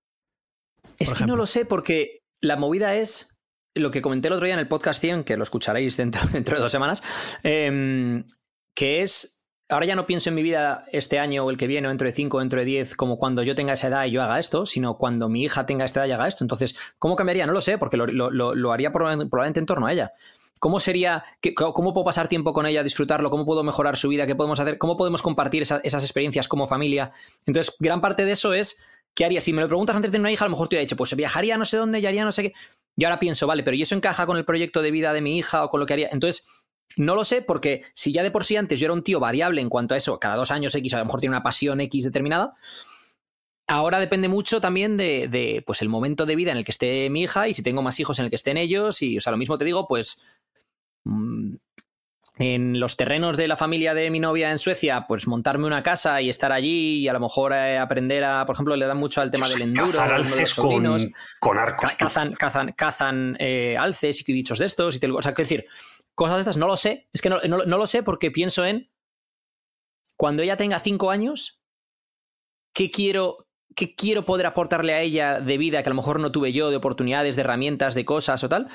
Es 0.98 1.14
que 1.14 1.26
no 1.26 1.36
lo 1.36 1.46
sé, 1.46 1.64
porque 1.64 2.24
la 2.42 2.58
movida 2.58 2.96
es 2.96 3.31
lo 3.76 3.92
que 3.92 4.02
comenté 4.02 4.28
el 4.28 4.34
otro 4.34 4.46
día 4.46 4.56
en 4.56 4.60
el 4.60 4.68
podcast 4.68 5.00
100, 5.02 5.24
que 5.24 5.38
lo 5.38 5.44
escucharéis 5.44 5.98
dentro, 5.98 6.22
dentro 6.32 6.56
de 6.56 6.62
dos 6.62 6.72
semanas, 6.72 7.04
em, 7.44 8.26
que 8.74 9.02
es, 9.02 9.46
ahora 9.70 9.86
ya 9.86 9.96
no 9.96 10.06
pienso 10.06 10.30
en 10.30 10.36
mi 10.36 10.44
vida 10.44 10.84
este 10.92 11.20
año 11.20 11.46
o 11.46 11.50
el 11.50 11.58
que 11.58 11.68
viene, 11.68 11.88
o 11.88 11.92
dentro 11.92 12.08
de 12.08 12.14
cinco 12.14 12.38
o 12.38 12.40
dentro 12.40 12.60
de 12.60 12.66
diez, 12.66 12.96
como 12.96 13.18
cuando 13.18 13.44
yo 13.44 13.56
tenga 13.56 13.74
esa 13.74 13.88
edad 13.88 14.06
y 14.06 14.12
yo 14.12 14.24
haga 14.24 14.40
esto, 14.40 14.66
sino 14.66 14.98
cuando 14.98 15.30
mi 15.30 15.44
hija 15.44 15.66
tenga 15.66 15.86
esta 15.86 16.02
edad 16.02 16.08
y 16.10 16.12
haga 16.12 16.28
esto. 16.28 16.44
Entonces, 16.44 16.78
¿cómo 17.00 17.16
cambiaría? 17.16 17.46
No 17.46 17.54
lo 17.54 17.62
sé, 17.62 17.78
porque 17.78 17.98
lo, 17.98 18.72
haría 18.72 18.92
probablemente 18.92 19.60
en 19.60 19.66
torno 19.66 19.88
a 19.88 19.94
ella. 19.94 20.14
¿Cómo 20.60 20.80
sería, 20.80 21.26
cómo 21.56 21.92
puedo 21.92 22.06
pasar 22.06 22.28
tiempo 22.28 22.54
con 22.54 22.68
ella, 22.68 22.84
disfrutarlo? 22.84 23.32
¿Cómo 23.32 23.48
puedo 23.48 23.64
mejorar 23.64 23.98
su 23.98 24.10
vida? 24.10 24.28
¿Qué 24.28 24.36
podemos 24.36 24.60
hacer? 24.60 24.78
¿Cómo 24.78 24.96
podemos 24.96 25.24
compartir 25.24 25.64
esas 25.64 26.04
experiencias 26.04 26.48
como 26.48 26.68
familia? 26.68 27.14
Entonces, 27.48 27.76
gran 27.80 28.00
parte 28.00 28.26
de 28.26 28.34
eso 28.34 28.54
es, 28.54 28.84
¿qué 29.13 29.26
haría? 29.26 29.41
Si 29.41 29.54
me 29.54 29.62
lo 29.62 29.67
preguntas 29.67 29.95
antes 29.95 30.12
de 30.12 30.19
una 30.19 30.32
hija, 30.32 30.45
a 30.45 30.47
lo 30.47 30.52
mejor 30.52 30.67
te 30.67 30.76
hubiera 30.76 30.86
dicho, 30.86 30.95
pues 30.95 31.15
viajaría 31.15 31.58
no 31.58 31.65
sé 31.65 31.78
dónde 31.78 32.00
y 32.00 32.06
haría 32.06 32.26
no 32.26 32.32
sé 32.32 32.43
qué. 32.43 32.54
Y 32.97 33.04
ahora 33.06 33.19
pienso, 33.19 33.47
vale, 33.47 33.63
pero 33.63 33.76
¿y 33.76 33.82
eso 33.82 33.95
encaja 33.95 34.26
con 34.26 34.38
el 34.38 34.45
proyecto 34.45 34.82
de 34.82 34.91
vida 34.91 35.13
de 35.13 35.21
mi 35.21 35.38
hija 35.38 35.63
o 35.63 35.69
con 35.69 35.80
lo 35.80 35.86
que 35.86 35.93
haría? 35.93 36.10
Entonces, 36.12 36.47
no 36.97 37.15
lo 37.15 37.24
sé 37.24 37.41
porque 37.41 37.84
si 37.93 38.12
ya 38.12 38.24
de 38.24 38.32
por 38.32 38.43
sí 38.43 38.58
antes 38.58 38.80
yo 38.80 38.86
era 38.86 38.93
un 38.93 39.04
tío 39.04 39.19
variable 39.19 39.62
en 39.62 39.69
cuanto 39.69 39.93
a 39.93 39.97
eso, 39.97 40.19
cada 40.19 40.36
dos 40.36 40.52
años 40.52 40.76
X 40.76 40.93
a 40.93 41.00
lo 41.00 41.06
mejor 41.06 41.21
tiene 41.21 41.36
una 41.36 41.43
pasión 41.43 41.80
X 41.80 42.04
determinada, 42.04 42.56
ahora 43.67 44.00
depende 44.00 44.28
mucho 44.28 44.60
también 44.62 44.97
de, 44.97 45.63
pues 45.65 45.82
el 45.82 45.89
momento 45.89 46.26
de 46.26 46.36
vida 46.36 46.52
en 46.52 46.58
el 46.58 46.65
que 46.65 46.71
esté 46.71 47.10
mi 47.10 47.24
hija 47.24 47.47
y 47.47 47.54
si 47.54 47.63
tengo 47.63 47.82
más 47.82 48.00
hijos 48.00 48.19
en 48.19 48.26
el 48.26 48.30
que 48.30 48.36
estén 48.36 48.58
ellos 48.58 49.02
y, 49.02 49.17
o 49.17 49.21
sea, 49.21 49.32
lo 49.32 49.38
mismo 49.38 49.58
te 49.58 49.65
digo, 49.65 49.88
pues 49.88 50.21
mm, 51.06 51.56
en 52.41 52.80
los 52.80 52.97
terrenos 52.97 53.38
de 53.38 53.47
la 53.47 53.56
familia 53.56 53.93
de 53.93 54.10
mi 54.10 54.19
novia 54.19 54.49
en 54.49 54.58
Suecia, 54.58 55.06
pues 55.08 55.27
montarme 55.27 55.67
una 55.67 55.84
casa 55.84 56.21
y 56.21 56.30
estar 56.30 56.51
allí 56.51 56.97
y 56.97 57.08
a 57.08 57.13
lo 57.13 57.19
mejor 57.19 57.54
eh, 57.54 57.77
aprender 57.77 58.23
a, 58.23 58.47
por 58.47 58.56
ejemplo, 58.56 58.75
le 58.75 58.88
dan 58.88 58.97
mucho 58.97 59.21
al 59.21 59.30
tema 59.30 59.47
del 59.47 59.62
enduro. 59.62 59.91
Cazar 59.91 60.13
alces 60.13 60.56
con, 60.56 60.84
con, 61.39 61.60
arcos. 61.60 61.95
Cazan, 61.95 62.34
cazan, 62.34 62.71
cazan 62.71 63.38
eh, 63.39 63.77
alces 63.77 64.27
y 64.27 64.34
bichos 64.34 64.58
de 64.58 64.65
estos. 64.65 64.95
Y 64.95 64.99
te, 64.99 65.12
o 65.12 65.21
sea, 65.21 65.36
quiero 65.36 65.47
decir, 65.47 65.65
cosas 66.15 66.38
de 66.38 66.39
estas 66.41 66.58
no 66.58 66.65
lo 66.65 66.77
sé. 66.77 67.08
Es 67.13 67.21
que 67.21 67.30
no, 67.30 67.39
no, 67.41 67.77
lo 67.77 67.86
sé 67.86 68.01
porque 68.01 68.32
pienso 68.32 68.65
en 68.65 68.89
cuando 70.17 70.41
ella 70.41 70.58
tenga 70.58 70.80
cinco 70.80 71.12
años, 71.12 71.62
¿qué 72.73 72.89
quiero, 72.89 73.47
¿qué 73.75 73.93
quiero 73.93 74.25
poder 74.25 74.47
aportarle 74.47 74.95
a 74.95 75.01
ella 75.01 75.41
de 75.41 75.60
vida 75.60 75.84
que 75.84 75.89
a 75.89 75.91
lo 75.91 75.95
mejor 75.95 76.19
no 76.19 76.32
tuve 76.32 76.54
yo, 76.54 76.71
de 76.71 76.77
oportunidades, 76.77 77.36
de 77.36 77.43
herramientas, 77.43 77.93
de 77.93 78.04
cosas 78.04 78.43
o 78.43 78.49
tal? 78.49 78.67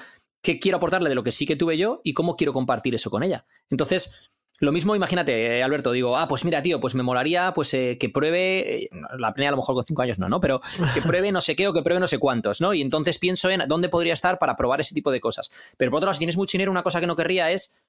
Qué 0.43 0.59
quiero 0.59 0.79
aportarle 0.79 1.09
de 1.09 1.15
lo 1.15 1.25
que 1.25 1.33
sí 1.33 1.47
que 1.47 1.57
tuve 1.57 1.77
yo 1.77 2.01
y 2.05 2.15
cómo 2.15 2.37
quiero 2.37 2.53
compartir 2.53 2.95
eso 2.95 3.11
con 3.11 3.23
ella. 3.23 3.47
Entonces, 3.71 4.31
lo 4.59 4.73
mismo, 4.73 4.97
imagínate, 4.97 5.59
eh, 5.59 5.63
Alberto, 5.63 5.93
digo, 5.93 6.17
ah, 6.17 6.29
pues 6.29 6.45
mira, 6.47 6.63
tío, 6.63 6.81
pues 6.81 6.95
me 6.95 7.03
molaría 7.03 7.53
pues 7.53 7.75
eh, 7.75 7.99
que 8.01 8.09
pruebe, 8.09 8.85
eh, 8.85 8.91
la 9.19 9.35
plena 9.35 9.51
a 9.51 9.53
lo 9.53 9.59
mejor 9.59 9.75
con 9.75 9.85
cinco 9.85 10.01
años 10.01 10.19
no, 10.19 10.31
¿no? 10.31 10.41
Pero 10.41 10.61
que 10.95 11.03
pruebe 11.03 11.31
no 11.31 11.43
sé 11.43 11.55
qué 11.55 11.69
o 11.69 11.75
que 11.75 11.83
pruebe 11.83 12.01
no 12.01 12.07
sé 12.07 12.19
cuántos, 12.19 12.63
¿no? 12.63 12.73
Y 12.73 12.81
entonces 12.81 13.19
pienso 13.19 13.51
en 13.51 13.69
dónde 13.69 13.91
podría 13.91 14.15
estar 14.15 14.39
para 14.39 14.57
probar 14.57 14.81
ese 14.81 14.95
tipo 14.95 15.11
de 15.11 15.21
cosas. 15.21 15.51
Pero 15.77 15.91
por 15.91 15.99
otro 15.99 16.07
lado, 16.07 16.15
si 16.15 16.21
tienes 16.21 16.39
mucho 16.39 16.53
dinero, 16.53 16.71
una 16.71 16.83
cosa 16.83 17.01
que 17.01 17.07
no 17.07 17.17
querría 17.17 17.51
es 17.51 17.83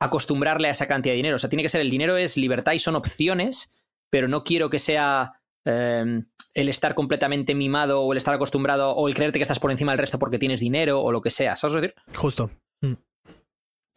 acostumbrarle 0.00 0.68
a 0.68 0.72
esa 0.72 0.86
cantidad 0.86 1.12
de 1.12 1.18
dinero. 1.18 1.36
O 1.36 1.38
sea, 1.38 1.48
tiene 1.48 1.62
que 1.62 1.68
ser 1.70 1.80
el 1.80 1.90
dinero 1.90 2.16
es 2.18 2.36
libertad 2.36 2.72
y 2.72 2.78
son 2.78 2.96
opciones, 2.96 3.74
pero 4.10 4.28
no 4.28 4.44
quiero 4.44 4.68
que 4.68 4.78
sea 4.78 5.39
Em, 5.64 6.26
el 6.54 6.68
estar 6.70 6.94
completamente 6.94 7.54
mimado 7.54 8.00
o 8.02 8.12
el 8.12 8.16
estar 8.16 8.34
acostumbrado 8.34 8.92
o 8.92 9.08
el 9.08 9.14
creerte 9.14 9.38
que 9.38 9.42
estás 9.42 9.58
por 9.58 9.70
encima 9.70 9.92
del 9.92 9.98
resto 9.98 10.18
porque 10.18 10.38
tienes 10.38 10.60
dinero 10.60 11.02
o 11.02 11.12
lo 11.12 11.20
que 11.20 11.30
sea, 11.30 11.54
¿sabes 11.54 11.74
decir? 11.74 11.94
Justo. 12.14 12.50
Mm. 12.80 12.94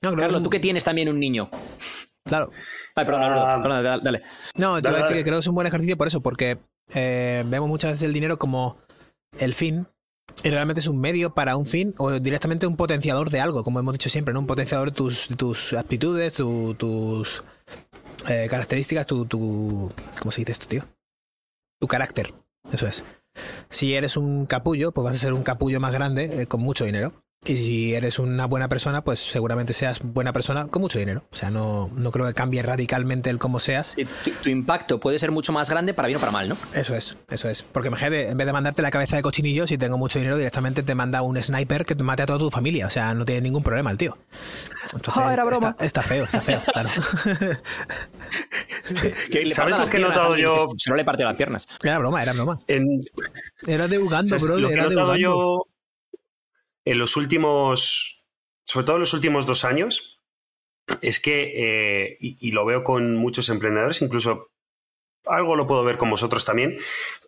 No, 0.04 0.16
Carlos, 0.16 0.44
tú 0.44 0.50
que 0.50 0.60
tienes 0.60 0.84
también 0.84 1.08
un 1.08 1.20
niño. 1.20 1.50
Claro. 2.26 2.52
Ay, 2.96 3.06
perdón, 3.06 3.24
ah, 3.24 4.00
dale, 4.02 4.22
No, 4.56 4.82
te 4.82 4.90
voy 4.90 5.00
a 5.00 5.04
decir 5.04 5.18
que 5.18 5.24
creo 5.24 5.36
que 5.36 5.40
es 5.40 5.48
un 5.48 5.56
buen 5.56 5.68
ejercicio 5.68 5.98
por 5.98 6.08
eso, 6.08 6.22
porque 6.22 6.58
eh, 6.94 7.44
vemos 7.46 7.70
muchas 7.70 7.92
veces 7.92 8.04
el 8.04 8.14
dinero 8.14 8.38
como 8.38 8.78
el 9.40 9.54
fin 9.54 9.88
y 10.44 10.50
realmente 10.50 10.82
es 10.82 10.88
un 10.88 11.00
medio 11.00 11.34
para 11.34 11.56
un 11.56 11.66
fin 11.66 11.94
o 11.98 12.12
directamente 12.20 12.68
un 12.68 12.76
potenciador 12.76 13.30
de 13.30 13.40
algo, 13.40 13.64
como 13.64 13.80
hemos 13.80 13.94
dicho 13.94 14.10
siempre, 14.10 14.34
¿no? 14.34 14.42
Un 14.42 14.48
potenciador 14.48 14.92
de 14.92 14.96
tus, 14.96 15.28
tus 15.38 15.74
aptitudes, 15.74 16.34
tus 16.34 17.44
eh, 18.28 18.48
características, 18.50 19.08
tu, 19.08 19.26
tu... 19.26 19.92
¿Cómo 20.20 20.32
se 20.32 20.42
dice 20.42 20.52
esto, 20.52 20.68
tío? 20.68 20.84
Tu 21.84 21.88
carácter. 21.90 22.34
Eso 22.72 22.88
es. 22.88 23.04
Si 23.68 23.94
eres 23.94 24.16
un 24.16 24.46
capullo, 24.46 24.94
pues 24.94 25.04
vas 25.04 25.16
a 25.16 25.20
ser 25.20 25.34
un 25.34 25.44
capullo 25.44 25.82
más 25.82 25.92
grande 25.92 26.44
eh, 26.44 26.48
con 26.48 26.62
mucho 26.62 26.86
dinero. 26.86 27.12
Y 27.46 27.58
si 27.58 27.94
eres 27.94 28.20
una 28.20 28.46
buena 28.46 28.70
persona, 28.70 29.04
pues 29.04 29.20
seguramente 29.20 29.74
seas 29.74 30.00
buena 30.02 30.32
persona 30.32 30.68
con 30.68 30.82
mucho 30.82 30.98
dinero. 30.98 31.24
O 31.32 31.36
sea, 31.36 31.52
no, 31.52 31.92
no 31.94 32.12
creo 32.12 32.26
que 32.28 32.34
cambie 32.34 32.64
radicalmente 32.64 33.30
el 33.30 33.38
cómo 33.38 33.60
seas. 33.60 33.96
tu, 34.42 34.50
impacto 34.50 35.00
puede 35.00 35.20
ser 35.20 35.32
mucho 35.32 35.52
más 35.52 35.70
grande 35.70 35.94
para 35.94 36.08
bien 36.08 36.18
o 36.18 36.20
para 36.20 36.32
mal, 36.32 36.48
¿no? 36.48 36.58
Eso 36.74 36.96
es, 36.96 37.18
eso 37.30 37.50
es. 37.50 37.64
Porque 37.64 37.90
imagínate, 37.90 38.30
en 38.30 38.38
vez 38.38 38.48
de 38.48 38.54
mandarte 38.54 38.82
la 38.82 38.92
cabeza 38.92 39.18
de 39.18 39.24
cochinillo, 39.24 39.68
si 39.68 39.78
tengo 39.78 39.98
mucho 39.98 40.20
dinero, 40.20 40.38
directamente 40.38 40.84
te 40.84 40.96
manda 40.96 41.22
un 41.22 41.42
sniper 41.42 41.86
que 41.86 41.96
te 41.96 42.04
mate 42.04 42.24
a 42.24 42.26
toda 42.26 42.40
tu 42.40 42.50
familia. 42.50 42.88
O 42.88 42.90
sea, 42.90 43.14
no 43.14 43.26
tiene 43.26 43.42
ningún 43.42 43.64
problema 43.64 43.92
el 43.92 43.98
tío. 43.98 44.18
ah, 45.14 45.34
era 45.34 45.44
broma. 45.44 45.76
Está, 45.80 46.02
feo, 46.02 46.24
está 46.24 46.40
feo, 46.40 46.62
claro. 46.72 46.90
¿Sabes 49.54 49.78
lo 49.78 49.86
que 49.86 49.98
he 49.98 50.00
notado 50.00 50.38
yo? 50.38 50.70
Se 50.78 50.90
no 50.90 50.96
le 50.96 51.04
partió 51.04 51.26
las 51.26 51.36
piernas. 51.36 51.68
Era 51.84 51.98
broma, 51.98 52.24
era 52.24 52.32
broma. 52.32 52.60
Era 53.68 53.88
de 53.88 54.00
Uganda, 54.00 54.38
bro. 54.38 54.58
Lo 54.58 54.70
que 54.70 54.76
he 54.76 54.78
notado 54.78 55.16
yo 55.18 55.68
en 56.86 57.00
los 57.00 57.18
últimos, 57.18 58.26
sobre 58.66 58.86
todo 58.86 58.96
en 58.98 59.02
los 59.02 59.14
últimos 59.14 59.46
dos 59.46 59.66
años, 59.66 60.22
es 61.02 61.20
que, 61.20 61.52
eh, 61.56 62.18
y, 62.20 62.52
lo 62.52 62.66
veo 62.66 62.84
con 62.84 63.16
muchos 63.16 63.50
emprendedores, 63.50 64.02
incluso 64.02 64.52
algo 65.26 65.56
lo 65.56 65.66
puedo 65.66 65.84
ver 65.84 65.98
con 65.98 66.10
vosotros 66.10 66.46
también, 66.46 66.78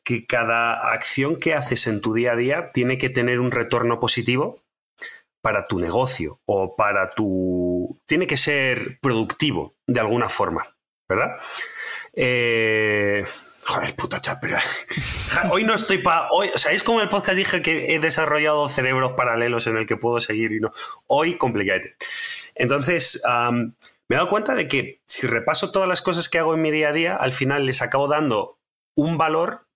que 0.03 0.25
cada 0.25 0.91
acción 0.91 1.37
que 1.37 1.53
haces 1.53 1.87
en 1.87 2.01
tu 2.01 2.13
día 2.13 2.33
a 2.33 2.35
día 2.35 2.71
tiene 2.73 2.97
que 2.97 3.09
tener 3.09 3.39
un 3.39 3.51
retorno 3.51 3.99
positivo 3.99 4.61
para 5.41 5.65
tu 5.65 5.79
negocio 5.79 6.41
o 6.45 6.75
para 6.75 7.11
tu... 7.11 8.01
tiene 8.05 8.27
que 8.27 8.35
ser 8.35 8.99
productivo 9.01 9.75
de 9.87 10.01
alguna 10.01 10.27
forma, 10.27 10.75
¿verdad? 11.07 11.37
Eh, 12.13 13.23
Joder, 13.65 13.95
puta 13.95 14.21
Hoy 15.49 15.63
no 15.63 15.73
estoy 15.73 15.99
para. 15.99 16.29
Hoy, 16.31 16.51
¿sabéis 16.55 16.83
cómo 16.83 17.01
el 17.01 17.09
podcast 17.09 17.37
dije 17.37 17.61
que 17.61 17.93
he 17.93 17.99
desarrollado 17.99 18.69
cerebros 18.69 19.13
paralelos 19.13 19.67
en 19.67 19.77
el 19.77 19.87
que 19.87 19.97
puedo 19.97 20.19
seguir 20.19 20.51
y 20.51 20.59
no? 20.59 20.71
Hoy 21.07 21.37
complicate. 21.37 21.95
Entonces, 22.55 23.21
me 24.07 24.15
he 24.15 24.15
dado 24.15 24.29
cuenta 24.29 24.55
de 24.55 24.67
que 24.67 25.01
si 25.05 25.27
repaso 25.27 25.71
todas 25.71 25.89
las 25.89 26.01
cosas 26.01 26.29
que 26.29 26.39
hago 26.39 26.53
en 26.53 26.61
mi 26.61 26.71
día 26.71 26.89
a 26.89 26.93
día, 26.93 27.15
al 27.15 27.31
final 27.31 27.65
les 27.65 27.81
acabo 27.81 28.07
dando 28.07 28.59
un 28.95 29.17
valor 29.17 29.67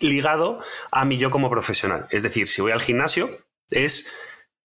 ligado 0.00 0.60
a 0.92 1.04
mi 1.04 1.18
yo 1.18 1.30
como 1.30 1.50
profesional. 1.50 2.06
Es 2.10 2.22
decir, 2.22 2.48
si 2.48 2.62
voy 2.62 2.72
al 2.72 2.82
gimnasio, 2.82 3.30
es 3.70 4.12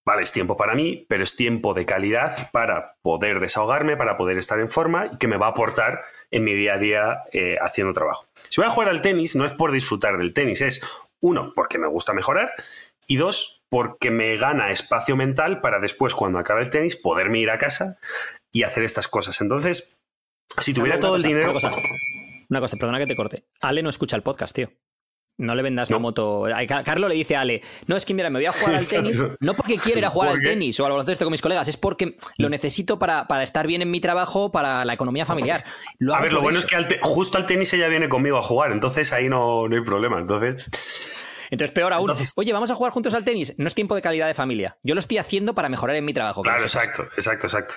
Vale, 0.09 0.23
es 0.23 0.33
tiempo 0.33 0.57
para 0.57 0.73
mí, 0.73 1.05
pero 1.07 1.21
es 1.23 1.35
tiempo 1.35 1.75
de 1.75 1.85
calidad 1.85 2.49
para 2.51 2.95
poder 3.03 3.39
desahogarme, 3.39 3.95
para 3.95 4.17
poder 4.17 4.39
estar 4.39 4.59
en 4.59 4.67
forma 4.67 5.05
y 5.13 5.17
que 5.17 5.27
me 5.27 5.37
va 5.37 5.45
a 5.45 5.49
aportar 5.49 6.01
en 6.31 6.43
mi 6.43 6.55
día 6.55 6.73
a 6.73 6.77
día 6.79 7.23
eh, 7.31 7.57
haciendo 7.61 7.93
trabajo. 7.93 8.25
Si 8.47 8.59
voy 8.59 8.67
a 8.67 8.71
jugar 8.71 8.89
al 8.89 9.03
tenis, 9.03 9.35
no 9.35 9.45
es 9.45 9.53
por 9.53 9.71
disfrutar 9.71 10.17
del 10.17 10.33
tenis, 10.33 10.61
es 10.61 10.81
uno, 11.19 11.53
porque 11.55 11.77
me 11.77 11.85
gusta 11.85 12.13
mejorar 12.13 12.51
y 13.05 13.17
dos, 13.17 13.61
porque 13.69 14.09
me 14.09 14.35
gana 14.35 14.71
espacio 14.71 15.15
mental 15.15 15.61
para 15.61 15.77
después, 15.77 16.15
cuando 16.15 16.39
acabe 16.39 16.63
el 16.63 16.71
tenis, 16.71 16.95
poderme 16.95 17.37
ir 17.37 17.51
a 17.51 17.59
casa 17.59 17.99
y 18.51 18.63
hacer 18.63 18.85
estas 18.85 19.07
cosas. 19.07 19.39
Entonces, 19.41 19.99
si 20.59 20.73
tuviera 20.73 20.99
todo 20.99 21.17
el 21.17 21.21
dinero... 21.21 21.51
Una 21.51 21.53
cosa, 21.53 21.71
una 22.49 22.59
cosa, 22.61 22.77
perdona 22.77 22.97
que 22.97 23.05
te 23.05 23.15
corte. 23.15 23.45
Ale 23.61 23.83
no 23.83 23.89
escucha 23.89 24.15
el 24.15 24.23
podcast, 24.23 24.55
tío. 24.55 24.71
No 25.39 25.55
le 25.55 25.63
vendas 25.63 25.89
la 25.89 25.99
moto. 25.99 26.45
Carlos 26.83 27.09
le 27.09 27.15
dice 27.15 27.35
a 27.37 27.41
Ale, 27.41 27.61
no, 27.87 27.95
es 27.95 28.05
que 28.05 28.13
mira, 28.13 28.29
me 28.29 28.39
voy 28.39 28.45
a 28.45 28.51
jugar 28.51 28.75
al 28.75 28.87
tenis, 28.87 29.23
no 29.39 29.53
porque 29.53 29.77
quiera 29.77 29.99
ir 29.99 30.05
a 30.05 30.09
jugar 30.09 30.29
al 30.31 30.41
tenis 30.41 30.79
o 30.79 30.85
al 30.85 30.91
baloncesto 30.91 31.25
con 31.25 31.31
mis 31.31 31.41
colegas, 31.41 31.67
es 31.67 31.77
porque 31.77 32.17
lo 32.37 32.49
necesito 32.49 32.99
para, 32.99 33.25
estar 33.41 33.65
bien 33.65 33.81
en 33.81 33.89
mi 33.89 34.01
trabajo, 34.01 34.51
para 34.51 34.83
la 34.83 34.93
economía 34.93 35.25
familiar. 35.25 35.63
a 36.13 36.21
ver, 36.21 36.33
lo 36.33 36.41
bueno 36.41 36.59
es 36.59 36.65
que 36.65 36.99
justo 37.01 37.37
al 37.37 37.45
tenis 37.45 37.73
ella 37.73 37.87
viene 37.87 38.09
conmigo 38.09 38.37
a 38.37 38.41
jugar, 38.41 38.71
entonces 38.71 39.13
ahí 39.13 39.29
no, 39.29 39.67
no 39.67 39.75
hay 39.75 39.81
problema. 39.81 40.19
Entonces. 40.19 41.25
Entonces, 41.49 41.73
peor 41.73 41.93
aún. 41.93 42.11
Oye, 42.35 42.53
vamos 42.53 42.71
a 42.71 42.75
jugar 42.75 42.93
juntos 42.93 43.13
al 43.13 43.23
tenis. 43.23 43.53
No 43.57 43.67
es 43.67 43.75
tiempo 43.75 43.95
de 43.95 44.01
calidad 44.01 44.27
de 44.27 44.33
familia. 44.33 44.77
Yo 44.83 44.95
lo 44.95 44.99
estoy 44.99 45.17
haciendo 45.17 45.53
para 45.53 45.69
mejorar 45.69 45.95
en 45.95 46.05
mi 46.05 46.13
trabajo. 46.13 46.41
Claro, 46.41 46.61
exacto, 46.61 47.03
exacto, 47.15 47.47
exacto. 47.47 47.75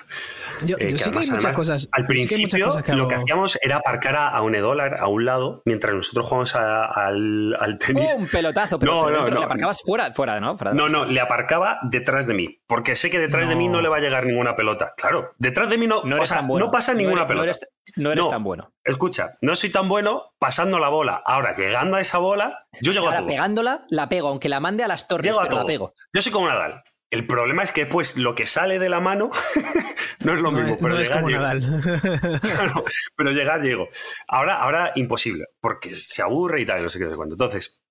Yo, 0.65 0.77
eh, 0.79 0.97
sí 0.97 1.11
que 1.11 1.19
hay 1.19 1.29
muchas 1.29 1.55
cosas. 1.55 1.89
Al 1.91 2.05
principio, 2.05 2.69
lo 2.87 3.07
que 3.07 3.15
hacíamos 3.15 3.57
era 3.61 3.77
aparcar 3.77 4.15
a, 4.15 4.41
un 4.41 4.53
dólar 4.53 4.97
a 4.99 5.07
un 5.07 5.25
lado 5.25 5.61
mientras 5.65 5.93
nosotros 5.95 6.25
jugamos 6.27 6.55
al, 6.55 7.55
al, 7.59 7.77
tenis. 7.77 8.13
un 8.17 8.27
pelotazo, 8.27 8.79
pero, 8.79 8.93
no, 8.93 9.09
no, 9.09 9.27
no, 9.27 9.39
le 9.39 9.45
aparcabas 9.45 9.81
fuera, 9.81 10.13
fuera, 10.13 10.39
¿no? 10.39 10.55
no, 10.73 10.89
no, 10.89 11.05
le 11.05 11.19
aparcaba 11.19 11.79
detrás 11.83 12.27
de 12.27 12.33
mí. 12.33 12.61
Porque 12.67 12.95
sé 12.95 13.09
que 13.09 13.19
detrás 13.19 13.49
de 13.49 13.55
mí 13.55 13.67
no 13.67 13.81
le 13.81 13.89
va 13.89 13.97
a 13.97 13.99
llegar 13.99 14.25
ninguna 14.25 14.55
pelota. 14.55 14.93
Claro, 14.97 15.33
detrás 15.37 15.69
de 15.69 15.77
mí 15.77 15.87
no, 15.87 15.99
o 15.99 16.25
sea, 16.25 16.41
no 16.41 16.71
pasa 16.71 16.93
ninguna 16.93 17.27
pelota. 17.27 17.51
No 17.97 18.11
eres, 18.11 18.29
tan 18.29 18.43
bueno. 18.43 18.73
Escucha, 18.85 19.35
no 19.41 19.55
soy 19.55 19.69
tan 19.69 19.87
bueno 19.87 20.33
pasando 20.39 20.77
la 20.77 20.89
bola. 20.89 21.21
Ahora, 21.25 21.55
llegando 21.55 21.95
a 21.95 22.01
esa 22.01 22.17
bola, 22.17 22.67
yo 22.81 22.91
llego 22.91 23.09
a 23.09 23.17
todo. 23.17 23.27
pegándola, 23.27 23.85
la 23.89 24.09
pego, 24.09 24.27
aunque 24.27 24.49
la 24.49 24.59
mande 24.59 24.83
a 24.83 24.89
las 24.89 25.07
torres, 25.07 25.25
llego 25.25 25.39
a 25.39 25.47
todo. 25.47 25.61
la 25.61 25.65
pego. 25.65 25.93
Yo 26.13 26.21
soy 26.21 26.31
como 26.31 26.47
Nadal. 26.47 26.83
El 27.09 27.25
problema 27.27 27.63
es 27.63 27.71
que 27.71 27.85
pues 27.85 28.17
lo 28.17 28.33
que 28.35 28.45
sale 28.45 28.79
de 28.79 28.89
la 28.89 28.99
mano 28.99 29.29
no 30.19 30.33
es 30.33 30.41
lo 30.41 30.51
mismo, 30.51 30.77
pero 30.81 30.97
llegar, 30.97 31.21
como 31.21 31.29
Nadal. 31.29 31.63
pero 33.15 33.31
llegar 33.31 33.61
llego. 33.61 33.87
Ahora, 34.27 34.55
ahora 34.55 34.91
imposible, 34.95 35.45
porque 35.61 35.91
se 35.91 36.21
aburre 36.21 36.61
y 36.61 36.65
tal, 36.65 36.83
no 36.83 36.89
sé 36.89 36.99
qué 36.99 37.09
sé 37.09 37.15
cuándo. 37.15 37.35
Entonces, 37.35 37.83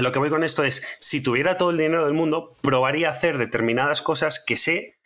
lo 0.00 0.10
que 0.10 0.18
voy 0.18 0.30
con 0.30 0.42
esto 0.42 0.64
es, 0.64 0.96
si 1.00 1.22
tuviera 1.22 1.56
todo 1.56 1.70
el 1.70 1.76
dinero 1.76 2.06
del 2.06 2.14
mundo, 2.14 2.48
probaría 2.62 3.10
hacer 3.10 3.38
determinadas 3.38 4.02
cosas 4.02 4.42
que 4.44 4.56
sé 4.56 4.98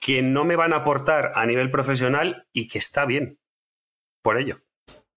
que 0.00 0.22
no 0.22 0.44
me 0.44 0.56
van 0.56 0.72
a 0.72 0.78
aportar 0.78 1.32
a 1.36 1.46
nivel 1.46 1.70
profesional 1.70 2.48
y 2.52 2.66
que 2.66 2.78
está 2.78 3.04
bien 3.04 3.38
por 4.26 4.38
ello. 4.38 4.58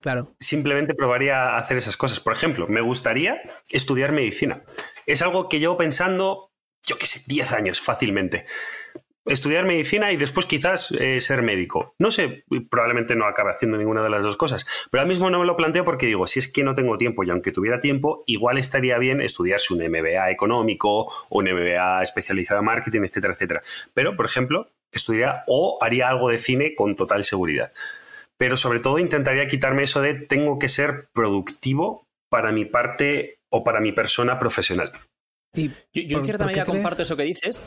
Claro. 0.02 0.36
Simplemente 0.40 0.94
probaría 0.94 1.50
a 1.50 1.58
hacer 1.58 1.78
esas 1.78 1.98
cosas. 1.98 2.20
Por 2.20 2.32
ejemplo, 2.34 2.68
me 2.68 2.80
gustaría 2.82 3.42
estudiar 3.70 4.12
medicina. 4.12 4.62
Es 5.08 5.24
algo 5.24 5.50
que 5.50 5.60
llevo 5.60 5.78
pensando 5.78 6.52
yo 6.86 6.96
qué 7.00 7.08
sé, 7.08 7.22
10 7.28 7.52
años 7.54 7.82
fácilmente. 7.82 8.46
Estudiar 9.26 9.66
medicina 9.66 10.12
y 10.12 10.18
después 10.18 10.46
quizás 10.46 10.92
eh, 10.92 11.20
ser 11.22 11.42
médico. 11.42 11.96
No 11.98 12.12
sé, 12.12 12.44
probablemente 12.70 13.16
no 13.16 13.26
acabe 13.26 13.50
haciendo 13.50 13.78
ninguna 13.80 14.04
de 14.04 14.12
las 14.12 14.24
dos 14.24 14.38
cosas, 14.38 14.64
pero 14.92 15.02
ahora 15.02 15.10
mismo 15.10 15.32
no 15.32 15.40
me 15.40 15.46
lo 15.48 15.58
planteo 15.58 15.84
porque 15.84 16.06
digo, 16.06 16.28
si 16.28 16.38
es 16.38 16.48
que 16.52 16.64
no 16.64 16.76
tengo 16.76 17.00
tiempo 17.00 17.24
y 17.24 17.32
aunque 17.32 17.52
tuviera 17.52 17.80
tiempo, 17.80 18.24
igual 18.28 18.60
estaría 18.60 19.00
bien 19.00 19.22
estudiarse 19.22 19.74
un 19.74 19.84
MBA 19.84 20.30
económico 20.30 21.06
o 21.30 21.40
un 21.40 21.46
MBA 21.46 22.04
especializado 22.04 22.60
en 22.60 22.66
marketing, 22.68 23.02
etcétera, 23.06 23.34
etcétera. 23.34 23.62
Pero, 23.96 24.16
por 24.16 24.28
ejemplo, 24.28 24.70
estudiaría 24.92 25.44
o 25.48 25.80
haría 25.82 26.10
algo 26.10 26.30
de 26.30 26.38
cine 26.38 26.76
con 26.76 26.96
total 26.96 27.24
seguridad. 27.24 27.72
Pero 28.40 28.58
sobre 28.58 28.80
todo 28.80 29.00
intentaría 29.00 29.48
quitarme 29.48 29.84
eso 29.84 30.02
de 30.02 30.14
tengo 30.14 30.58
que 30.58 30.70
ser 30.70 31.10
productivo 31.14 32.08
para 32.30 32.52
mi 32.52 32.66
parte 32.66 33.40
o 33.52 33.64
para 33.64 33.82
mi 33.82 33.92
persona 33.92 34.40
profesional. 34.40 34.92
Yo, 35.54 36.20
en 36.20 36.26
cierta 36.26 36.46
medida 36.46 36.66
comparto 36.66 37.02
eso 37.02 37.18
que 37.18 37.24
dices, 37.24 37.62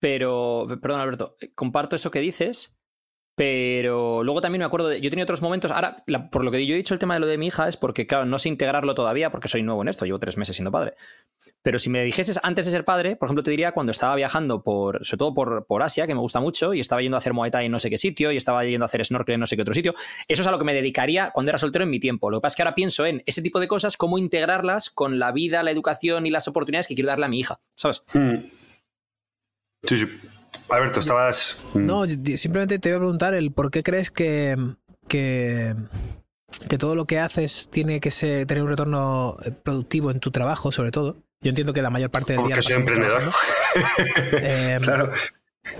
pero, 0.00 0.66
perdón 0.80 1.00
Alberto, 1.00 1.36
comparto 1.54 1.94
eso 1.94 2.10
que 2.10 2.20
dices, 2.20 2.74
pero 3.34 4.22
luego 4.22 4.42
también 4.42 4.60
me 4.60 4.66
acuerdo 4.66 4.88
de. 4.88 5.00
Yo 5.00 5.08
tenía 5.08 5.24
otros 5.24 5.40
momentos. 5.40 5.70
Ahora, 5.70 6.04
por 6.30 6.44
lo 6.44 6.50
que 6.50 6.66
yo 6.66 6.74
he 6.74 6.76
dicho 6.76 6.92
el 6.92 7.00
tema 7.00 7.14
de 7.14 7.20
lo 7.20 7.26
de 7.26 7.38
mi 7.38 7.46
hija 7.46 7.66
es 7.66 7.78
porque, 7.78 8.06
claro, 8.06 8.26
no 8.26 8.38
sé 8.38 8.50
integrarlo 8.50 8.94
todavía 8.94 9.30
porque 9.30 9.48
soy 9.48 9.62
nuevo 9.62 9.80
en 9.80 9.88
esto, 9.88 10.04
llevo 10.04 10.18
tres 10.18 10.36
meses 10.36 10.54
siendo 10.54 10.70
padre. 10.70 10.94
Pero 11.62 11.78
si 11.78 11.88
me 11.88 12.04
dijeses 12.04 12.38
antes 12.42 12.66
de 12.66 12.72
ser 12.72 12.84
padre, 12.84 13.16
por 13.16 13.26
ejemplo, 13.26 13.42
te 13.42 13.50
diría 13.50 13.72
cuando 13.72 13.90
estaba 13.90 14.14
viajando 14.16 14.62
por, 14.62 15.04
sobre 15.06 15.18
todo 15.18 15.34
por, 15.34 15.66
por 15.66 15.82
Asia, 15.82 16.06
que 16.06 16.14
me 16.14 16.20
gusta 16.20 16.40
mucho, 16.40 16.74
y 16.74 16.80
estaba 16.80 17.00
yendo 17.00 17.16
a 17.16 17.18
hacer 17.18 17.32
Muay 17.32 17.50
Thai 17.50 17.66
en 17.66 17.72
no 17.72 17.80
sé 17.80 17.88
qué 17.88 17.98
sitio, 17.98 18.32
y 18.32 18.36
estaba 18.36 18.64
yendo 18.64 18.84
a 18.84 18.86
hacer 18.86 19.04
snorkel 19.04 19.34
en 19.34 19.40
no 19.40 19.46
sé 19.46 19.56
qué 19.56 19.62
otro 19.62 19.74
sitio. 19.74 19.94
Eso 20.28 20.42
es 20.42 20.48
a 20.48 20.50
lo 20.50 20.58
que 20.58 20.64
me 20.64 20.74
dedicaría 20.74 21.30
cuando 21.30 21.50
era 21.50 21.58
soltero 21.58 21.84
en 21.84 21.90
mi 21.90 22.00
tiempo. 22.00 22.30
Lo 22.30 22.38
que 22.38 22.42
pasa 22.42 22.52
es 22.52 22.56
que 22.56 22.62
ahora 22.62 22.74
pienso 22.74 23.06
en 23.06 23.22
ese 23.24 23.40
tipo 23.40 23.60
de 23.60 23.68
cosas, 23.68 23.96
cómo 23.96 24.18
integrarlas 24.18 24.90
con 24.90 25.18
la 25.18 25.32
vida, 25.32 25.62
la 25.62 25.70
educación 25.70 26.26
y 26.26 26.30
las 26.30 26.48
oportunidades 26.48 26.86
que 26.86 26.94
quiero 26.94 27.08
darle 27.08 27.26
a 27.26 27.28
mi 27.28 27.40
hija, 27.40 27.60
¿sabes? 27.74 28.04
Hmm. 28.12 28.36
Sí, 29.84 29.96
sí. 29.96 30.06
Alberto, 30.72 31.00
estabas. 31.00 31.58
Mm. 31.74 31.86
No, 31.86 32.04
simplemente 32.36 32.78
te 32.78 32.90
voy 32.90 32.96
a 32.96 33.00
preguntar 33.00 33.34
el 33.34 33.52
por 33.52 33.70
qué 33.70 33.82
crees 33.82 34.10
que, 34.10 34.56
que, 35.08 35.74
que 36.68 36.78
todo 36.78 36.94
lo 36.94 37.06
que 37.06 37.18
haces 37.18 37.68
tiene 37.70 38.00
que 38.00 38.10
ser, 38.10 38.46
tener 38.46 38.62
un 38.62 38.70
retorno 38.70 39.36
eh, 39.44 39.50
productivo 39.50 40.10
en 40.10 40.20
tu 40.20 40.30
trabajo, 40.30 40.72
sobre 40.72 40.90
todo. 40.90 41.16
Yo 41.40 41.48
entiendo 41.48 41.72
que 41.72 41.82
la 41.82 41.90
mayor 41.90 42.10
parte 42.10 42.34
del 42.34 42.44
día. 42.44 42.56
Porque 42.56 42.62
soy 42.62 42.74
emprendedor. 42.74 43.22
Em, 44.32 44.80
claro. 44.80 45.10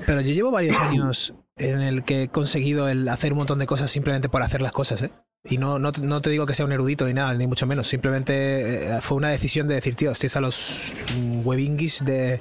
Pero 0.06 0.20
yo 0.20 0.32
llevo 0.32 0.50
varios 0.50 0.76
años 0.76 1.34
en 1.56 1.80
el 1.80 2.02
que 2.04 2.24
he 2.24 2.28
conseguido 2.28 2.88
el 2.88 3.08
hacer 3.08 3.32
un 3.32 3.38
montón 3.38 3.58
de 3.58 3.66
cosas 3.66 3.90
simplemente 3.90 4.28
por 4.28 4.42
hacer 4.42 4.62
las 4.62 4.72
cosas, 4.72 5.02
¿eh? 5.02 5.10
Y 5.44 5.58
no, 5.58 5.80
no, 5.80 5.90
no, 5.90 6.22
te 6.22 6.30
digo 6.30 6.46
que 6.46 6.54
sea 6.54 6.64
un 6.64 6.70
erudito 6.70 7.04
ni 7.04 7.14
nada, 7.14 7.34
ni 7.34 7.48
mucho 7.48 7.66
menos. 7.66 7.88
Simplemente 7.88 8.94
eh, 8.94 9.00
fue 9.00 9.16
una 9.16 9.30
decisión 9.30 9.66
de 9.66 9.74
decir, 9.74 9.96
tío, 9.96 10.12
estoy 10.12 10.30
a 10.32 10.40
los 10.40 10.94
webinguis 11.42 12.04
de 12.04 12.40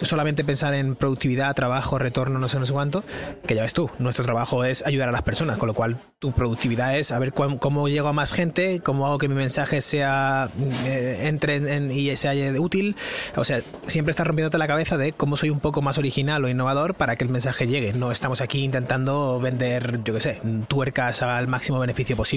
solamente 0.00 0.44
pensar 0.44 0.72
en 0.74 0.94
productividad, 0.94 1.52
trabajo, 1.56 1.98
retorno, 1.98 2.38
no 2.38 2.46
sé, 2.46 2.60
no 2.60 2.66
sé 2.66 2.72
cuánto. 2.72 3.02
Que 3.44 3.56
ya 3.56 3.62
ves 3.62 3.72
tú, 3.72 3.90
nuestro 3.98 4.24
trabajo 4.24 4.62
es 4.62 4.86
ayudar 4.86 5.08
a 5.08 5.12
las 5.12 5.22
personas, 5.22 5.58
con 5.58 5.66
lo 5.66 5.74
cual 5.74 6.00
tu 6.20 6.30
productividad 6.30 6.96
es 6.96 7.10
a 7.10 7.18
ver 7.18 7.32
cómo, 7.32 7.88
llego 7.88 8.06
a 8.06 8.12
más 8.12 8.32
gente, 8.32 8.80
cómo 8.84 9.08
hago 9.08 9.18
que 9.18 9.26
mi 9.26 9.34
mensaje 9.34 9.80
sea 9.80 10.48
eh, 10.84 11.22
entre 11.24 11.56
en, 11.56 11.90
y 11.90 12.14
sea 12.14 12.34
útil. 12.60 12.94
O 13.34 13.42
sea, 13.42 13.62
siempre 13.86 14.12
estás 14.12 14.28
rompiéndote 14.28 14.58
la 14.58 14.68
cabeza 14.68 14.96
de 14.96 15.12
cómo 15.12 15.36
soy 15.36 15.50
un 15.50 15.58
poco 15.58 15.82
más 15.82 15.98
original 15.98 16.44
o 16.44 16.48
innovador 16.48 16.94
para 16.94 17.16
que 17.16 17.24
el 17.24 17.30
mensaje 17.30 17.66
llegue. 17.66 17.94
No 17.94 18.12
estamos 18.12 18.40
aquí 18.40 18.62
intentando 18.62 19.40
vender, 19.40 20.04
yo 20.04 20.14
qué 20.14 20.20
sé, 20.20 20.40
tuercas 20.68 21.22
al 21.22 21.48
máximo 21.48 21.80
beneficio 21.80 22.16
posible 22.16 22.27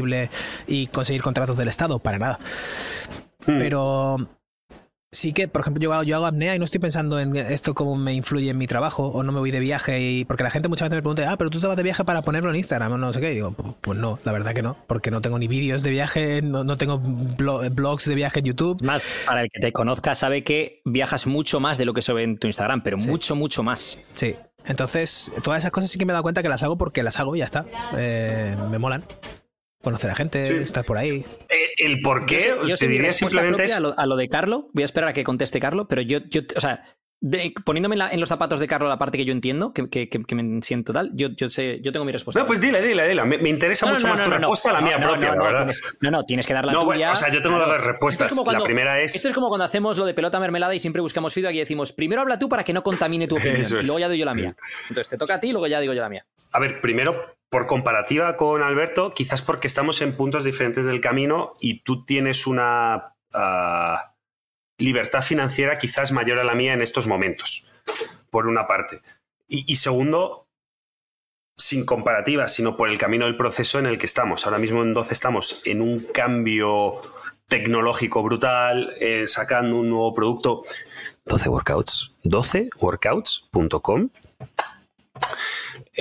y 0.68 0.88
conseguir 0.88 1.22
contratos 1.22 1.58
del 1.58 1.68
Estado, 1.68 2.00
para 2.00 2.20
nada. 2.20 2.40
Hmm. 3.46 3.60
Pero 3.60 4.18
sí 5.12 5.34
que, 5.34 5.48
por 5.48 5.62
ejemplo, 5.62 5.82
yo 5.82 5.94
hago, 5.94 6.04
yo 6.04 6.16
hago 6.16 6.26
apnea 6.26 6.56
y 6.56 6.60
no 6.60 6.66
estoy 6.66 6.80
pensando 6.80 7.20
en 7.20 7.36
esto 7.36 7.74
cómo 7.74 7.96
me 7.96 8.14
influye 8.14 8.50
en 8.50 8.58
mi 8.58 8.68
trabajo 8.68 9.08
o 9.08 9.24
no 9.24 9.32
me 9.32 9.40
voy 9.40 9.52
de 9.52 9.60
viaje 9.60 10.00
y 10.00 10.26
porque 10.26 10.44
la 10.44 10.50
gente 10.50 10.70
muchas 10.70 10.90
veces 10.90 10.98
me 10.98 11.02
pregunta, 11.02 11.32
ah, 11.32 11.38
pero 11.38 11.50
tú 11.50 11.60
te 11.60 11.68
vas 11.68 11.76
de 11.76 11.84
viaje 11.84 12.04
para 12.06 12.22
ponerlo 12.22 12.50
en 12.50 12.56
Instagram 12.56 12.94
o 12.94 12.98
no 12.98 13.12
sé 13.12 13.20
qué. 13.20 13.32
Y 13.32 13.36
digo, 13.36 13.52
pues 13.82 13.98
no, 13.98 14.20
la 14.24 14.32
verdad 14.32 14.54
que 14.54 14.62
no, 14.62 14.78
porque 14.88 15.12
no 15.12 15.22
tengo 15.22 15.38
ni 15.38 15.48
vídeos 15.48 15.84
de 15.84 15.90
viaje, 15.90 16.42
no, 16.42 16.78
tengo 16.78 17.00
blogs 17.00 18.06
de 18.06 18.16
viaje 18.16 18.40
en 18.40 18.46
YouTube. 18.46 18.82
Más, 18.84 19.06
para 19.26 19.44
el 19.44 19.50
que 19.52 19.60
te 19.60 19.72
conozca 19.72 20.16
sabe 20.16 20.44
que 20.44 20.82
viajas 20.86 21.28
mucho 21.28 21.60
más 21.60 21.78
de 21.78 21.86
lo 21.86 21.94
que 21.94 22.02
se 22.02 22.14
ve 22.14 22.24
en 22.24 22.38
tu 22.38 22.48
Instagram, 22.48 22.82
pero 22.82 22.98
mucho, 22.98 23.36
mucho 23.36 23.64
más. 23.64 24.00
Sí. 24.14 24.36
Entonces, 24.66 25.32
todas 25.44 25.60
esas 25.60 25.72
cosas 25.72 25.90
sí 25.90 25.98
que 25.98 26.06
me 26.06 26.12
he 26.12 26.14
dado 26.14 26.24
cuenta 26.24 26.44
que 26.44 26.50
las 26.50 26.62
hago 26.62 26.78
porque 26.78 27.02
las 27.02 27.20
hago 27.20 27.36
y 27.36 27.40
ya 27.40 27.46
está. 27.46 27.66
Eh, 27.98 28.56
me 28.70 28.78
molan 28.78 29.04
conocer 29.82 30.12
a 30.12 30.16
gente, 30.16 30.62
estar 30.62 30.86
por 30.86 30.98
ahí. 30.98 31.26
Eh, 31.50 31.74
el 31.78 32.02
por 32.02 32.26
qué, 32.26 32.56
yo, 32.66 32.76
te 32.76 32.88
diría 32.88 33.14
simplemente 33.14 33.74
a, 33.74 33.80
lo, 33.80 34.16
de 34.16 34.28
Carlo, 34.30 34.70
voy 34.74 34.84
a 34.84 34.86
esperar 34.86 35.10
a 35.10 35.14
que 35.14 35.24
conteste 35.24 35.60
Carlo, 35.60 35.88
pero 35.88 36.02
yo, 36.02 36.20
yo 36.30 36.42
o 36.56 36.62
sea, 36.62 36.84
poniéndome 37.64 37.96
en, 38.12 38.20
los 38.20 38.30
zapatos 38.30 38.60
de 38.60 38.68
Carlo 38.68 38.90
la 38.90 38.98
parte 38.98 39.18
que 39.18 39.26
yo 39.26 39.32
entiendo, 39.32 39.74
que, 39.74 39.90
que, 39.90 40.10
que, 40.10 40.36
me 40.36 40.62
siento 40.64 40.92
tal, 40.92 41.12
yo, 41.14 41.30
yo 41.30 41.50
sé, 41.50 41.80
yo 41.82 41.92
tengo 41.92 42.04
mi 42.04 42.12
respuesta. 42.12 42.40
No, 42.40 42.48
pues 42.48 42.60
dile, 42.60 42.82
dile, 42.82 43.08
dile. 43.08 43.24
Me, 43.26 43.50
interesa 43.50 43.86
mucho 43.86 44.08
más 44.08 44.24
tu 44.24 44.30
respuesta 44.30 44.72
a 44.72 44.74
la 44.74 44.82
mía 44.82 45.00
propia, 45.00 45.32
verdad. 45.32 45.70
no, 46.00 46.12
no, 46.12 46.24
tienes 46.26 46.48
que 46.48 46.54
dar 46.54 46.66
la 46.66 46.74
tuya. 46.74 47.12
o 47.12 47.16
sea, 47.16 47.30
yo 47.30 47.42
tengo 47.42 47.60
las 47.60 47.82
respuestas. 47.82 48.36
la 48.36 48.64
primera 48.64 49.00
es. 49.00 49.16
Esto 49.16 49.28
es 49.28 49.34
como 49.34 49.50
cuando 49.50 49.66
hacemos 49.66 49.98
lo 49.98 50.06
de 50.06 50.14
pelota 50.14 50.40
mermelada 50.40 50.74
y 50.74 50.80
siempre 50.80 51.02
buscamos 51.02 51.34
feedback 51.34 51.54
y 51.54 51.60
decimos, 51.60 51.94
primero 51.94 52.22
habla 52.22 52.40
tú 52.40 52.50
para 52.50 52.64
que 52.64 52.74
no 52.74 52.82
contamine 52.82 53.28
tu 53.28 53.36
opinión. 53.38 53.62
Y 53.62 53.86
luego 53.86 54.00
ya 54.00 54.08
doy 54.08 54.18
yo 54.18 54.26
la 54.26 54.34
mía. 54.34 54.56
Entonces 54.90 55.10
te 55.10 55.18
toca 55.18 55.36
a 55.36 55.40
ti 55.40 55.50
y 55.50 55.52
luego 55.52 55.68
ya 55.68 55.80
digo 55.80 55.94
yo 55.94 56.02
la 56.02 56.10
mía. 56.10 56.26
A 56.52 56.60
ver, 56.60 56.82
primero 56.82 57.36
por 57.52 57.68
comparativa 57.68 58.38
con 58.38 58.64
Alberto, 58.64 59.14
quizás 59.14 59.42
porque 59.42 59.68
estamos 59.68 60.02
en 60.02 60.16
puntos 60.16 60.46
diferentes 60.46 60.86
del 60.86 61.02
camino 61.02 61.58
y 61.60 61.82
tú 61.82 62.06
tienes 62.06 62.48
una 62.48 63.14
ah, 63.34 64.16
libertad 64.78 65.22
financiera 65.22 65.78
quizás 65.78 66.14
mayor 66.14 66.40
a 66.40 66.46
la 66.46 66.56
mía 66.56 66.72
en 66.72 66.82
estos 66.82 67.08
momentos, 67.08 67.70
por 68.30 68.48
una 68.48 68.68
parte. 68.68 69.02
Y, 69.50 69.76
segundo, 69.76 70.48
sin 71.58 71.86
comparativa, 71.86 72.48
sino 72.48 72.78
por 72.78 72.90
el 72.90 72.98
camino 72.98 73.26
del 73.26 73.36
proceso 73.36 73.80
en 73.80 73.86
el 73.86 73.98
que 73.98 74.06
estamos. 74.06 74.46
Ahora 74.46 74.60
mismo 74.60 74.82
en 74.82 74.94
12 74.94 75.14
estamos 75.14 75.62
en 75.66 75.82
un 75.82 76.00
cambio 76.00 77.02
tecnológico 77.50 78.24
brutal, 78.24 78.96
eh, 79.02 79.28
sacando 79.28 79.76
un 79.76 79.90
nuevo 79.90 80.14
producto. 80.14 80.64
12 81.26 81.50
workouts, 81.50 82.16
12workouts.com 82.24 84.10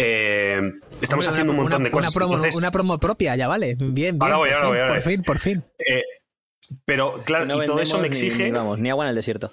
eh, 0.03 0.73
estamos 1.01 1.27
haciendo 1.29 1.53
un 1.53 1.59
montón 1.59 1.83
de 1.83 1.91
cosas. 1.91 2.15
Una 2.57 2.71
promo, 2.71 2.99
propia, 2.99 3.37
ya 3.37 3.49
vale. 3.49 3.77
Bien, 3.79 4.19
bien. 4.19 4.19
por, 4.19 5.01
fin, 5.03 5.23
por 5.23 5.39
fin, 5.39 5.63
eh, 5.79 6.03
pero 6.85 7.21
claro, 7.25 7.63
y 7.63 7.67
todo 7.67 7.81
eso 7.81 7.99
me 7.99 8.07
exige. 8.07 8.45
Ni, 8.45 8.51
vamos, 8.51 8.79
ni 8.79 8.91
agua 8.91 9.05
en 9.05 9.11
el 9.11 9.17
desierto. 9.17 9.53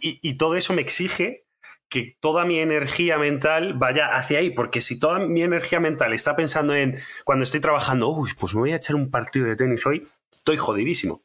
Y, 0.00 0.36
todo 0.36 0.54
eso 0.56 0.74
me 0.74 0.82
exige 0.82 1.46
que 1.88 2.16
toda 2.20 2.44
mi 2.44 2.58
energía 2.58 3.16
mental 3.16 3.72
vaya 3.74 4.14
hacia 4.14 4.38
ahí, 4.38 4.50
porque 4.50 4.82
si 4.82 4.98
toda 4.98 5.18
mi 5.18 5.42
energía 5.42 5.80
mental 5.80 6.12
está 6.12 6.36
pensando 6.36 6.74
en 6.74 6.98
cuando 7.24 7.44
estoy 7.44 7.60
trabajando, 7.60 8.08
uy, 8.10 8.30
pues 8.38 8.54
me 8.54 8.60
voy 8.60 8.72
a 8.72 8.76
echar 8.76 8.96
un 8.96 9.10
partido 9.10 9.46
de 9.46 9.56
tenis 9.56 9.86
hoy, 9.86 10.06
estoy 10.30 10.58
jodidísimo. 10.58 11.22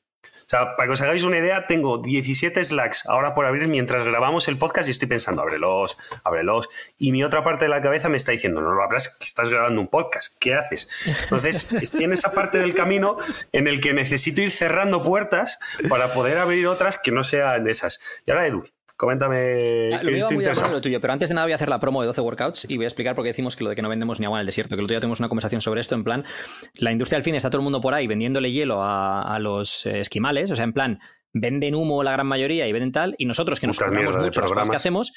Sea, 0.49 0.75
para 0.75 0.87
que 0.87 0.93
os 0.93 1.01
hagáis 1.01 1.23
una 1.23 1.37
idea, 1.37 1.67
tengo 1.67 1.99
17 1.99 2.63
slacks 2.63 3.05
ahora 3.05 3.35
por 3.35 3.45
abrir 3.45 3.67
mientras 3.67 4.03
grabamos 4.03 4.47
el 4.47 4.57
podcast 4.57 4.87
y 4.87 4.91
estoy 4.91 5.07
pensando, 5.07 5.43
ábrelos, 5.43 5.95
ábrelos. 6.23 6.69
Y 6.97 7.11
mi 7.11 7.23
otra 7.23 7.43
parte 7.43 7.65
de 7.65 7.69
la 7.69 7.83
cabeza 7.83 8.09
me 8.09 8.17
está 8.17 8.31
diciendo, 8.31 8.59
no 8.59 8.71
lo 8.73 8.81
abras, 8.81 9.15
que 9.19 9.25
estás 9.25 9.51
grabando 9.51 9.79
un 9.79 9.89
podcast, 9.89 10.35
¿qué 10.39 10.55
haces? 10.55 10.89
Entonces, 11.05 11.71
estoy 11.73 12.05
en 12.05 12.13
esa 12.13 12.33
parte 12.33 12.57
del 12.57 12.73
camino 12.73 13.15
en 13.51 13.67
el 13.67 13.79
que 13.79 13.93
necesito 13.93 14.41
ir 14.41 14.49
cerrando 14.49 15.03
puertas 15.03 15.59
para 15.87 16.13
poder 16.13 16.39
abrir 16.39 16.65
otras 16.65 16.97
que 16.97 17.11
no 17.11 17.23
sean 17.23 17.67
esas. 17.67 18.01
Y 18.25 18.31
ahora, 18.31 18.47
Edu, 18.47 18.65
Coméntame. 18.99 19.95
Ah, 19.95 20.03
lo 20.03 20.11
veo 20.11 20.27
muy 20.31 20.43
lo 20.43 20.81
tuyo, 20.81 20.99
pero 20.99 21.13
antes 21.13 21.29
de 21.29 21.35
nada 21.35 21.45
voy 21.45 21.53
a 21.53 21.55
hacer 21.55 21.69
la 21.69 21.79
promo 21.79 22.01
de 22.01 22.07
12 22.07 22.19
workouts 22.19 22.65
y 22.69 22.75
voy 22.75 22.83
a 22.83 22.89
explicar 22.89 23.15
por 23.15 23.23
qué 23.23 23.29
decimos 23.29 23.55
que 23.55 23.63
lo 23.63 23.69
de 23.69 23.77
que 23.77 23.81
no 23.81 23.87
vendemos 23.87 24.19
ni 24.19 24.25
agua 24.25 24.39
en 24.39 24.41
el 24.41 24.45
desierto. 24.45 24.75
Que 24.75 24.81
el 24.81 24.83
otro 24.83 24.93
día 24.93 24.99
tuvimos 24.99 25.21
una 25.21 25.29
conversación 25.29 25.61
sobre 25.61 25.79
esto. 25.79 25.95
En 25.95 26.03
plan, 26.03 26.25
la 26.73 26.91
industria 26.91 27.15
del 27.15 27.23
fin 27.23 27.33
está 27.33 27.49
todo 27.49 27.61
el 27.61 27.63
mundo 27.63 27.79
por 27.79 27.93
ahí 27.93 28.07
vendiéndole 28.07 28.51
hielo 28.51 28.83
a, 28.83 29.39
los 29.39 29.85
esquimales. 29.85 30.51
O 30.51 30.57
sea, 30.57 30.65
en 30.65 30.73
plan, 30.73 30.99
venden 31.31 31.75
humo 31.75 32.03
la 32.03 32.11
gran 32.11 32.27
mayoría 32.27 32.67
y 32.67 32.73
venden 32.73 32.91
tal. 32.91 33.15
Y 33.17 33.25
nosotros 33.25 33.61
que 33.61 33.67
nos 33.67 33.79
compramos 33.79 34.17
mucho 34.17 34.41
las 34.41 34.51
cosas 34.51 34.69
que 34.69 34.75
hacemos, 34.75 35.13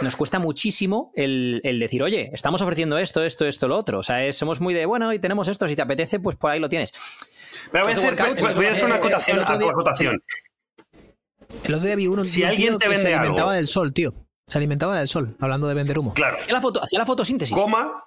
nos 0.00 0.16
cuesta 0.16 0.40
muchísimo 0.40 1.12
el, 1.14 1.60
decir, 1.62 2.02
oye, 2.02 2.30
estamos 2.32 2.62
ofreciendo 2.62 2.98
esto, 2.98 3.22
esto, 3.22 3.46
esto, 3.46 3.68
lo 3.68 3.78
otro. 3.78 4.00
O 4.00 4.02
sea, 4.02 4.32
somos 4.32 4.60
muy 4.60 4.74
de, 4.74 4.86
bueno, 4.86 5.12
y 5.12 5.20
tenemos 5.20 5.46
esto, 5.46 5.68
si 5.68 5.76
te 5.76 5.82
apetece, 5.82 6.18
pues 6.18 6.34
por 6.34 6.50
ahí 6.50 6.58
lo 6.58 6.68
tienes. 6.68 6.92
Pero 7.70 7.84
voy 7.84 7.92
a, 7.92 7.96
hacer, 7.96 8.16
voy 8.56 8.66
a 8.66 8.70
hacer 8.70 8.86
una 8.86 8.96
acotación. 8.96 10.20
El 11.64 11.74
otro 11.74 11.86
día 11.86 11.96
vi 11.96 12.06
uno 12.06 12.24
si 12.24 12.42
alguien 12.44 12.78
te 12.78 12.88
que 12.88 12.96
se 12.96 13.14
alimentaba 13.14 13.54
del 13.54 13.66
sol, 13.66 13.92
tío. 13.92 14.14
Se 14.46 14.58
alimentaba 14.58 14.98
del 14.98 15.08
sol, 15.08 15.36
hablando 15.38 15.68
de 15.68 15.74
vender 15.74 15.98
humo. 15.98 16.14
Claro. 16.14 16.36
Hacía 16.36 16.54
la, 16.54 16.60
foto, 16.60 16.82
hacía 16.82 16.98
la 16.98 17.06
fotosíntesis. 17.06 17.54
Coma, 17.54 18.04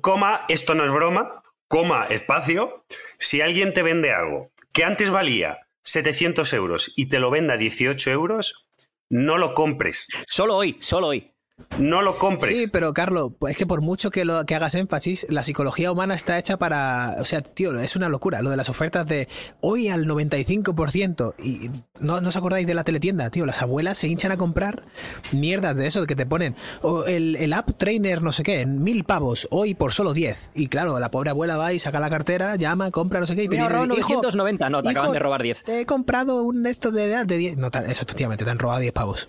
coma, 0.00 0.46
esto 0.48 0.74
no 0.74 0.84
es 0.84 0.90
broma, 0.90 1.42
coma, 1.68 2.06
espacio. 2.06 2.84
Si 3.18 3.40
alguien 3.40 3.74
te 3.74 3.82
vende 3.82 4.12
algo 4.12 4.50
que 4.72 4.84
antes 4.84 5.10
valía 5.10 5.66
700 5.82 6.52
euros 6.54 6.92
y 6.96 7.06
te 7.06 7.18
lo 7.18 7.30
venda 7.30 7.56
18 7.56 8.10
euros, 8.10 8.66
no 9.10 9.38
lo 9.38 9.54
compres. 9.54 10.08
Solo 10.26 10.56
hoy, 10.56 10.76
solo 10.80 11.08
hoy. 11.08 11.29
No 11.78 12.02
lo 12.02 12.18
compres. 12.18 12.56
Sí, 12.56 12.66
pero 12.66 12.92
Carlos, 12.92 13.32
es 13.48 13.56
que 13.56 13.66
por 13.66 13.80
mucho 13.80 14.10
que, 14.10 14.24
lo, 14.24 14.44
que 14.44 14.54
hagas 14.54 14.74
énfasis, 14.74 15.26
la 15.28 15.42
psicología 15.42 15.92
humana 15.92 16.14
está 16.14 16.38
hecha 16.38 16.58
para. 16.58 17.16
O 17.18 17.24
sea, 17.24 17.42
tío, 17.42 17.78
es 17.78 17.96
una 17.96 18.08
locura. 18.08 18.42
Lo 18.42 18.50
de 18.50 18.56
las 18.56 18.68
ofertas 18.68 19.06
de 19.06 19.28
hoy 19.60 19.88
al 19.88 20.06
95%. 20.06 21.34
Y 21.42 21.70
no, 22.00 22.14
os 22.16 22.36
acordáis 22.36 22.66
de 22.66 22.74
la 22.74 22.84
teletienda, 22.84 23.30
tío. 23.30 23.46
Las 23.46 23.62
abuelas 23.62 23.98
se 23.98 24.08
hinchan 24.08 24.32
a 24.32 24.36
comprar 24.36 24.84
mierdas 25.32 25.76
de 25.76 25.86
eso 25.86 26.06
que 26.06 26.16
te 26.16 26.26
ponen. 26.26 26.54
O 26.82 27.04
el, 27.04 27.52
app 27.52 27.70
trainer, 27.76 28.22
no 28.22 28.32
sé 28.32 28.42
qué, 28.42 28.60
en 28.60 28.82
mil 28.82 29.04
pavos, 29.04 29.48
hoy 29.50 29.74
por 29.74 29.92
solo 29.92 30.12
10. 30.12 30.50
Y 30.54 30.68
claro, 30.68 30.98
la 30.98 31.10
pobre 31.10 31.30
abuela 31.30 31.56
va 31.56 31.72
y 31.72 31.78
saca 31.78 32.00
la 32.00 32.10
cartera, 32.10 32.56
llama, 32.56 32.90
compra, 32.90 33.20
no 33.20 33.26
sé 33.26 33.36
qué. 33.36 33.44
Y 33.44 33.48
te 33.48 33.58
ahorrado 33.60 33.86
990, 33.86 34.70
no, 34.70 34.82
te 34.82 34.90
acaban 34.90 35.12
de 35.12 35.18
robar 35.18 35.42
10. 35.42 35.64
Te 35.64 35.80
he 35.80 35.86
comprado 35.86 36.42
un 36.42 36.66
esto 36.66 36.90
de, 36.90 37.24
de 37.24 37.36
10. 37.36 37.56
No, 37.56 37.68
eso 37.68 38.02
efectivamente, 38.02 38.44
te 38.44 38.50
han 38.50 38.58
robado 38.58 38.80
10 38.80 38.92
pavos. 38.92 39.28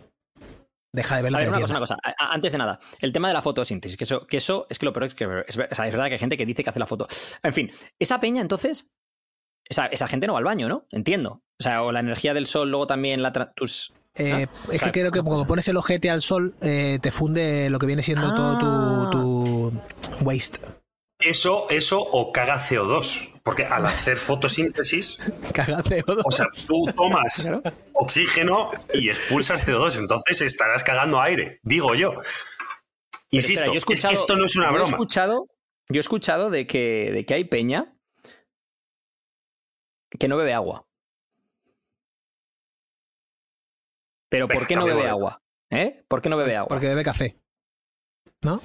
Deja 0.93 1.15
de 1.15 1.21
ver 1.21 1.31
una 1.31 1.59
cosa, 1.59 1.73
una 1.73 1.79
cosa. 1.79 1.97
Antes 2.17 2.51
de 2.51 2.57
nada, 2.57 2.79
el 2.99 3.13
tema 3.13 3.29
de 3.29 3.33
la 3.33 3.41
fotosíntesis, 3.41 3.95
que 3.95 4.03
eso, 4.03 4.27
que 4.27 4.37
eso 4.37 4.67
es 4.69 4.77
que 4.77 4.85
lo 4.85 4.91
peor 4.91 5.05
es 5.05 5.15
que 5.15 5.23
es, 5.47 5.57
verdad 5.57 6.07
que 6.07 6.13
hay 6.13 6.19
gente 6.19 6.37
que 6.37 6.45
dice 6.45 6.63
que 6.63 6.69
hace 6.69 6.79
la 6.79 6.87
foto. 6.87 7.07
En 7.43 7.53
fin, 7.53 7.71
esa 7.97 8.19
peña, 8.19 8.41
entonces, 8.41 8.91
esa, 9.63 9.85
esa 9.85 10.07
gente 10.07 10.27
no 10.27 10.33
va 10.33 10.39
al 10.39 10.45
baño, 10.45 10.67
¿no? 10.67 10.85
Entiendo. 10.91 11.43
O 11.59 11.63
sea, 11.63 11.83
o 11.83 11.91
la 11.91 12.01
energía 12.01 12.33
del 12.33 12.45
sol 12.45 12.69
luego 12.69 12.87
también 12.87 13.21
la 13.21 13.31
tus. 13.55 13.93
Eh, 14.15 14.47
es 14.71 14.81
que 14.81 14.91
creo 14.91 15.11
que 15.11 15.21
como 15.21 15.47
pones 15.47 15.67
el 15.69 15.77
ojete 15.77 16.09
al 16.09 16.21
sol, 16.21 16.55
eh, 16.59 16.99
te 17.01 17.11
funde 17.11 17.69
lo 17.69 17.79
que 17.79 17.85
viene 17.85 18.03
siendo 18.03 18.35
todo 18.35 18.59
tu, 18.59 18.67
ah. 18.67 19.09
tu 19.11 20.25
waste. 20.25 20.59
Eso, 21.21 21.67
eso 21.69 22.01
o 22.01 22.31
caga 22.31 22.55
CO2. 22.55 23.39
Porque 23.43 23.65
al 23.65 23.85
hacer 23.85 24.17
fotosíntesis, 24.17 25.17
caga 25.53 25.79
CO2. 25.83 26.21
O 26.23 26.31
sea, 26.31 26.45
tú 26.67 26.85
tomas 26.95 27.49
oxígeno 27.93 28.69
y 28.93 29.09
expulsas 29.09 29.67
CO2, 29.67 29.99
entonces 29.99 30.41
estarás 30.41 30.83
cagando 30.83 31.19
aire, 31.21 31.59
digo 31.63 31.95
yo. 31.95 32.13
Insisto, 33.31 33.73
es 33.73 33.85
que 33.85 33.93
esto 33.93 34.35
no 34.35 34.45
es 34.45 34.55
una 34.55 34.71
broma. 34.71 34.87
He 34.87 34.91
escuchado, 34.91 35.47
yo 35.89 35.99
he 35.99 36.01
escuchado 36.01 36.49
de 36.49 36.67
que, 36.67 37.11
de 37.11 37.25
que 37.25 37.33
hay 37.33 37.45
peña 37.45 37.95
que 40.19 40.27
no 40.27 40.37
bebe 40.37 40.53
agua. 40.53 40.85
Pero 44.29 44.47
¿por 44.47 44.67
qué 44.67 44.75
no 44.75 44.85
bebe 44.85 45.07
agua? 45.07 45.41
¿Eh? 45.69 46.03
¿Por 46.07 46.21
qué 46.21 46.29
no 46.29 46.37
bebe 46.37 46.55
agua? 46.55 46.67
Porque 46.67 46.87
bebe 46.87 47.03
café. 47.03 47.37
¿No? 48.41 48.61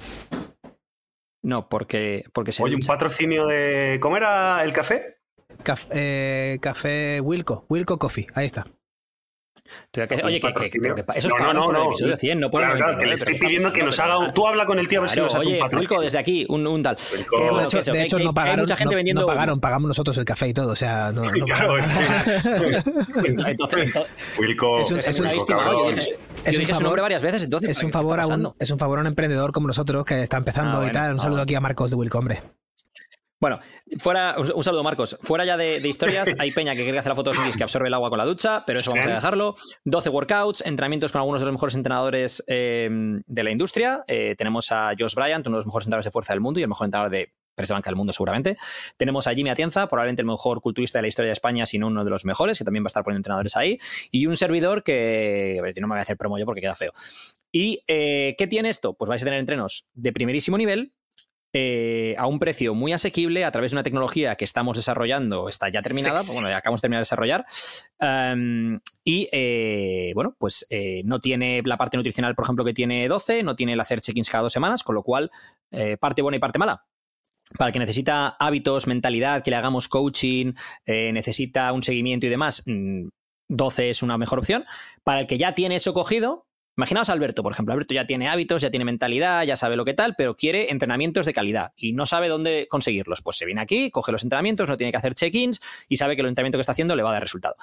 No, 1.47 1.69
porque, 1.69 2.25
porque 2.33 2.51
se. 2.51 2.61
Oye, 2.61 2.75
un 2.75 2.81
patrocinio 2.81 3.47
de. 3.47 3.99
¿Cómo 4.01 4.17
era 4.17 4.61
el 4.65 4.73
café? 4.73 5.19
Café, 5.63 5.87
eh, 5.93 6.59
café 6.59 7.21
Wilco, 7.21 7.65
Wilco 7.69 7.97
Coffee, 7.97 8.27
ahí 8.33 8.47
está. 8.47 8.67
Oye, 10.23 10.39
que, 10.39 10.47
eso 11.15 11.27
es 11.27 11.33
no, 11.39 11.53
no, 11.53 11.71
no, 11.71 11.87
episodio 11.87 12.15
100, 12.15 12.39
no 12.39 12.51
por 12.51 12.61
claro, 12.61 12.77
claro, 12.77 13.03
le 13.03 13.15
estoy 13.15 13.37
pidiendo 13.37 13.73
que 13.73 13.83
nos 13.83 13.99
haga 13.99 14.17
un... 14.17 14.33
Tú 14.33 14.47
habla 14.47 14.65
con 14.65 14.79
el 14.79 14.87
tío 14.87 14.99
a 14.99 15.01
ver 15.01 15.09
si 15.09 15.19
nos 15.19 15.33
hace 15.33 15.47
un 15.47 15.59
patrocinio. 15.59 15.79
Wilco, 15.79 16.01
desde 16.01 16.17
aquí, 16.17 16.45
un, 16.49 16.65
un 16.67 16.83
tal. 16.83 16.95
de 16.95 17.63
hecho, 17.63 17.91
de 17.91 18.03
hecho 18.03 18.19
no 18.19 18.33
pagaron, 18.33 18.61
mucha 18.61 18.77
gente 18.77 18.95
vendiendo... 18.95 19.21
no, 19.21 19.27
pagaron, 19.27 19.59
pagamos 19.59 19.87
nosotros 19.89 20.17
el 20.17 20.25
café 20.25 20.49
y 20.49 20.53
todo, 20.53 20.71
o 20.71 20.75
sea, 20.75 21.11
no, 21.11 21.23
no 21.37 21.45
claro, 21.45 21.77
entonces, 23.47 23.93
Wilco 24.37 24.79
es, 24.79 24.91
un, 24.91 24.99
es, 24.99 25.19
una 25.19 25.33
víctima, 26.51 26.53
yo 26.53 26.59
dije 26.59 26.73
su 26.73 26.83
nombre 26.83 27.01
varias 27.01 27.21
veces, 27.21 27.43
entonces 27.43 27.69
es 27.71 27.83
un 27.83 27.91
favor 27.91 28.19
a 28.19 28.27
un 28.27 28.53
es 28.59 28.71
un 28.71 28.79
favor 28.79 28.99
a 28.99 29.01
un 29.01 29.07
emprendedor 29.07 29.51
como 29.51 29.67
nosotros 29.67 30.05
que 30.05 30.21
está 30.21 30.37
empezando 30.37 30.81
ah, 30.81 30.87
y 30.87 30.91
tal. 30.91 31.13
Un 31.13 31.19
saludo 31.19 31.41
aquí 31.41 31.55
a 31.55 31.61
Marcos 31.61 31.89
de 31.91 31.95
Wilco, 31.95 32.17
hombre. 32.19 32.41
Bueno, 33.39 33.59
fuera, 33.99 34.35
un 34.37 34.63
saludo 34.63 34.83
Marcos. 34.83 35.15
Fuera 35.21 35.45
ya 35.45 35.57
de, 35.57 35.77
historias, 35.87 36.33
hay 36.39 36.51
peña 36.51 36.73
que 36.73 36.81
quiere 36.81 36.97
hacer 36.97 37.11
la 37.11 37.15
fotosíntesis 37.15 37.55
que 37.55 37.63
absorbe 37.63 37.87
el 37.87 37.93
agua 37.93 38.09
con 38.09 38.17
la 38.17 38.25
ducha, 38.25 38.63
pero 38.65 38.79
eso 38.79 38.91
vamos 38.91 39.05
a 39.05 39.11
dejarlo. 39.11 39.55
12 39.85 40.09
workouts, 40.09 40.65
entrenamientos 40.65 41.11
con 41.11 41.19
algunos 41.19 41.41
de 41.41 41.45
los 41.45 41.53
mejores 41.53 41.75
entrenadores 41.75 42.43
eh, 42.47 42.89
de 42.91 43.43
la 43.43 43.51
industria. 43.51 44.03
Eh, 44.07 44.33
tenemos 44.37 44.71
a 44.71 44.91
Josh 44.97 45.13
Bryant, 45.13 45.45
uno 45.45 45.57
de 45.57 45.59
los 45.59 45.67
mejores 45.67 45.85
entrenadores 45.85 46.05
de 46.05 46.11
fuerza 46.11 46.33
del 46.33 46.41
mundo 46.41 46.59
y 46.59 46.63
el 46.63 46.69
mejor 46.69 46.85
entrenador 46.85 47.11
de 47.11 47.33
presa 47.57 47.73
banca 47.73 47.89
del 47.89 47.97
mundo 47.97 48.13
seguramente. 48.13 48.57
Tenemos 48.95 49.27
a 49.27 49.33
Jimmy 49.33 49.49
Atienza, 49.49 49.87
probablemente 49.87 50.21
el 50.21 50.27
mejor 50.27 50.61
culturista 50.61 50.99
de 50.99 51.01
la 51.01 51.07
historia 51.09 51.27
de 51.27 51.33
España, 51.33 51.65
sino 51.65 51.87
uno 51.87 52.05
de 52.05 52.09
los 52.09 52.23
mejores, 52.23 52.57
que 52.57 52.63
también 52.63 52.83
va 52.83 52.87
a 52.87 52.89
estar 52.89 53.03
poniendo 53.03 53.19
entrenadores 53.19 53.57
ahí. 53.57 53.79
Y 54.11 54.27
un 54.27 54.37
servidor 54.37 54.83
que, 54.83 55.57
a 55.59 55.61
ver, 55.61 55.73
no 55.81 55.87
me 55.87 55.95
voy 55.95 55.99
a 55.99 56.03
hacer 56.03 56.15
promo 56.15 56.39
yo 56.39 56.45
porque 56.45 56.61
queda 56.61 56.75
feo. 56.75 56.93
¿Y 57.51 57.83
eh, 57.87 58.35
qué 58.37 58.47
tiene 58.47 58.69
esto? 58.69 58.93
Pues 58.93 59.09
vais 59.09 59.21
a 59.21 59.25
tener 59.25 59.39
entrenos 59.39 59.87
de 59.93 60.13
primerísimo 60.13 60.57
nivel, 60.57 60.93
eh, 61.53 62.13
a 62.17 62.27
un 62.27 62.39
precio 62.39 62.75
muy 62.75 62.91
asequible 62.91 63.45
a 63.45 63.51
través 63.51 63.71
de 63.71 63.75
una 63.75 63.83
tecnología 63.83 64.35
que 64.35 64.43
estamos 64.43 64.75
desarrollando, 64.75 65.47
está 65.47 65.69
ya 65.69 65.81
terminada, 65.81 66.21
bueno, 66.33 66.49
ya 66.49 66.57
acabamos 66.57 66.81
de 66.81 66.83
terminar 66.83 66.99
de 66.99 67.01
desarrollar. 67.01 67.45
Em, 67.99 68.79
y 69.03 69.29
eh, 69.31 70.11
bueno, 70.13 70.35
pues 70.37 70.67
eh, 70.69 71.01
no 71.05 71.19
tiene 71.19 71.61
la 71.63 71.77
parte 71.77 71.97
nutricional, 71.97 72.35
por 72.35 72.43
ejemplo, 72.43 72.65
que 72.65 72.73
tiene 72.73 73.07
12, 73.07 73.43
no 73.43 73.55
tiene 73.55 73.73
el 73.73 73.79
hacer 73.79 74.01
check-ins 74.01 74.29
cada 74.29 74.43
dos 74.43 74.53
semanas, 74.53 74.83
con 74.83 74.95
lo 74.95 75.03
cual, 75.03 75.31
parte 75.99 76.21
buena 76.21 76.37
y 76.37 76.39
parte 76.39 76.59
mala. 76.59 76.85
Para 77.55 77.69
el 77.69 77.73
que 77.73 77.79
necesita 77.79 78.35
hábitos, 78.39 78.87
mentalidad, 78.87 79.43
que 79.43 79.51
le 79.51 79.57
hagamos 79.57 79.87
coaching, 79.87 80.53
necesita 80.85 81.71
un 81.71 81.83
seguimiento 81.83 82.25
y 82.25 82.29
demás, 82.29 82.63
12 82.65 83.81
mm, 83.81 83.89
es 83.89 84.03
una 84.03 84.17
mejor 84.17 84.39
opción. 84.39 84.65
Para 85.03 85.21
el 85.21 85.27
que 85.27 85.37
ya 85.37 85.53
tiene 85.53 85.75
eso 85.75 85.93
cogido, 85.93 86.47
Imaginaos 86.77 87.09
a 87.09 87.13
Alberto, 87.13 87.41
por 87.41 87.51
ejemplo. 87.51 87.73
Alberto 87.73 87.95
ya 87.95 88.05
tiene 88.05 88.29
hábitos, 88.29 88.61
ya 88.61 88.69
tiene 88.69 88.85
mentalidad, 88.85 89.43
ya 89.43 89.55
sabe 89.55 89.75
lo 89.75 89.83
que 89.83 89.95
tal, 89.95 90.13
pero 90.15 90.35
quiere 90.35 90.71
entrenamientos 90.71 91.25
de 91.25 91.33
calidad 91.33 91.71
y 91.75 91.93
no 91.93 92.05
sabe 92.05 92.27
dónde 92.27 92.67
conseguirlos. 92.69 93.23
Pues 93.23 93.37
se 93.37 93.47
viene 93.47 93.61
aquí, 93.61 93.89
coge 93.89 94.11
los 94.11 94.21
entrenamientos, 94.21 94.69
no 94.69 94.77
tiene 94.77 94.91
que 94.91 94.97
hacer 94.97 95.15
check-ins 95.15 95.59
y 95.89 95.97
sabe 95.97 96.15
que 96.15 96.21
el 96.21 96.27
entrenamiento 96.27 96.59
que 96.59 96.61
está 96.61 96.73
haciendo 96.73 96.95
le 96.95 97.01
va 97.01 97.09
a 97.09 97.13
dar 97.13 97.23
resultado. 97.23 97.55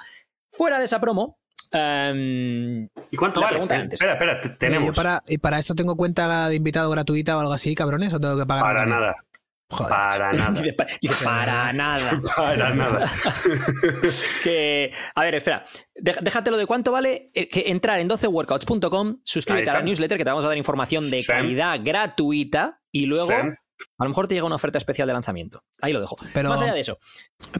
Fuera 0.51 0.79
de 0.79 0.85
esa 0.85 0.99
promo, 0.99 1.37
em, 1.71 2.89
¿Y 3.09 3.15
cuánto 3.15 3.39
vale? 3.39 3.57
Espera, 3.89 4.13
espera, 4.13 4.41
tenemos. 4.57 4.89
¿Y 4.89 4.91
para, 4.91 5.23
¿Y 5.25 5.37
para 5.37 5.59
esto 5.59 5.75
tengo 5.75 5.95
cuenta 5.95 6.49
de 6.49 6.55
invitado 6.55 6.89
gratuita 6.89 7.37
o 7.37 7.39
algo 7.39 7.53
así, 7.53 7.73
cabrones? 7.73 8.13
¿O 8.13 8.19
tengo 8.19 8.37
que 8.37 8.45
pagar? 8.45 8.63
Para 8.63 8.85
nada. 8.85 9.15
Para 9.67 10.31
nada. 10.33 10.63
para 11.23 11.73
nada. 11.73 12.21
para 12.35 12.69
nada. 12.75 13.11
que, 14.43 14.91
a 15.15 15.23
ver, 15.23 15.35
espera. 15.35 15.65
Déjatelo 15.95 16.57
de 16.57 16.65
cuánto 16.65 16.91
vale 16.91 17.31
eh, 17.33 17.49
que 17.49 17.69
entrar 17.69 17.99
en 17.99 18.09
12workouts.com, 18.09 19.21
suscríbete 19.23 19.71
a 19.71 19.75
la 19.75 19.81
newsletter 19.81 20.17
que 20.17 20.23
te 20.23 20.29
vamos 20.29 20.45
a 20.45 20.49
dar 20.49 20.57
información 20.57 21.09
de 21.09 21.23
calidad 21.23 21.79
gratuita 21.83 22.81
y 22.91 23.05
luego 23.05 23.31
a 23.97 24.03
lo 24.03 24.09
mejor 24.09 24.27
te 24.27 24.35
llega 24.35 24.45
una 24.45 24.55
oferta 24.55 24.77
especial 24.77 25.07
de 25.07 25.13
lanzamiento. 25.13 25.63
Ahí 25.81 25.93
lo 25.93 25.99
dejo. 25.99 26.17
Pero, 26.33 26.49
Más 26.49 26.61
allá 26.61 26.73
de 26.73 26.79
eso. 26.79 26.97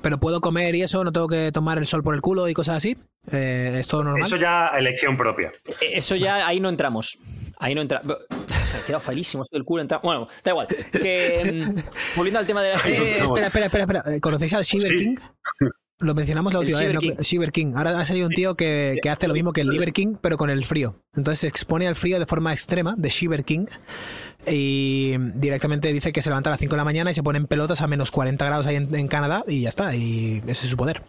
Pero 0.02 0.20
puedo 0.20 0.42
comer 0.42 0.76
y 0.76 0.82
eso, 0.82 1.04
no 1.04 1.12
tengo 1.12 1.28
que 1.28 1.52
tomar 1.52 1.78
el 1.78 1.86
sol 1.86 2.04
por 2.04 2.16
el 2.16 2.22
culo 2.22 2.48
y 2.48 2.54
cosas 2.54 2.78
así. 2.78 2.98
Eh, 3.32 3.78
¿Es 3.80 3.88
todo 3.88 4.04
normal? 4.04 4.22
Eso 4.22 4.38
ya 4.38 4.68
elección 4.68 5.18
propia. 5.18 5.52
Eh, 5.82 5.92
eso 5.94 6.16
ya 6.16 6.48
ahí 6.48 6.60
no 6.60 6.70
entramos. 6.70 7.18
Ahí 7.58 7.74
no 7.74 7.82
entra. 7.82 8.00
ha 8.00 8.86
quedado 8.86 9.00
feísimo 9.00 9.44
esto 9.44 9.56
del 9.56 9.64
culo. 9.64 9.82
Entra... 9.82 10.00
Bueno, 10.00 10.28
da 10.44 10.52
igual. 10.52 10.68
Que, 10.68 11.66
mm, 11.66 12.16
volviendo 12.18 12.40
al 12.40 12.46
tema 12.46 12.62
de. 12.62 12.74
Eh, 12.86 13.18
espera, 13.22 13.48
espera, 13.48 13.66
espera, 13.66 13.84
espera. 13.84 14.04
¿Conocéis 14.20 14.54
al 14.54 14.64
Shiver 14.64 14.98
King? 14.98 15.16
Lo 16.00 16.14
mencionamos 16.14 16.52
la 16.52 16.60
última 16.60 16.80
vez, 16.80 16.94
¿no? 16.94 17.00
Shiver 17.00 17.54
King. 17.54 17.74
Ahora 17.76 17.98
ha 17.98 18.06
salido 18.06 18.28
un 18.28 18.34
tío 18.34 18.56
que, 18.56 19.00
que, 19.02 19.10
hace 19.10 19.30
lo 19.30 19.34
mismo 19.34 19.54
que 19.54 19.62
el 19.62 19.70
Liver 19.70 19.94
King, 19.94 20.18
pero 20.20 20.36
con 20.36 20.50
el 20.50 20.66
frío. 20.66 21.02
Entonces 21.16 21.40
se 21.40 21.48
expone 21.48 21.88
al 21.88 21.96
frío 21.96 22.20
de 22.20 22.26
forma 22.26 22.52
extrema, 22.52 22.96
de 22.98 23.08
Shiver 23.08 23.46
King, 23.46 23.68
y 24.48 25.16
directamente 25.36 25.92
dice 25.92 26.12
que 26.12 26.22
se 26.22 26.30
levanta 26.30 26.50
a 26.50 26.52
las 26.52 26.60
5 26.60 26.72
de 26.72 26.78
la 26.78 26.84
mañana 26.84 27.12
y 27.12 27.14
se 27.14 27.24
pone 27.24 27.38
en 27.38 27.48
pelotas 27.48 27.82
a 27.82 27.88
menos 27.88 28.12
40 28.12 28.46
grados 28.46 28.68
ahí 28.68 28.76
en, 28.76 28.94
en 28.94 29.08
Canadá 29.08 29.44
y 29.48 29.62
ya 29.62 29.70
está. 29.70 29.96
Y 29.96 30.42
ese 30.48 30.66
es 30.66 30.70
su 30.70 30.78
poder. 30.78 31.04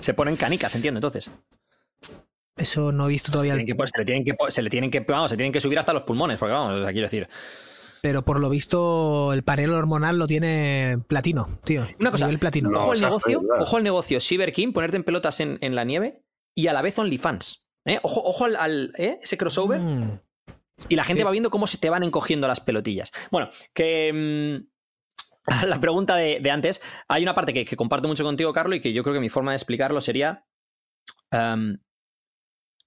Se 0.00 0.14
ponen 0.14 0.36
canicas, 0.36 0.74
entiendo, 0.74 0.98
entonces. 0.98 1.30
Eso 2.56 2.92
no 2.92 3.06
he 3.06 3.08
visto 3.08 3.32
todavía. 3.32 3.54
Se, 3.54 3.60
se, 3.60 3.98
le 3.98 4.04
tienen 4.04 4.24
que, 4.24 4.36
se 4.48 4.62
le 4.62 4.70
tienen 4.70 4.90
que, 4.90 5.00
vamos, 5.00 5.30
se 5.30 5.36
tienen 5.36 5.52
que 5.52 5.60
subir 5.60 5.78
hasta 5.78 5.92
los 5.92 6.02
pulmones, 6.02 6.38
porque 6.38 6.52
vamos, 6.52 6.80
o 6.80 6.82
sea, 6.82 6.92
quiero 6.92 7.06
decir. 7.06 7.28
Pero 8.02 8.24
por 8.24 8.40
lo 8.40 8.50
visto, 8.50 9.32
el 9.32 9.44
panel 9.44 9.72
hormonal 9.72 10.18
lo 10.18 10.26
tiene 10.26 10.98
platino, 11.06 11.60
tío. 11.64 11.86
Una 12.00 12.10
cosa, 12.10 12.28
platino. 12.38 12.70
ojo 12.70 12.92
al 12.92 13.00
negocio, 13.00 13.42
ojo 13.58 13.76
al 13.76 13.82
negocio 13.84 14.20
Cyber 14.20 14.52
King, 14.52 14.72
ponerte 14.72 14.96
en 14.96 15.04
pelotas 15.04 15.38
en, 15.40 15.58
en 15.60 15.74
la 15.74 15.84
nieve 15.84 16.22
y 16.54 16.66
a 16.66 16.72
la 16.72 16.82
vez 16.82 16.98
OnlyFans. 16.98 17.68
¿eh? 17.84 18.00
Ojo, 18.02 18.20
ojo 18.24 18.44
al, 18.44 18.92
¿eh? 18.96 19.18
ese 19.22 19.36
crossover. 19.36 19.80
Mm. 19.80 20.20
Y 20.88 20.96
la 20.96 21.04
gente 21.04 21.24
va 21.24 21.30
viendo 21.30 21.50
cómo 21.50 21.66
se 21.66 21.78
te 21.78 21.90
van 21.90 22.02
encogiendo 22.02 22.48
las 22.48 22.60
pelotillas. 22.60 23.10
Bueno, 23.30 23.48
que. 23.72 24.12
Mm, 24.12 24.72
la 25.66 25.80
pregunta 25.80 26.16
de, 26.16 26.50
antes, 26.50 26.82
hay 27.08 27.22
una 27.22 27.34
parte 27.34 27.52
que, 27.52 27.76
comparto 27.76 28.08
mucho 28.08 28.24
contigo, 28.24 28.52
Carlos, 28.52 28.78
y 28.78 28.80
que 28.80 28.92
yo 28.92 29.02
creo 29.02 29.14
que 29.14 29.20
mi 29.20 29.28
forma 29.28 29.52
de 29.52 29.56
explicarlo 29.56 30.00
sería. 30.00 30.46
Em, 31.30 31.78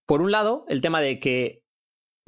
por 0.06 0.22
un 0.22 0.32
lado, 0.32 0.66
el 0.70 0.82
tema 0.82 1.02
de 1.02 1.20
que 1.20 1.64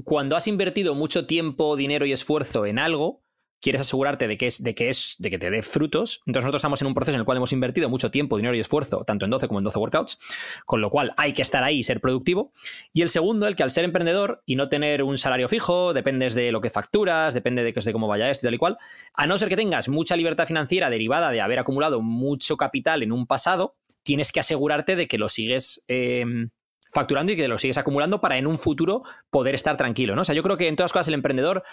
cuando 0.04 0.36
has 0.36 0.48
invertido 0.48 0.96
mucho 0.96 1.26
tiempo, 1.26 1.76
dinero 1.76 2.06
y 2.06 2.12
esfuerzo 2.12 2.66
en 2.66 2.80
algo, 2.80 3.24
quieres 3.62 3.82
asegurarte 3.82 4.28
de 4.28 4.38
que 4.38 4.48
es, 4.48 4.64
de 4.64 4.76
que 4.76 4.90
es, 4.90 5.16
de 5.20 5.30
que 5.30 5.40
te 5.40 5.50
dé 5.50 5.62
frutos. 5.62 6.22
Entonces 6.26 6.46
nosotros 6.46 6.60
estamos 6.60 6.82
en 6.82 6.88
un 6.88 6.94
proceso 6.94 7.16
en 7.16 7.20
el 7.20 7.26
cual 7.26 7.38
hemos 7.38 7.52
invertido 7.52 7.90
mucho 7.90 8.12
tiempo, 8.12 8.38
dinero 8.38 8.56
y 8.56 8.60
esfuerzo, 8.60 9.04
tanto 9.06 9.26
en 9.26 9.32
12 9.32 9.48
como 9.48 9.60
en 9.60 9.66
12 9.66 9.80
workouts, 9.80 10.20
con 10.66 10.82
lo 10.82 10.90
cual 10.90 11.14
hay 11.18 11.34
que 11.34 11.42
estar 11.42 11.64
ahí 11.64 11.80
y 11.80 11.84
ser 11.84 12.00
productivo. 12.00 12.52
Y 12.94 13.02
el 13.02 13.10
segundo, 13.10 13.48
el 13.48 13.56
que 13.56 13.64
al 13.64 13.72
ser 13.72 13.86
emprendedor 13.86 14.44
y 14.46 14.56
no 14.56 14.70
tener 14.70 15.04
un 15.04 15.18
salario 15.18 15.48
fijo, 15.48 15.94
dependes 15.94 16.36
de 16.36 16.52
lo 16.52 16.62
que 16.62 16.70
facturas, 16.70 17.34
depende 17.34 17.64
de, 17.64 17.72
de 17.72 17.94
cómo 17.94 18.08
vaya 18.08 18.30
esto 18.30 18.46
y 18.46 18.48
tal 18.48 18.54
y 18.56 18.58
cual, 18.58 18.78
a 19.14 19.28
no 19.28 19.38
ser 19.38 19.50
que 19.50 19.56
tengas 19.56 19.90
mucha 19.90 20.16
libertad 20.16 20.48
financiera 20.48 20.90
derivada 20.90 21.32
de 21.32 21.42
haber 21.42 21.60
acumulado 21.60 22.02
mucho 22.02 22.58
capital 22.58 23.04
en 23.04 23.12
un 23.12 23.28
pasado, 23.28 23.76
tienes 24.04 24.32
que 24.32 24.40
asegurarte 24.40 24.96
de 24.96 25.08
que 25.08 25.18
lo 25.18 25.30
sigues 25.30 25.84
em, 25.88 26.50
facturando 26.90 27.32
y 27.32 27.36
que 27.36 27.48
lo 27.48 27.58
sigues 27.58 27.78
acumulando 27.78 28.22
para 28.22 28.38
en 28.38 28.48
un 28.48 28.58
futuro 28.58 29.04
poder 29.30 29.56
estar 29.56 29.78
tranquilo, 29.78 30.16
¿no? 30.16 30.22
O 30.22 30.24
sea, 30.24 30.36
yo 30.36 30.44
creo 30.44 30.58
que 30.58 30.68
en 30.68 30.76
todas 30.76 30.94
cosas 30.94 31.10
el 31.10 31.14
emprendedor 31.14 31.64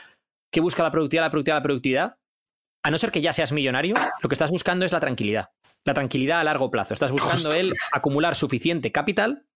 que 0.55 0.61
busca 0.61 0.85
la 0.85 0.93
productividad, 0.93 1.25
la 1.25 1.31
productividad, 1.31 1.57
la 1.57 1.63
productividad, 1.65 2.19
a 2.85 2.91
no 2.93 2.97
ser 2.97 3.11
que 3.11 3.21
ya 3.21 3.33
seas 3.33 3.51
millonario, 3.51 3.97
lo 4.23 4.29
que 4.29 4.37
estás 4.37 4.53
buscando 4.53 4.87
es 4.87 4.93
la 4.93 5.01
tranquilidad. 5.01 5.51
La 5.85 5.95
tranquilidad 5.95 6.39
a 6.39 6.45
largo 6.45 6.71
plazo. 6.71 6.95
Estás 6.95 7.11
buscando 7.11 7.53
el 7.53 7.75
acumular 7.91 8.37
suficiente 8.37 8.93
capital 8.93 9.49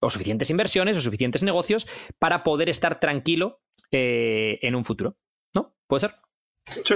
o 0.00 0.08
suficientes 0.08 0.48
inversiones 0.48 0.96
o 0.96 1.02
suficientes 1.02 1.42
negocios 1.42 1.86
para 2.18 2.42
poder 2.42 2.70
estar 2.70 2.98
tranquilo 2.98 3.60
eh, 3.92 4.58
en 4.62 4.74
un 4.74 4.86
futuro. 4.86 5.18
¿No? 5.54 5.76
¿Puede 5.86 6.00
ser? 6.00 6.14
Sí, 6.66 6.94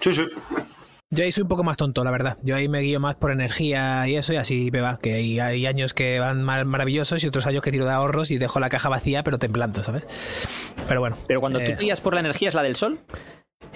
sí, 0.00 0.12
sí. 0.12 0.22
Yo 1.12 1.24
ahí 1.24 1.32
soy 1.32 1.42
un 1.42 1.48
poco 1.48 1.64
más 1.64 1.76
tonto, 1.76 2.04
la 2.04 2.12
verdad. 2.12 2.38
Yo 2.42 2.54
ahí 2.54 2.68
me 2.68 2.78
guío 2.80 3.00
más 3.00 3.16
por 3.16 3.32
energía 3.32 4.06
y 4.06 4.14
eso, 4.14 4.32
y 4.32 4.36
así 4.36 4.70
me 4.70 4.80
va. 4.80 4.96
Que 4.96 5.14
hay, 5.40 5.66
años 5.66 5.92
que 5.92 6.20
van 6.20 6.44
maravillosos 6.44 7.24
y 7.24 7.26
otros 7.26 7.48
años 7.48 7.62
que 7.62 7.72
tiro 7.72 7.84
de 7.84 7.90
ahorros 7.90 8.30
y 8.30 8.38
dejo 8.38 8.60
la 8.60 8.68
caja 8.68 8.88
vacía, 8.88 9.24
pero 9.24 9.40
temblando, 9.40 9.82
¿sabes? 9.82 10.06
Pero 10.86 11.00
bueno. 11.00 11.16
Pero 11.26 11.40
cuando 11.40 11.58
tú 11.58 11.64
tú 11.64 11.72
eh, 11.72 11.76
guías 11.80 12.00
por 12.00 12.14
la 12.14 12.20
energía, 12.20 12.50
¿es 12.50 12.54
la 12.54 12.62
del 12.62 12.76
sol? 12.76 13.00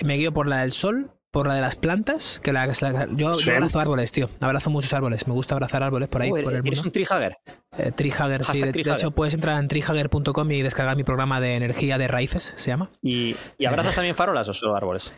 Me 0.05 0.14
guío 0.14 0.32
por 0.32 0.47
la 0.47 0.59
del 0.59 0.70
sol, 0.70 1.11
por 1.32 1.49
la 1.49 1.57
de 1.57 1.61
las 1.61 1.74
plantas, 1.74 2.39
que 2.41 2.53
la, 2.53 2.68
yo, 3.16 3.32
abrazo 3.53 3.80
árboles, 3.80 4.12
tío. 4.12 4.30
Abrazo 4.41 4.70
muchos 4.70 4.93
árboles. 4.93 5.26
Me 5.26 5.35
gusta 5.35 5.57
abrazar 5.57 5.82
árboles 5.82 6.09
por 6.09 6.22
ahí. 6.22 6.30
Oh, 6.30 6.41
por 6.41 6.55
el 6.55 6.64
¿Eres 6.64 6.85
un 6.85 6.93
treehugger? 6.93 7.37
Eh, 7.76 7.91
treehugger, 7.91 8.45
sí. 8.45 8.62
De, 8.62 8.80
hecho, 8.80 9.11
puedes 9.11 9.35
entrar 9.35 9.59
en 9.59 9.66
treehugger.com 9.66 10.53
y 10.53 10.62
descargar 10.62 10.97
mi 10.97 11.03
programa 11.03 11.41
de 11.41 11.57
energía 11.57 11.99
de 11.99 12.07
raíces, 12.07 12.55
se 12.57 12.70
llama. 12.70 12.93
¿Y, 13.03 13.35
y 13.59 13.64
abrazas 13.64 13.97
también 13.97 14.14
farolas 14.14 14.49
o 14.49 14.55
solo 14.55 14.76
árboles? 14.76 15.12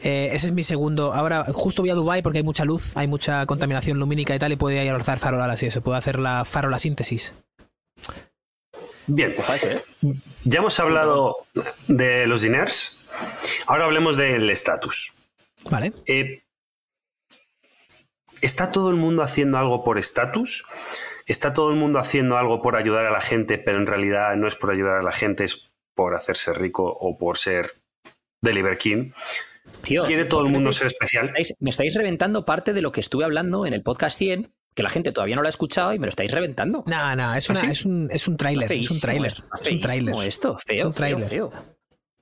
Eh, 0.00 0.30
ese 0.32 0.48
es 0.48 0.52
mi 0.52 0.62
segundo. 0.62 1.14
Ahora, 1.14 1.44
justo 1.52 1.82
voy 1.82 1.90
a 1.90 1.94
Dubai 1.94 2.22
porque 2.22 2.38
hay 2.38 2.44
mucha 2.44 2.64
luz, 2.64 2.96
hay 2.96 3.06
mucha 3.06 3.46
contaminación 3.46 3.98
lumínica 3.98 4.34
y 4.34 4.38
tal, 4.38 4.52
y 4.52 4.56
puedo 4.56 4.80
ir 4.80 4.88
a 4.88 4.92
lanzar 4.92 5.18
farolas 5.18 5.62
y 5.62 5.66
eso. 5.66 5.82
Puedo 5.82 5.96
hacer 5.96 6.18
la 6.18 6.44
farola 6.44 6.78
síntesis. 6.78 7.34
Bien, 9.06 9.34
¿eh? 9.64 9.82
ya 10.44 10.58
hemos 10.58 10.80
hablado 10.80 11.46
de 11.88 12.26
los 12.26 12.42
diners. 12.42 13.02
Ahora 13.66 13.84
hablemos 13.84 14.16
del 14.16 14.48
estatus. 14.48 15.18
Vale. 15.70 15.92
Eh, 16.06 16.42
¿Está 18.40 18.72
todo 18.72 18.90
el 18.90 18.96
mundo 18.96 19.22
haciendo 19.22 19.58
algo 19.58 19.84
por 19.84 19.98
estatus? 19.98 20.64
¿Está 21.26 21.52
todo 21.52 21.70
el 21.70 21.76
mundo 21.76 21.98
haciendo 21.98 22.36
algo 22.36 22.60
por 22.60 22.76
ayudar 22.76 23.06
a 23.06 23.10
la 23.10 23.20
gente, 23.20 23.58
pero 23.58 23.78
en 23.78 23.86
realidad 23.86 24.36
no 24.36 24.46
es 24.46 24.56
por 24.56 24.70
ayudar 24.70 24.98
a 24.98 25.02
la 25.02 25.12
gente, 25.12 25.44
es 25.44 25.72
por 25.94 26.14
hacerse 26.14 26.52
rico 26.52 26.84
o 26.84 27.16
por 27.16 27.38
ser 27.38 27.74
Deliver 28.42 28.76
King? 28.76 29.12
¿Quiere 29.84 30.24
todo 30.24 30.44
el 30.44 30.50
mundo 30.50 30.72
ser 30.72 30.88
especial? 30.88 31.26
Me 31.60 31.70
estáis, 31.70 31.94
reventando 31.94 32.44
parte 32.44 32.72
de 32.72 32.82
lo 32.82 32.92
que 32.92 33.00
estuve 33.00 33.24
hablando 33.24 33.66
en 33.66 33.74
el 33.74 33.82
podcast 33.82 34.18
100, 34.18 34.52
que 34.74 34.82
la 34.82 34.88
gente 34.88 35.12
todavía 35.12 35.36
no 35.36 35.42
lo 35.42 35.48
ha 35.48 35.50
escuchado 35.50 35.92
y 35.92 35.98
me 35.98 36.06
lo 36.06 36.10
estáis 36.10 36.30
reventando. 36.32 36.84
No, 36.86 37.16
no, 37.16 37.34
es, 37.34 37.48
¿Ah, 37.50 37.70
es, 37.70 37.84
un, 37.84 38.08
es 38.10 38.26
un 38.26 38.36
tráiler. 38.36 38.70
Es 38.72 38.90
un 38.90 39.00
tráiler. 39.00 39.32
Es 39.62 39.70
un 39.70 39.80
tráiler. 39.80 40.14
Esto, 40.26 40.58
feo, 40.64 40.92
feo, 40.92 41.18
feo. 41.18 41.73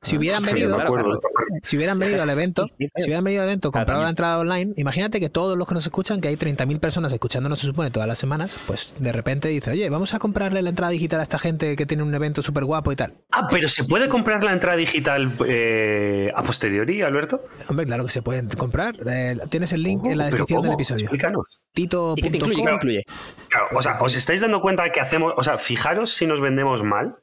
Si 0.03 0.17
hubieran 0.17 0.43
venido, 0.43 0.77
si 1.63 1.77
hubieran 1.77 1.97
venido 1.97 2.25
al 2.25 2.31
evento, 2.31 2.67
si 2.67 3.05
hubieran 3.05 3.23
venido 3.23 3.43
al 3.43 3.49
evento, 3.49 3.71
comprado 3.71 4.03
la 4.03 4.09
entrada 4.09 4.41
online, 4.41 4.73
imagínate 4.77 5.21
que 5.21 5.29
todos 5.29 5.57
los 5.57 5.69
que 5.69 5.75
nos 5.75 5.87
escuchan, 5.87 6.21
que 6.21 6.27
hay 6.27 6.35
30.000 6.35 6.81
personas 6.81 7.13
escuchándonos, 7.13 7.61
se 7.61 7.67
supone, 7.67 7.93
todas 7.93 8.09
las 8.09 8.19
semanas, 8.19 8.59
pues 8.67 8.93
de 8.99 9.13
repente 9.13 9.49
dice, 9.49 9.71
oye, 9.71 9.89
vamos 9.91 10.13
a 10.15 10.19
comprarle 10.19 10.61
la 10.61 10.71
entrada 10.71 10.91
digital 10.91 11.21
a 11.21 11.23
esta 11.23 11.39
gente 11.39 11.77
que 11.77 11.87
tiene 11.87 12.03
un 12.03 12.13
evento 12.13 12.43
súper 12.43 12.65
guapo 12.65 12.91
y 12.91 12.97
tal. 12.97 13.15
Ah, 13.31 13.47
pero 13.49 13.69
¿se 13.69 13.85
puede 13.85 14.09
comprar 14.09 14.43
la 14.43 14.53
entrada 14.53 14.77
digital 14.77 15.33
eh, 15.47 16.33
a 16.35 16.43
posteriori, 16.43 17.03
Alberto? 17.03 17.45
Hombre, 17.69 17.87
claro 17.87 18.05
que 18.05 18.11
se 18.11 18.23
pueden 18.23 18.49
comprar. 18.49 18.97
Eh, 19.07 19.37
tienes 19.51 19.73
el 19.73 19.85
link 19.85 20.05
en 20.05 20.19
la 20.19 20.25
descripción 20.25 20.63
del 20.63 20.73
episodio. 20.73 21.05
Explícanos. 21.05 21.61
Tito. 21.73 22.15
¿Y 22.17 22.23
qué 22.23 22.39
incluye? 22.39 23.05
Claro, 23.49 23.67
o 23.73 23.81
sea, 23.83 23.99
¿os 24.01 24.17
estáis 24.17 24.41
dando 24.41 24.61
cuenta 24.61 24.83
de 24.83 24.91
que 24.91 25.01
hacemos, 25.01 25.33
o 25.37 25.45
sea, 25.45 25.59
fijaros 25.59 26.11
si 26.11 26.27
nos 26.27 26.41
vendemos 26.41 26.83
mal? 26.83 27.22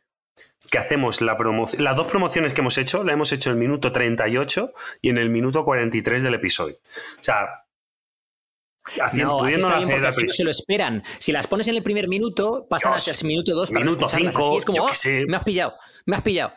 Que 0.69 0.77
hacemos 0.77 1.21
la 1.21 1.37
promoción, 1.37 1.83
las 1.83 1.95
dos 1.95 2.07
promociones 2.07 2.53
que 2.53 2.61
hemos 2.61 2.77
hecho, 2.77 3.03
la 3.03 3.13
hemos 3.13 3.31
hecho 3.31 3.49
en 3.49 3.55
el 3.55 3.59
minuto 3.59 3.91
38 3.91 4.73
y 5.01 5.09
en 5.09 5.17
el 5.17 5.29
minuto 5.29 5.63
43 5.63 6.23
del 6.23 6.33
episodio. 6.35 6.75
O 7.19 7.23
sea, 7.23 7.65
Haciendo, 9.01 9.37
no, 9.37 9.67
así 10.05 10.23
no 10.23 10.33
se 10.33 10.43
lo 10.43 10.49
esperan. 10.49 11.03
Si 11.19 11.31
las 11.31 11.45
pones 11.45 11.67
en 11.67 11.75
el 11.75 11.83
primer 11.83 12.07
minuto, 12.07 12.65
pasan 12.67 12.93
Dios, 12.93 13.07
hasta 13.07 13.21
el 13.21 13.27
minuto 13.27 13.53
2 13.53 13.71
para 13.71 13.85
Minuto 13.85 14.09
5, 14.09 14.57
es 14.57 14.65
como, 14.65 14.83
oh, 14.83 14.89
me 15.27 15.37
has 15.37 15.43
pillado, 15.43 15.73
me 16.05 16.15
has 16.15 16.21
pillado. 16.23 16.53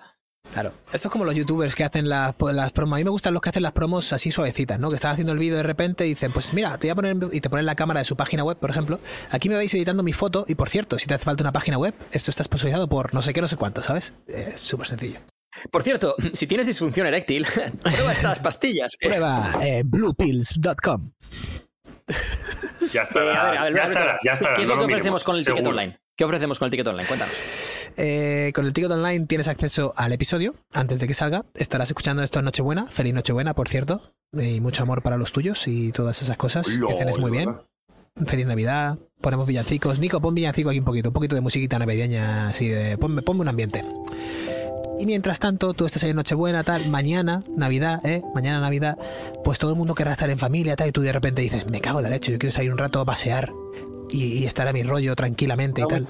Claro, 0.52 0.74
esto 0.92 1.08
es 1.08 1.12
como 1.12 1.24
los 1.24 1.34
youtubers 1.34 1.74
que 1.74 1.84
hacen 1.84 2.08
las, 2.08 2.34
las, 2.38 2.72
promos. 2.72 2.96
A 2.96 2.98
mí 2.98 3.04
me 3.04 3.10
gustan 3.10 3.32
los 3.32 3.40
que 3.40 3.48
hacen 3.48 3.62
las 3.62 3.72
promos 3.72 4.12
así 4.12 4.30
suavecitas, 4.30 4.78
¿no? 4.78 4.90
Que 4.90 4.96
están 4.96 5.12
haciendo 5.12 5.32
el 5.32 5.38
vídeo 5.38 5.56
de 5.56 5.62
repente 5.62 6.04
y 6.04 6.10
dicen, 6.10 6.30
pues 6.30 6.52
mira, 6.52 6.76
te 6.76 6.88
voy 6.88 6.90
a 6.90 6.94
poner 6.94 7.16
y 7.32 7.40
te 7.40 7.48
ponen 7.48 7.64
la 7.64 7.74
cámara 7.74 8.00
de 8.00 8.04
su 8.04 8.16
página 8.16 8.44
web, 8.44 8.58
por 8.58 8.68
ejemplo. 8.68 9.00
Aquí 9.30 9.48
me 9.48 9.56
vais 9.56 9.72
editando 9.72 10.02
mi 10.02 10.12
foto 10.12 10.44
y 10.46 10.54
por 10.54 10.68
cierto, 10.68 10.98
si 10.98 11.06
te 11.06 11.14
hace 11.14 11.24
falta 11.24 11.42
una 11.42 11.52
página 11.52 11.78
web, 11.78 11.94
esto 12.10 12.30
está 12.30 12.44
sponsorizado 12.44 12.86
por 12.86 13.14
no 13.14 13.22
sé 13.22 13.32
qué, 13.32 13.40
no 13.40 13.48
sé 13.48 13.56
cuánto, 13.56 13.82
¿sabes? 13.82 14.12
Es 14.26 14.60
súper 14.60 14.86
sencillo. 14.88 15.20
Por 15.70 15.82
cierto, 15.82 16.16
si 16.34 16.46
tienes 16.46 16.66
disfunción 16.66 17.06
eréctil, 17.06 17.46
prueba 17.82 18.12
estas 18.12 18.38
pastillas. 18.40 18.96
Prueba 19.00 19.54
eh, 19.62 19.82
bluepills.com. 19.84 21.12
Ya 22.92 23.02
estará, 23.02 23.70
ya 23.72 23.82
estará, 23.84 24.18
ya 24.22 24.32
estará. 24.32 24.56
¿Qué 24.56 24.62
es 24.62 24.68
lo 24.68 24.76
que 24.76 24.84
ofrecemos 24.84 25.24
con 25.24 25.36
el 25.36 25.46
ticket 25.46 25.66
online? 25.66 25.98
¿Qué 26.14 26.24
ofrecemos 26.24 26.58
con 26.58 26.66
el 26.66 26.70
ticket 26.72 26.86
online? 26.88 27.06
Cuéntanos. 27.06 27.34
Eh, 27.96 28.52
con 28.54 28.66
el 28.66 28.72
ticket 28.72 28.90
online 28.90 29.26
tienes 29.26 29.48
acceso 29.48 29.92
al 29.96 30.12
episodio 30.12 30.54
antes 30.72 31.00
de 31.00 31.06
que 31.06 31.14
salga. 31.14 31.44
Estarás 31.54 31.90
escuchando 31.90 32.22
esto 32.22 32.38
en 32.38 32.46
Nochebuena. 32.46 32.86
Feliz 32.86 33.14
Nochebuena, 33.14 33.54
por 33.54 33.68
cierto. 33.68 34.14
Y 34.32 34.60
mucho 34.60 34.82
amor 34.82 35.02
para 35.02 35.16
los 35.16 35.32
tuyos 35.32 35.66
y 35.68 35.92
todas 35.92 36.22
esas 36.22 36.36
cosas. 36.36 36.66
que 36.66 36.96
cenes 36.96 37.18
muy 37.18 37.30
bien. 37.30 37.56
Feliz 38.26 38.46
Navidad. 38.46 38.98
Ponemos 39.20 39.46
villancicos. 39.46 39.98
Nico, 39.98 40.20
pon 40.20 40.34
villancico 40.34 40.70
aquí 40.70 40.78
un 40.78 40.84
poquito. 40.84 41.10
Un 41.10 41.14
poquito 41.14 41.34
de 41.34 41.40
musiquita 41.40 41.78
navideña, 41.78 42.48
así 42.48 42.68
de. 42.68 42.98
Ponme, 42.98 43.22
ponme 43.22 43.42
un 43.42 43.48
ambiente. 43.48 43.84
Y 44.98 45.06
mientras 45.06 45.40
tanto, 45.40 45.74
tú 45.74 45.86
estás 45.86 46.04
ahí 46.04 46.10
en 46.10 46.16
Nochebuena, 46.16 46.62
tal, 46.62 46.88
mañana, 46.88 47.42
Navidad, 47.56 48.04
¿eh? 48.06 48.22
Mañana 48.34 48.60
Navidad, 48.60 48.96
pues 49.42 49.58
todo 49.58 49.72
el 49.72 49.76
mundo 49.76 49.94
querrá 49.94 50.12
estar 50.12 50.30
en 50.30 50.38
familia, 50.38 50.76
tal, 50.76 50.90
y 50.90 50.92
tú 50.92 51.00
de 51.00 51.10
repente 51.10 51.42
dices, 51.42 51.68
me 51.68 51.80
cago 51.80 51.98
en 51.98 52.04
la 52.04 52.10
leche, 52.10 52.30
yo 52.30 52.38
quiero 52.38 52.54
salir 52.54 52.70
un 52.70 52.78
rato 52.78 53.00
a 53.00 53.04
pasear 53.04 53.52
y, 54.12 54.44
estar 54.44 54.68
a 54.68 54.72
mi 54.72 54.82
rollo 54.82 55.16
tranquilamente 55.16 55.82
y 55.82 55.86
tal. 55.86 56.06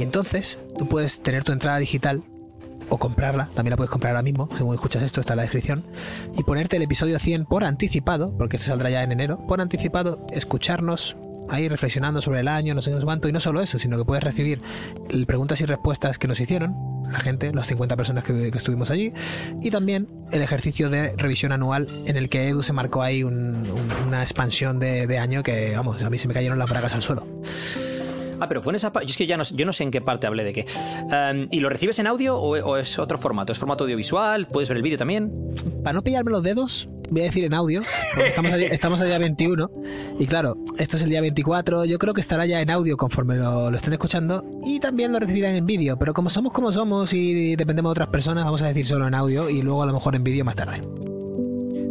Y 0.00 0.02
entonces 0.02 0.58
tú 0.78 0.88
puedes 0.88 1.20
tener 1.20 1.44
tu 1.44 1.52
entrada 1.52 1.76
digital 1.76 2.22
o 2.88 2.96
comprarla, 2.96 3.50
también 3.54 3.72
la 3.72 3.76
puedes 3.76 3.90
comprar 3.90 4.12
ahora 4.12 4.22
mismo, 4.22 4.48
según 4.56 4.74
escuchas 4.74 5.02
esto, 5.02 5.20
está 5.20 5.34
en 5.34 5.36
la 5.36 5.42
descripción, 5.42 5.84
y 6.38 6.42
ponerte 6.42 6.76
el 6.76 6.82
episodio 6.82 7.18
100 7.18 7.44
por 7.44 7.64
anticipado, 7.64 8.34
porque 8.38 8.56
esto 8.56 8.68
saldrá 8.68 8.88
ya 8.88 9.02
en 9.02 9.12
enero, 9.12 9.46
por 9.46 9.60
anticipado, 9.60 10.24
escucharnos 10.32 11.16
ahí 11.50 11.68
reflexionando 11.68 12.22
sobre 12.22 12.40
el 12.40 12.48
año, 12.48 12.72
no 12.74 12.80
sé 12.80 12.92
cuánto, 13.04 13.28
y 13.28 13.32
no 13.32 13.40
solo 13.40 13.60
eso, 13.60 13.78
sino 13.78 13.98
que 13.98 14.06
puedes 14.06 14.24
recibir 14.24 14.62
preguntas 15.26 15.60
y 15.60 15.66
respuestas 15.66 16.16
que 16.16 16.28
nos 16.28 16.40
hicieron 16.40 16.74
la 17.12 17.20
gente, 17.20 17.52
las 17.52 17.66
50 17.66 17.94
personas 17.94 18.24
que, 18.24 18.48
estuvimos 18.48 18.90
allí, 18.90 19.12
y 19.60 19.70
también 19.70 20.08
el 20.32 20.40
ejercicio 20.40 20.88
de 20.88 21.14
revisión 21.14 21.52
anual 21.52 21.86
en 22.06 22.16
el 22.16 22.30
que 22.30 22.48
Edu 22.48 22.62
se 22.62 22.72
marcó 22.72 23.02
ahí 23.02 23.22
una 23.22 24.22
expansión 24.22 24.80
de, 24.80 25.18
año 25.18 25.42
que, 25.42 25.74
vamos, 25.76 26.00
a 26.00 26.08
mí 26.08 26.16
se 26.16 26.26
me 26.26 26.32
cayeron 26.32 26.58
las 26.58 26.70
bragas 26.70 26.94
al 26.94 27.02
suelo. 27.02 27.29
Ah, 28.40 28.48
pero 28.48 28.62
fue 28.62 28.72
en 28.72 28.76
esa 28.76 28.92
parte. 28.92 29.06
Yo 29.06 29.12
es 29.12 29.16
que 29.16 29.26
ya 29.26 29.36
no, 29.36 29.44
yo 29.44 29.66
no 29.66 29.72
sé 29.72 29.84
en 29.84 29.90
qué 29.90 30.00
parte 30.00 30.26
hablé 30.26 30.44
de 30.44 30.52
qué. 30.52 30.66
Em, 31.10 31.48
¿Y 31.50 31.60
lo 31.60 31.68
recibes 31.68 31.98
en 31.98 32.06
audio 32.06 32.36
o, 32.38 32.76
es 32.76 32.98
otro 32.98 33.18
formato? 33.18 33.52
¿Es 33.52 33.58
formato 33.58 33.84
audiovisual? 33.84 34.46
¿Puedes 34.46 34.68
ver 34.68 34.76
el 34.76 34.82
vídeo 34.82 34.98
también? 34.98 35.32
Para 35.82 35.94
no 35.94 36.02
pillarme 36.02 36.30
los 36.30 36.42
dedos, 36.42 36.88
voy 37.10 37.22
a 37.22 37.24
decir 37.24 37.44
en 37.44 37.54
audio, 37.54 37.82
estamos, 38.24 38.52
a, 38.52 38.56
estamos 38.58 39.00
día 39.00 39.18
21 39.18 39.70
y 40.18 40.26
claro, 40.26 40.56
esto 40.78 40.96
es 40.96 41.02
el 41.02 41.10
día 41.10 41.20
24, 41.20 41.84
yo 41.84 41.98
creo 41.98 42.14
que 42.14 42.20
estará 42.20 42.46
ya 42.46 42.60
en 42.60 42.70
audio 42.70 42.96
conforme 42.96 43.36
lo, 43.36 43.70
lo 43.70 43.76
estén 43.76 43.92
escuchando 43.92 44.44
y 44.64 44.80
también 44.80 45.12
lo 45.12 45.18
recibirán 45.18 45.54
en 45.54 45.66
vídeo, 45.66 45.98
pero 45.98 46.14
como 46.14 46.30
somos 46.30 46.52
como 46.52 46.72
somos 46.72 47.12
y 47.12 47.56
dependemos 47.56 47.90
de 47.90 47.92
otras 47.92 48.08
personas, 48.08 48.44
vamos 48.44 48.62
a 48.62 48.68
decir 48.68 48.86
solo 48.86 49.08
en 49.08 49.14
audio 49.14 49.50
y 49.50 49.62
luego 49.62 49.82
a 49.82 49.86
lo 49.86 49.92
mejor 49.92 50.14
en 50.16 50.24
vídeo 50.24 50.44
más 50.44 50.56
tarde. 50.56 50.80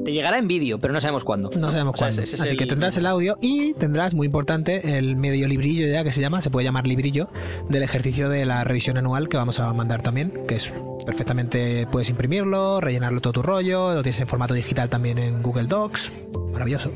Te 0.09 0.13
llegará 0.13 0.39
en 0.39 0.47
vídeo, 0.47 0.79
pero 0.79 0.91
no 0.91 0.99
sabemos 0.99 1.23
cuándo. 1.23 1.51
No 1.55 1.69
sabemos 1.69 1.95
cuándo. 1.95 2.23
Así 2.23 2.57
que 2.57 2.65
tendrás 2.65 2.97
el 2.97 3.05
audio 3.05 3.37
y 3.41 3.75
tendrás, 3.75 4.15
muy 4.15 4.25
importante, 4.25 4.97
el 4.97 5.15
medio 5.17 5.47
librillo 5.47 5.85
ya 5.85 6.03
que 6.03 6.11
se 6.11 6.19
llama, 6.19 6.41
se 6.41 6.49
puede 6.49 6.65
llamar 6.65 6.87
librillo, 6.87 7.29
del 7.69 7.83
ejercicio 7.83 8.27
de 8.27 8.43
la 8.43 8.63
revisión 8.63 8.97
anual 8.97 9.29
que 9.29 9.37
vamos 9.37 9.59
a 9.59 9.71
mandar 9.71 10.01
también, 10.01 10.33
que 10.47 10.55
es 10.55 10.73
perfectamente, 11.05 11.85
puedes 11.91 12.09
imprimirlo, 12.09 12.81
rellenarlo 12.81 13.21
todo 13.21 13.33
tu 13.33 13.43
rollo, 13.43 13.93
lo 13.93 14.01
tienes 14.01 14.19
en 14.19 14.27
formato 14.27 14.55
digital 14.55 14.89
también 14.89 15.19
en 15.19 15.43
Google 15.43 15.67
Docs. 15.67 16.11
Maravilloso. 16.53 16.89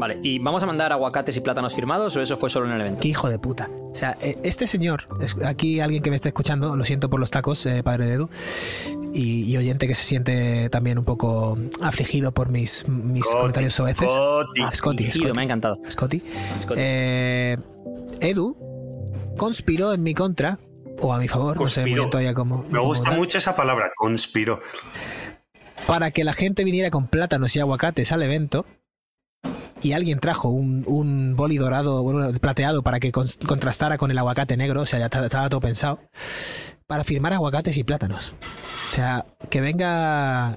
Vale, 0.00 0.18
¿y 0.22 0.38
vamos 0.38 0.62
a 0.62 0.66
mandar 0.66 0.92
aguacates 0.92 1.36
y 1.36 1.40
plátanos 1.40 1.74
firmados 1.74 2.16
o 2.16 2.22
eso 2.22 2.38
fue 2.38 2.48
solo 2.48 2.64
en 2.64 2.72
el 2.72 2.80
evento? 2.80 3.00
Qué 3.00 3.08
hijo 3.08 3.28
de 3.28 3.38
puta. 3.38 3.68
O 3.92 3.94
sea, 3.94 4.16
e, 4.22 4.38
este 4.44 4.66
señor, 4.66 5.06
aquí 5.44 5.78
alguien 5.78 6.02
que 6.02 6.08
me 6.08 6.16
está 6.16 6.30
escuchando, 6.30 6.74
lo 6.74 6.84
siento 6.84 7.10
por 7.10 7.20
los 7.20 7.30
tacos, 7.30 7.66
eh, 7.66 7.82
padre 7.82 8.06
de 8.06 8.14
Edu, 8.14 8.30
y, 9.12 9.54
oyente 9.58 9.86
que 9.86 9.94
se 9.94 10.04
siente 10.04 10.70
también 10.70 10.98
un 10.98 11.04
poco 11.04 11.58
afligido 11.82 12.32
por 12.32 12.48
mis, 12.48 12.88
mis 12.88 13.26
comentarios 13.26 13.74
soeces. 13.74 14.10
Scotty. 14.72 15.04
Ah, 15.04 15.32
me 15.34 15.42
ha 15.42 15.44
encantado. 15.44 15.76
Scotty. 15.86 16.22
Eh, 16.76 17.58
Edu 18.20 18.56
conspiró 19.36 19.92
en 19.92 20.02
mi 20.02 20.14
contra, 20.14 20.58
o 20.98 21.12
a 21.12 21.18
mi 21.18 21.28
favor, 21.28 21.58
conspiró. 21.58 22.08
no 22.10 22.18
sé 22.18 22.32
como. 22.32 22.64
Me 22.70 22.80
gusta 22.80 23.10
mucho 23.10 23.36
esa 23.36 23.54
palabra, 23.54 23.92
conspiró. 23.94 24.60
Para 25.86 26.10
que 26.10 26.24
la 26.24 26.32
gente 26.32 26.64
viniera 26.64 26.88
con 26.88 27.06
plátanos 27.06 27.54
y 27.54 27.60
aguacates 27.60 28.12
al 28.12 28.22
evento 28.22 28.64
y 29.82 29.92
alguien 29.92 30.18
trajo 30.18 30.48
un, 30.48 30.84
un 30.86 31.36
boli 31.36 31.56
dorado, 31.56 32.04
plateado, 32.40 32.82
para 32.82 33.00
que 33.00 33.12
contrastara 33.12 33.98
con 33.98 34.10
el 34.10 34.18
aguacate 34.18 34.56
negro, 34.56 34.82
o 34.82 34.86
sea, 34.86 34.98
ya 34.98 35.06
estaba 35.06 35.48
todo 35.48 35.60
pensado, 35.60 36.00
para 36.86 37.04
firmar 37.04 37.32
aguacates 37.32 37.76
y 37.76 37.84
plátanos. 37.84 38.34
O 38.90 38.94
sea, 38.94 39.26
que 39.48 39.60
venga 39.60 40.56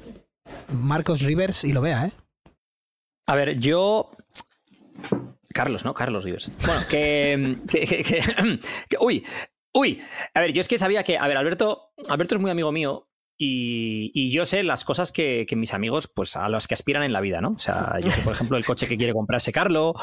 Marcos 0.72 1.22
Rivers 1.22 1.64
y 1.64 1.74
lo 1.74 1.82
vea, 1.82 2.08
¿eh? 2.08 2.12
A 3.28 3.36
ver, 3.36 3.60
yo... 3.60 4.12
Carlos, 5.54 5.86
¿no? 5.86 5.94
Carlos 5.94 6.24
Rivers. 6.24 6.52
Bueno, 6.66 6.82
que, 6.90 7.58
que, 8.90 8.98
uy, 9.00 9.24
uy. 9.74 10.02
A 10.34 10.42
ver, 10.42 10.52
yo 10.52 10.62
es 10.62 10.68
que 10.68 10.80
sabía 10.80 11.04
que, 11.04 11.18
a 11.18 11.28
ver, 11.28 11.38
Alberto, 11.38 11.94
Alberto 12.10 12.36
es 12.36 12.42
muy 12.42 12.52
amigo 12.52 12.72
mío 12.72 13.08
y, 13.38 14.32
yo 14.32 14.46
sé 14.46 14.64
las 14.64 14.84
cosas 14.84 15.12
que, 15.12 15.46
mis 15.56 15.74
amigos, 15.74 16.08
pues 16.08 16.36
a 16.36 16.50
los 16.50 16.68
que 16.68 16.74
aspiran 16.74 17.04
en 17.04 17.14
la 17.14 17.22
vida, 17.22 17.42
¿no? 17.42 17.52
O 17.52 17.60
sea, 17.60 17.96
yo 18.02 18.10
sé, 18.10 18.22
por 18.22 18.34
ejemplo, 18.34 18.58
el 18.58 18.66
coche 18.66 18.88
que 18.88 18.98
quiere 18.98 19.14
comprarse 19.14 19.52
Carlo, 19.52 19.94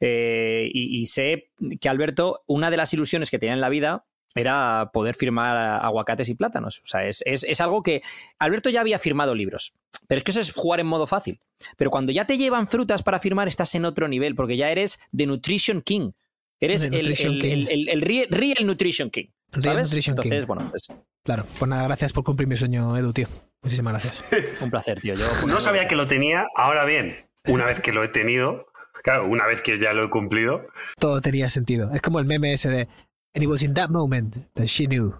eh, 0.00 0.70
y, 0.72 1.06
sé 1.06 1.50
que 1.80 1.88
Alberto, 1.88 2.42
una 2.46 2.70
de 2.70 2.76
las 2.76 2.92
ilusiones 2.92 3.30
que 3.30 3.38
tenía 3.38 3.54
en 3.54 3.60
la 3.60 3.68
vida 3.68 4.06
era 4.34 4.90
poder 4.92 5.14
firmar 5.14 5.56
aguacates 5.82 6.28
y 6.28 6.34
plátanos. 6.34 6.80
O 6.84 6.86
sea, 6.86 7.06
es, 7.06 7.22
es, 7.24 7.60
algo 7.60 7.82
que 7.82 8.02
Alberto 8.38 8.68
ya 8.70 8.82
había 8.82 8.98
firmado 8.98 9.34
libros, 9.34 9.74
pero 10.08 10.18
es 10.18 10.24
que 10.24 10.30
eso 10.30 10.40
es 10.40 10.52
jugar 10.52 10.80
en 10.80 10.86
modo 10.86 11.06
fácil. 11.06 11.40
Pero 11.76 11.90
cuando 11.90 12.12
ya 12.12 12.26
te 12.26 12.36
llevan 12.36 12.68
frutas 12.68 13.02
para 13.02 13.18
firmar, 13.18 13.48
estás 13.48 13.74
en 13.74 13.86
otro 13.86 14.08
nivel, 14.08 14.34
porque 14.34 14.56
ya 14.56 14.70
eres 14.70 15.00
The 15.16 15.26
Nutrition 15.26 15.80
King. 15.80 16.12
Eres 16.60 16.84
el, 16.84 16.94
el, 16.94 18.00
real, 18.00 18.66
Nutrition 18.66 19.10
King. 19.10 19.26
¿Sabes? 19.58 20.08
Entonces, 20.08 20.46
bueno, 20.46 20.68
pues 20.70 20.88
Claro, 21.24 21.44
pues 21.58 21.68
nada, 21.68 21.84
gracias 21.84 22.12
por 22.12 22.24
cumplir 22.24 22.48
mi 22.48 22.56
sueño, 22.56 22.96
Edu, 22.96 23.12
tío. 23.12 23.28
Muchísimas 23.62 23.94
gracias. 23.94 24.30
Un 24.62 24.70
placer, 24.70 25.00
tío. 25.00 25.14
Yo, 25.14 25.26
no 25.46 25.60
sabía 25.60 25.88
que 25.88 25.96
lo 25.96 26.06
tenía, 26.06 26.46
ahora 26.54 26.84
bien, 26.84 27.16
una 27.46 27.64
vez 27.64 27.80
que 27.80 27.92
lo 27.92 28.04
he 28.04 28.08
tenido, 28.08 28.66
claro, 29.02 29.26
una 29.26 29.46
vez 29.46 29.60
que 29.60 29.78
ya 29.78 29.92
lo 29.92 30.04
he 30.04 30.10
cumplido. 30.10 30.66
Todo 30.98 31.20
tenía 31.20 31.48
sentido. 31.48 31.92
Es 31.92 32.00
como 32.00 32.20
el 32.20 32.26
meme 32.26 32.52
ese 32.52 32.70
de 32.70 32.88
And 33.36 33.42
it 33.42 33.48
was 33.48 33.62
in 33.62 33.74
that 33.74 33.90
moment 33.90 34.38
that 34.54 34.66
she 34.66 34.86
knew 34.86 35.14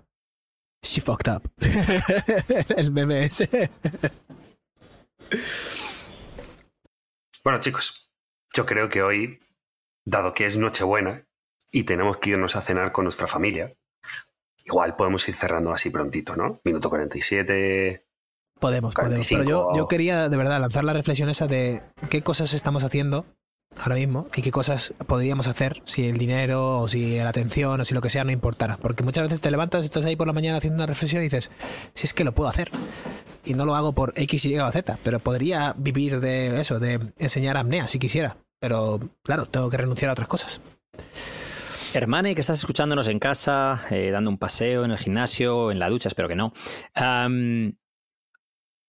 she 0.82 1.02
fucked 1.02 1.28
up. 1.28 1.50
el 2.76 2.90
meme 2.90 3.26
ese. 3.26 3.70
bueno, 7.44 7.60
chicos, 7.60 8.10
yo 8.54 8.64
creo 8.64 8.88
que 8.88 9.02
hoy, 9.02 9.38
dado 10.06 10.32
que 10.32 10.46
es 10.46 10.56
Nochebuena 10.56 11.26
y 11.70 11.84
tenemos 11.84 12.16
que 12.16 12.30
irnos 12.30 12.56
a 12.56 12.62
cenar 12.62 12.92
con 12.92 13.04
nuestra 13.04 13.26
familia, 13.26 13.76
igual 14.66 14.96
podemos 14.96 15.26
ir 15.28 15.34
cerrando 15.34 15.70
así 15.70 15.90
prontito, 15.90 16.36
¿no? 16.36 16.60
Minuto 16.64 16.90
47. 16.90 18.04
Podemos, 18.58 18.94
podemos. 18.94 19.26
Pero 19.28 19.44
yo, 19.44 19.68
yo 19.74 19.88
quería 19.88 20.28
de 20.28 20.36
verdad 20.36 20.60
lanzar 20.60 20.84
la 20.84 20.92
reflexión 20.92 21.28
esa 21.28 21.46
de 21.46 21.82
qué 22.10 22.22
cosas 22.22 22.52
estamos 22.54 22.84
haciendo 22.84 23.26
ahora 23.78 23.96
mismo 23.96 24.28
y 24.34 24.42
qué 24.42 24.50
cosas 24.50 24.94
podríamos 25.06 25.46
hacer 25.46 25.82
si 25.84 26.08
el 26.08 26.16
dinero 26.16 26.80
o 26.80 26.88
si 26.88 27.18
la 27.18 27.28
atención 27.28 27.80
o 27.80 27.84
si 27.84 27.94
lo 27.94 28.00
que 28.00 28.10
sea 28.10 28.24
no 28.24 28.32
importara. 28.32 28.78
Porque 28.78 29.02
muchas 29.02 29.24
veces 29.24 29.40
te 29.40 29.50
levantas, 29.50 29.84
estás 29.84 30.04
ahí 30.04 30.16
por 30.16 30.26
la 30.26 30.32
mañana 30.32 30.58
haciendo 30.58 30.76
una 30.76 30.86
reflexión 30.86 31.22
y 31.22 31.26
dices, 31.26 31.50
si 31.94 32.06
es 32.06 32.14
que 32.14 32.24
lo 32.24 32.32
puedo 32.32 32.48
hacer. 32.48 32.70
Y 33.44 33.54
no 33.54 33.64
lo 33.64 33.76
hago 33.76 33.92
por 33.92 34.12
X, 34.16 34.44
Y 34.46 34.58
o 34.58 34.72
Z, 34.72 34.98
pero 35.04 35.20
podría 35.20 35.74
vivir 35.76 36.18
de 36.18 36.60
eso, 36.60 36.80
de 36.80 37.12
enseñar 37.18 37.56
apnea 37.56 37.86
si 37.86 37.98
quisiera. 37.98 38.38
Pero 38.58 38.98
claro, 39.22 39.46
tengo 39.46 39.70
que 39.70 39.76
renunciar 39.76 40.08
a 40.08 40.12
otras 40.12 40.28
cosas. 40.28 40.60
Hermane, 41.96 42.34
que 42.34 42.42
estás 42.42 42.58
escuchándonos 42.58 43.08
en 43.08 43.18
casa, 43.18 43.86
eh, 43.90 44.10
dando 44.10 44.28
un 44.28 44.36
paseo 44.36 44.84
en 44.84 44.90
el 44.90 44.98
gimnasio, 44.98 45.70
en 45.70 45.78
la 45.78 45.88
ducha, 45.88 46.08
espero 46.08 46.28
que 46.28 46.36
no. 46.36 46.52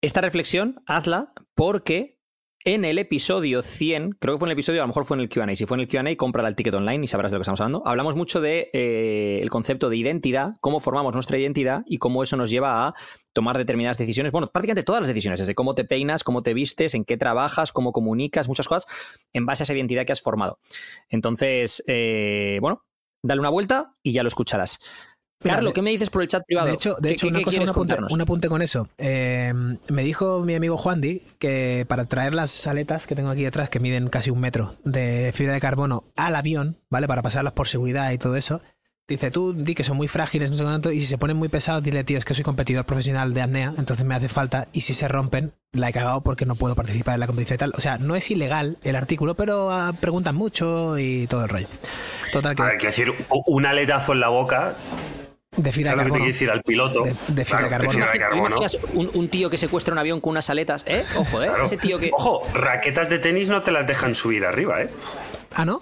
esta 0.02 0.20
reflexión, 0.20 0.82
hazla 0.86 1.32
porque 1.54 2.18
en 2.64 2.84
el 2.84 2.98
episodio 2.98 3.62
100, 3.62 4.16
creo 4.20 4.34
que 4.34 4.38
fue 4.40 4.46
en 4.46 4.50
el 4.50 4.56
episodio, 4.56 4.82
a 4.82 4.84
lo 4.84 4.88
mejor 4.88 5.06
fue 5.06 5.16
en 5.16 5.22
el 5.22 5.30
QA. 5.30 5.56
Si 5.56 5.64
fue 5.64 5.78
en 5.78 5.80
el 5.80 5.88
QA, 5.88 6.16
compra 6.18 6.46
el 6.46 6.54
ticket 6.54 6.74
online 6.74 7.04
y 7.04 7.06
sabrás 7.06 7.30
de 7.30 7.36
lo 7.36 7.40
que 7.40 7.44
estamos 7.44 7.62
hablando. 7.62 7.82
Hablamos 7.86 8.14
mucho 8.14 8.42
de 8.42 8.68
eh, 8.74 9.38
el 9.40 9.48
concepto 9.48 9.88
de 9.88 9.96
identidad, 9.96 10.56
cómo 10.60 10.78
formamos 10.78 11.14
nuestra 11.14 11.38
identidad 11.38 11.82
y 11.86 11.96
cómo 11.96 12.22
eso 12.22 12.36
nos 12.36 12.50
lleva 12.50 12.88
a 12.88 12.94
tomar 13.32 13.56
determinadas 13.56 13.96
decisiones. 13.96 14.32
Bueno, 14.32 14.50
prácticamente 14.52 14.84
todas 14.84 15.00
las 15.00 15.08
decisiones, 15.08 15.40
desde 15.40 15.54
cómo 15.54 15.74
te 15.74 15.84
peinas, 15.84 16.24
cómo 16.24 16.42
te 16.42 16.52
vistes, 16.52 16.94
en 16.94 17.06
qué 17.06 17.16
trabajas, 17.16 17.72
cómo 17.72 17.92
comunicas, 17.92 18.48
muchas 18.48 18.68
cosas, 18.68 18.86
en 19.32 19.46
base 19.46 19.62
a 19.62 19.64
esa 19.64 19.74
identidad 19.74 20.04
que 20.04 20.12
has 20.12 20.20
formado. 20.20 20.58
Entonces, 21.08 21.82
eh, 21.86 22.58
bueno, 22.60 22.84
dale 23.22 23.40
una 23.40 23.50
vuelta 23.50 23.94
y 24.02 24.12
ya 24.12 24.22
lo 24.22 24.28
escucharás. 24.28 24.80
Carlos, 25.40 25.72
¿qué 25.72 25.82
me 25.82 25.90
dices 25.90 26.10
por 26.10 26.22
el 26.22 26.28
chat 26.28 26.44
privado? 26.44 26.66
De 26.66 26.74
hecho, 26.74 26.96
de 27.00 27.12
hecho 27.12 27.28
una 27.28 27.42
cosa, 27.42 27.60
un, 28.10 28.20
apunte, 28.20 28.48
con 28.48 28.60
eso. 28.60 28.88
Eh, 28.98 29.52
me 29.88 30.02
dijo 30.02 30.42
mi 30.44 30.54
amigo 30.54 30.76
Juan 30.76 31.00
Di 31.00 31.22
que 31.38 31.86
para 31.88 32.06
traer 32.06 32.34
las 32.34 32.50
saletas 32.50 33.06
que 33.06 33.14
tengo 33.14 33.30
aquí 33.30 33.44
detrás, 33.44 33.70
que 33.70 33.78
miden 33.78 34.08
casi 34.08 34.30
un 34.30 34.40
metro 34.40 34.74
de 34.84 35.30
fibra 35.32 35.54
de 35.54 35.60
carbono 35.60 36.04
al 36.16 36.34
avión, 36.34 36.78
¿vale? 36.90 37.06
Para 37.06 37.22
pasarlas 37.22 37.52
por 37.52 37.68
seguridad 37.68 38.10
y 38.10 38.18
todo 38.18 38.34
eso, 38.34 38.62
Dice, 39.08 39.30
tú 39.30 39.54
di 39.54 39.74
que 39.74 39.84
son 39.84 39.96
muy 39.96 40.06
frágiles, 40.06 40.50
no 40.50 40.56
sé 40.58 40.64
cuánto, 40.64 40.92
y 40.92 41.00
si 41.00 41.06
se 41.06 41.16
ponen 41.16 41.38
muy 41.38 41.48
pesados, 41.48 41.82
dile, 41.82 42.04
tío, 42.04 42.18
es 42.18 42.26
que 42.26 42.34
soy 42.34 42.44
competidor 42.44 42.84
profesional 42.84 43.32
de 43.32 43.40
apnea, 43.40 43.72
entonces 43.78 44.04
me 44.04 44.14
hace 44.14 44.28
falta, 44.28 44.68
y 44.74 44.82
si 44.82 44.92
se 44.92 45.08
rompen, 45.08 45.54
la 45.72 45.88
he 45.88 45.92
cagado 45.94 46.20
porque 46.20 46.44
no 46.44 46.56
puedo 46.56 46.74
participar 46.74 47.14
en 47.14 47.20
la 47.20 47.26
competición 47.26 47.54
y 47.54 47.58
tal. 47.58 47.72
O 47.74 47.80
sea, 47.80 47.96
no 47.96 48.16
es 48.16 48.30
ilegal 48.30 48.76
el 48.82 48.96
artículo, 48.96 49.34
pero 49.34 49.70
ah, 49.70 49.94
preguntan 49.98 50.34
mucho 50.34 50.98
y 50.98 51.26
todo 51.26 51.44
el 51.44 51.48
rollo. 51.48 51.68
Total 52.32 52.54
que... 52.54 52.62
Hay 52.62 52.76
que 52.76 52.88
decir, 52.88 53.14
un 53.46 53.64
aletazo 53.64 54.12
en 54.12 54.20
la 54.20 54.28
boca 54.28 54.76
de 55.56 55.72
fibra 55.72 55.92
de 55.92 55.96
carbono. 55.96 56.24
Que 56.24 56.28
decir 56.28 56.50
al 56.50 56.62
piloto. 56.62 57.04
De, 57.28 57.44
fibra 57.46 57.62
de 57.62 58.18
carbono. 58.18 58.56
Un, 58.92 59.10
un, 59.14 59.28
tío 59.30 59.48
que 59.48 59.56
secuestra 59.56 59.92
un 59.92 59.98
avión 60.00 60.20
con 60.20 60.32
unas 60.32 60.50
aletas? 60.50 60.84
¿Eh? 60.86 61.04
Ojo, 61.16 61.42
¿eh? 61.42 61.50
Ese 61.64 61.78
tío 61.78 61.98
que... 61.98 62.10
Ojo, 62.12 62.46
raquetas 62.52 63.08
de 63.08 63.18
tenis 63.18 63.48
no 63.48 63.62
te 63.62 63.72
las 63.72 63.86
dejan 63.86 64.14
subir 64.14 64.44
arriba, 64.44 64.82
¿eh? 64.82 64.90
¿Ah, 65.54 65.64
no? 65.64 65.80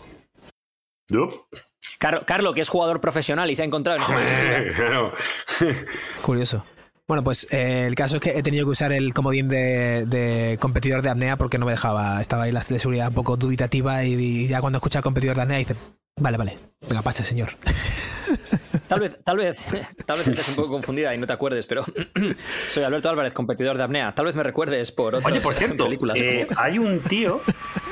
Carlos, 1.98 2.54
que 2.54 2.60
es 2.60 2.68
jugador 2.68 3.00
profesional 3.00 3.50
y 3.50 3.54
se 3.54 3.62
ha 3.62 3.64
encontrado 3.64 3.98
en 3.98 5.12
Curioso. 6.22 6.64
Bueno, 7.08 7.22
pues 7.22 7.46
eh, 7.50 7.84
el 7.86 7.94
caso 7.94 8.16
es 8.16 8.22
que 8.22 8.36
he 8.36 8.42
tenido 8.42 8.64
que 8.64 8.70
usar 8.70 8.92
el 8.92 9.14
comodín 9.14 9.48
de, 9.48 10.58
competidor 10.60 11.02
de 11.02 11.10
apnea 11.10 11.36
porque 11.36 11.56
no 11.56 11.66
me 11.66 11.72
dejaba. 11.72 12.20
Estaba 12.20 12.44
ahí 12.44 12.52
la 12.52 12.60
de 12.60 12.78
seguridad 12.80 13.08
un 13.08 13.14
poco 13.14 13.36
dubitativa 13.36 14.04
y, 14.04 14.48
ya 14.48 14.60
cuando 14.60 14.78
escucha 14.78 15.02
competidor 15.02 15.36
de 15.36 15.42
apnea 15.42 15.58
dice, 15.58 15.76
vale, 16.20 16.36
vale, 16.36 16.58
venga, 16.88 17.02
pasa, 17.02 17.24
señor. 17.24 17.56
Tal 18.88 19.00
vez, 19.00 19.18
tal 19.24 19.36
vez, 19.36 19.64
tal 20.04 20.18
vez 20.18 20.28
estés 20.28 20.48
un 20.48 20.54
poco 20.56 20.68
confundida 20.68 21.14
y 21.14 21.18
no 21.18 21.26
te 21.26 21.32
acuerdes, 21.32 21.66
pero 21.66 21.84
soy 22.68 22.82
Alberto 22.84 23.08
Álvarez, 23.08 23.32
competidor 23.32 23.76
de 23.76 23.84
apnea. 23.84 24.14
Tal 24.14 24.26
vez 24.26 24.34
me 24.34 24.42
recuerdes 24.42 24.92
por 24.92 25.14
otras 25.14 25.32
Oye, 25.32 25.40
por 25.40 25.54
cierto, 25.54 25.84
películas. 25.84 26.20
Eh, 26.20 26.46
hay 26.56 26.78
un 26.78 27.00
tío, 27.00 27.40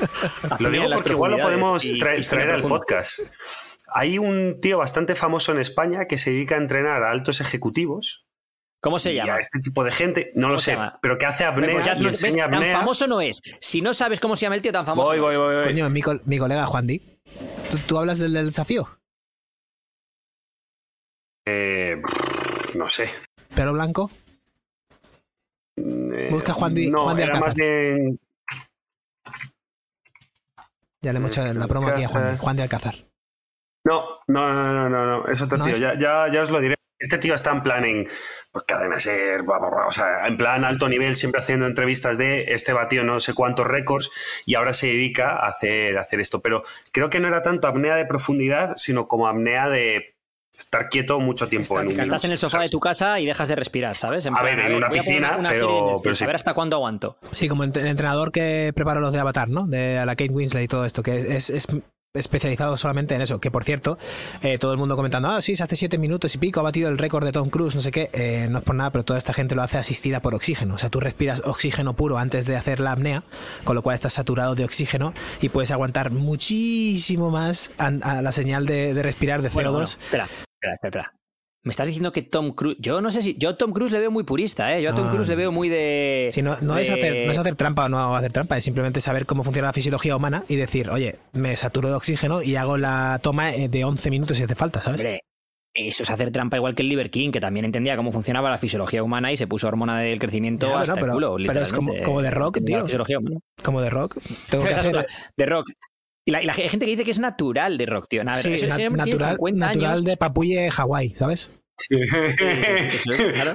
lo 0.59 0.69
digo 0.69 0.85
porque 0.93 1.11
igual 1.11 1.31
lo 1.31 1.37
podemos 1.39 1.83
traer 1.99 2.51
al 2.51 2.61
podcast. 2.61 3.19
Hay 3.97 4.17
un 4.17 4.59
tío 4.59 4.77
bastante 4.77 5.15
famoso 5.15 5.53
en 5.53 5.59
España 5.59 6.05
que 6.05 6.17
se 6.17 6.29
dedica 6.29 6.55
a 6.55 6.57
entrenar 6.57 7.01
a 7.03 7.11
altos 7.11 7.39
ejecutivos. 7.39 8.25
¿Cómo 8.81 8.99
se 8.99 9.15
llama? 9.15 9.35
a 9.35 9.39
este 9.39 9.59
tipo 9.61 9.85
de 9.85 9.91
gente, 9.93 10.31
no 10.35 10.49
lo 10.49 10.59
sé, 10.59 10.77
pero 11.01 11.17
que 11.17 11.25
hace 11.25 11.45
apnea 11.45 11.71
pues 11.71 12.01
y 12.01 12.05
enseña 12.05 12.45
apnea. 12.45 12.73
Tan 12.73 12.81
famoso 12.81 13.07
no 13.07 13.21
es. 13.21 13.41
Si 13.61 13.79
no 13.79 13.93
sabes 13.93 14.19
cómo 14.19 14.35
se 14.35 14.41
llama 14.41 14.55
el 14.55 14.61
tío, 14.61 14.73
tan 14.73 14.85
famoso 14.85 15.07
voy, 15.07 15.19
voy, 15.19 15.37
voy, 15.37 15.55
voy. 15.55 15.63
Coño, 15.63 15.89
mi, 15.89 16.01
mi 16.25 16.37
colega 16.37 16.65
Juan 16.65 16.85
Di. 16.85 17.01
¿Tú, 17.87 17.97
hablas 17.97 18.19
del, 18.19 18.33
desafío? 18.33 18.99
Eh, 21.47 22.01
no 22.75 22.89
sé. 22.89 23.09
¿Pero 23.55 23.71
blanco? 23.71 24.11
Eh, 25.77 26.27
Busca 26.31 26.51
Juan 26.51 26.73
Di. 26.75 26.91
No, 26.91 27.05
Juan 27.05 27.19
era 27.19 27.39
más 27.39 27.55
bien 27.55 28.19
Ya 31.01 31.13
le 31.13 31.19
hemos 31.19 31.31
hecho 31.31 31.45
la 31.45 31.67
promo 31.67 31.87
aquí 31.87 32.03
a 32.03 32.09
Juan, 32.09 32.37
Juan 32.37 32.57
de 32.57 32.63
Alcázar. 32.63 32.95
No, 33.85 34.19
no, 34.27 34.51
no, 34.51 34.73
no, 34.73 34.89
no, 34.89 35.05
no, 35.05 35.27
es 35.27 35.41
otro 35.41 35.63
tío. 35.63 35.77
Ya, 35.77 35.93
ya, 35.97 36.27
ya 36.31 36.41
os 36.41 36.49
lo 36.49 36.59
diré. 36.59 36.75
Este 36.97 37.19
tío 37.19 37.35
está 37.35 37.51
en 37.51 37.61
plan 37.61 37.85
en 37.85 38.07
pues, 38.51 38.65
cadena 38.65 38.99
ser, 38.99 39.41
o 39.41 39.91
sea, 39.91 40.25
en 40.25 40.37
plan 40.37 40.63
alto 40.63 40.89
nivel, 40.89 41.15
siempre 41.15 41.41
haciendo 41.41 41.67
entrevistas 41.67 42.17
de 42.17 42.45
este 42.53 42.73
batió 42.73 43.03
no 43.03 43.19
sé 43.19 43.33
cuántos 43.33 43.67
récords 43.67 44.09
y 44.45 44.55
ahora 44.55 44.73
se 44.73 44.87
dedica 44.87 45.33
a 45.33 45.47
hacer, 45.47 45.97
a 45.97 46.01
hacer 46.01 46.19
esto. 46.19 46.41
Pero 46.41 46.63
creo 46.91 47.09
que 47.09 47.19
no 47.19 47.27
era 47.27 47.43
tanto 47.43 47.67
apnea 47.67 47.95
de 47.95 48.05
profundidad, 48.05 48.73
sino 48.75 49.07
como 49.07 49.27
apnea 49.27 49.69
de 49.69 50.15
estar 50.57 50.89
quieto 50.89 51.19
mucho 51.19 51.47
tiempo. 51.47 51.79
en 51.79 51.89
un 51.89 51.99
estás 51.99 52.25
en 52.25 52.31
el 52.31 52.37
sofá 52.37 52.61
de 52.61 52.69
tu 52.69 52.79
casa 52.79 53.19
y 53.19 53.25
dejas 53.25 53.49
de 53.49 53.55
respirar, 53.55 53.95
¿sabes? 53.95 54.25
a 54.25 54.41
ver, 54.41 54.59
en 54.61 54.73
una 54.73 54.89
piscina, 54.89 55.37
pero, 55.51 55.95
pero 56.01 56.15
A 56.19 56.25
ver 56.25 56.35
hasta 56.35 56.53
cuándo 56.53 56.77
aguanto. 56.77 57.17
Sí, 57.33 57.47
como 57.47 57.65
el 57.65 57.75
entrenador 57.75 58.31
que 58.31 58.71
preparó 58.73 58.99
los 58.99 59.13
de 59.13 59.19
Avatar, 59.19 59.49
¿no? 59.49 59.67
De 59.67 59.99
a 59.99 60.05
la 60.05 60.15
Kate 60.15 60.31
Winslet 60.31 60.63
y 60.63 60.67
todo 60.67 60.85
esto, 60.85 61.03
que 61.03 61.35
es, 61.35 61.49
es 61.49 61.67
especializado 62.15 62.77
solamente 62.77 63.15
en 63.15 63.21
eso. 63.21 63.39
Que 63.39 63.51
por 63.51 63.63
cierto, 63.63 63.97
eh, 64.41 64.57
todo 64.57 64.71
el 64.71 64.77
mundo 64.77 64.95
comentando, 64.95 65.29
ah, 65.29 65.41
sí, 65.41 65.55
se 65.55 65.63
hace 65.63 65.75
siete 65.75 65.97
minutos 65.97 66.33
y 66.35 66.37
pico, 66.37 66.59
ha 66.59 66.63
batido 66.63 66.89
el 66.89 66.97
récord 66.97 67.25
de 67.25 67.31
Tom 67.31 67.49
Cruise, 67.49 67.75
no 67.75 67.81
sé 67.81 67.91
qué. 67.91 68.09
Eh, 68.13 68.47
no 68.49 68.59
es 68.59 68.63
por 68.63 68.75
nada, 68.75 68.91
pero 68.91 69.03
toda 69.03 69.19
esta 69.19 69.33
gente 69.33 69.55
lo 69.55 69.61
hace 69.61 69.77
asistida 69.77 70.21
por 70.21 70.35
oxígeno. 70.35 70.75
O 70.75 70.77
sea, 70.77 70.89
tú 70.89 70.99
respiras 70.99 71.41
oxígeno 71.45 71.95
puro 71.95 72.17
antes 72.17 72.45
de 72.45 72.55
hacer 72.55 72.79
la 72.79 72.91
apnea, 72.91 73.23
con 73.63 73.75
lo 73.75 73.81
cual 73.81 73.95
estás 73.95 74.13
saturado 74.13 74.55
de 74.55 74.63
oxígeno 74.63 75.13
y 75.41 75.49
puedes 75.49 75.71
aguantar 75.71 76.11
muchísimo 76.11 77.31
más 77.31 77.71
a, 77.77 77.91
la 77.91 78.31
señal 78.31 78.65
de, 78.65 78.93
respirar 79.01 79.41
de 79.41 79.51
CO2. 79.51 79.97
espera, 79.99 80.27
espera, 80.61 80.75
espera. 80.81 81.24
Me 81.65 81.71
estás 81.71 81.87
diciendo 81.87 82.11
que 82.11 82.21
Tom 82.21 82.51
Cruise. 82.51 82.77
Yo 82.79 83.01
no 83.01 83.09
sé 83.09 83.23
si. 83.23 83.35
Yo 83.39 83.49
a 83.49 83.57
Tom 83.57 83.73
Cruise 83.73 83.91
le 83.91 83.99
veo 83.99 84.11
muy 84.11 84.23
purista, 84.23 84.77
¿eh? 84.77 84.83
Yo 84.83 84.91
a 84.91 84.93
Tom 84.95 85.09
Cruise 85.09 85.27
le 85.27 85.35
veo 85.35 85.51
muy 85.51 85.67
de. 85.67 86.29
Sí, 86.31 86.43
no, 86.43 86.53
Es 86.53 86.91
hacer, 86.91 87.25
no 87.25 87.31
es 87.31 87.37
hacer 87.39 87.55
trampa 87.55 87.85
o 87.85 87.89
no 87.89 88.15
hacer 88.15 88.31
trampa, 88.31 88.55
es 88.55 88.63
simplemente 88.63 89.01
saber 89.01 89.25
cómo 89.25 89.43
funciona 89.43 89.69
la 89.69 89.73
fisiología 89.73 90.15
humana 90.15 90.43
y 90.47 90.57
decir, 90.57 90.91
oye, 90.91 91.15
me 91.33 91.55
saturo 91.55 91.89
de 91.89 91.95
oxígeno 91.95 92.43
y 92.43 92.55
hago 92.55 92.77
la 92.77 93.19
toma 93.23 93.51
eh, 93.51 93.67
de 93.67 93.83
11 93.83 94.11
minutos 94.11 94.37
si 94.37 94.43
hace 94.43 94.53
falta, 94.53 94.79
¿sabes? 94.79 95.01
Hombre, 95.01 95.21
eso 95.73 96.03
es 96.03 96.09
hacer 96.11 96.31
trampa 96.31 96.57
igual 96.57 96.75
que 96.75 96.83
el 96.83 96.89
Liver 96.89 97.09
King, 97.09 97.31
que 97.31 97.41
también 97.41 97.65
entendía 97.65 97.97
cómo 97.97 98.11
funcionaba 98.11 98.51
la 98.51 98.59
fisiología 98.59 99.01
humana 99.01 99.31
y 99.31 99.37
se 99.37 99.47
puso 99.47 99.67
hormona 99.67 99.99
del 99.99 100.19
crecimiento 100.19 100.77
hasta 100.77 100.99
el 100.99 101.11
culo. 101.11 101.35
Pero 101.47 101.61
es 101.61 101.73
como, 101.73 102.21
de 102.21 102.29
rock, 102.29 102.59
tío. 102.63 102.85
Como 103.63 103.81
de 103.81 103.89
rock. 103.89 104.17
Tengo 104.51 104.63
que 104.65 104.69
hacer... 104.75 105.05
De 105.35 105.45
rock. 105.47 105.65
Y 106.27 106.31
la, 106.31 106.39
hay 106.39 106.69
gente 106.69 106.85
que 106.85 106.91
dice 106.91 107.03
que 107.05 107.11
es 107.11 107.19
natural 107.19 107.77
de 107.77 107.85
rock, 107.85 108.07
tío. 108.09 108.23
natural, 108.23 109.37
natural 109.53 110.03
de 110.03 110.17
Papuye 110.17 110.71
Hawái, 110.71 111.11
¿sabes? 111.11 111.51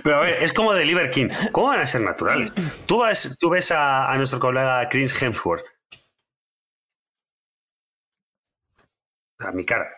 Pero 0.04 0.16
a 0.16 0.20
ver, 0.20 0.42
es 0.42 0.52
como 0.52 0.72
de 0.72 0.84
Liver 0.84 1.10
King. 1.10 1.28
¿Cómo 1.52 1.68
van 1.68 1.80
a 1.80 1.86
ser 1.86 2.02
naturales? 2.02 2.52
Tú, 2.86 2.98
vas, 2.98 3.36
tú 3.40 3.50
ves 3.50 3.72
a, 3.72 4.14
nuestro 4.16 4.38
colega 4.38 4.88
Chris 4.88 5.20
Hemsworth. 5.20 5.64
A 9.38 9.52
mi 9.52 9.64
cara. 9.64 9.88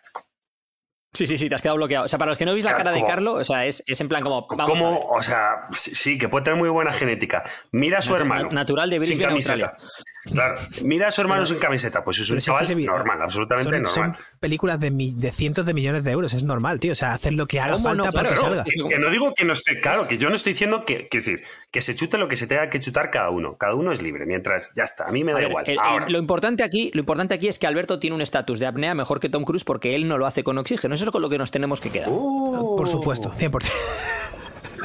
Sí, 1.15 1.27
sí, 1.27 1.37
sí, 1.37 1.49
te 1.49 1.57
has 1.57 1.61
quedado 1.61 1.77
bloqueado. 1.77 2.07
O 2.07 2.09
sea, 2.09 2.19
para 2.19 2.31
los 2.31 2.39
que 2.39 2.47
no 2.47 2.55
veis 2.55 2.65
la 2.65 2.75
cara 2.75 2.91
de 2.91 3.05
Carlos, 3.05 3.41
o 3.41 3.45
sea, 3.45 3.67
es, 3.67 3.83
en 3.87 4.09
plan 4.09 4.23
como. 4.23 4.47
Vamos 4.49 5.01
O 5.11 5.23
sea, 5.23 5.69
sí, 5.73 6.17
que 6.17 6.29
puede 6.29 6.45
tener 6.45 6.59
muy 6.59 6.71
buena 6.71 6.93
genética. 6.93 7.45
Mira 7.71 7.99
a 7.99 8.03
su 8.03 8.17
hermano. 8.17 8.49
Natural 8.51 8.89
de 8.89 8.99
Brisbane, 8.99 9.35
Australia. 9.35 9.77
Claro, 10.25 10.55
mira 10.85 11.09
a 11.09 11.11
su 11.11 11.21
hermano 11.21 11.45
sin 11.45 11.59
camiseta, 11.59 12.05
pues 12.05 12.21
es 12.21 12.31
un 12.31 12.39
chaval 12.39 12.85
normal, 12.85 13.23
absolutamente 13.23 13.71
normal. 13.71 13.93
Son 13.93 14.17
películas 14.39 14.79
de, 14.79 14.91
de, 14.91 15.33
cientos 15.33 15.67
de 15.67 15.75
millones 15.75 16.05
de 16.05 16.13
euros, 16.13 16.33
es 16.33 16.45
normal, 16.45 16.79
tío. 16.79 16.93
O 16.93 16.95
sea, 16.95 17.13
hacer 17.13 17.33
lo 17.33 17.47
que 17.47 17.59
haga 17.59 17.79
falta 17.79 18.13
para 18.13 18.29
que 18.29 18.37
salga. 18.37 18.63
Que, 18.65 18.99
no 18.99 19.11
digo 19.11 19.35
que 19.35 19.45
no 19.45 19.55
esté, 19.55 19.81
claro, 19.81 20.07
que 20.07 20.19
yo 20.19 20.29
no 20.29 20.37
estoy 20.37 20.53
diciendo 20.53 20.85
que, 20.85 21.09
que, 21.09 21.19
decir, 21.19 21.43
que 21.73 21.81
se 21.81 21.97
chute 21.97 22.19
lo 22.19 22.29
que 22.29 22.37
se 22.37 22.47
tenga 22.47 22.71
que 22.71 22.79
chutar 22.79 23.11
cada 23.11 23.31
uno. 23.31 23.57
Cada 23.57 23.75
uno 23.75 23.91
es 23.91 24.01
libre, 24.01 24.25
mientras 24.25 24.71
ya 24.77 24.85
está, 24.85 25.09
a 25.09 25.11
mí 25.11 25.25
me 25.25 25.33
da 25.33 25.43
igual. 25.43 25.67
lo, 26.09 26.19
importante 26.19 26.63
aquí, 26.63 26.93
lo 26.95 27.01
importante 27.01 27.35
aquí 27.35 27.49
es 27.49 27.59
que 27.59 27.67
Alberto 27.67 27.99
tiene 27.99 28.15
un 28.15 28.23
estatus 28.23 28.61
de 28.61 28.67
apnea 28.67 28.95
mejor 28.95 29.19
que 29.19 29.29
Tom 29.29 29.45
Cruise 29.45 29.65
porque 29.65 29.97
él 29.97 30.07
no 30.07 30.19
lo 30.19 30.27
hace 30.27 30.45
con 30.45 30.57
oxígeno. 30.57 30.95
Eso 30.95 31.05
es 31.05 31.11
con 31.11 31.23
lo 31.23 31.31
que 31.31 31.39
nos 31.39 31.51
tenemos 31.51 31.81
que 31.81 31.91
quedar. 31.91 32.09
Uh. 32.09 32.77
Por 32.77 32.89
supuesto, 32.89 33.35
100%. 33.37 33.71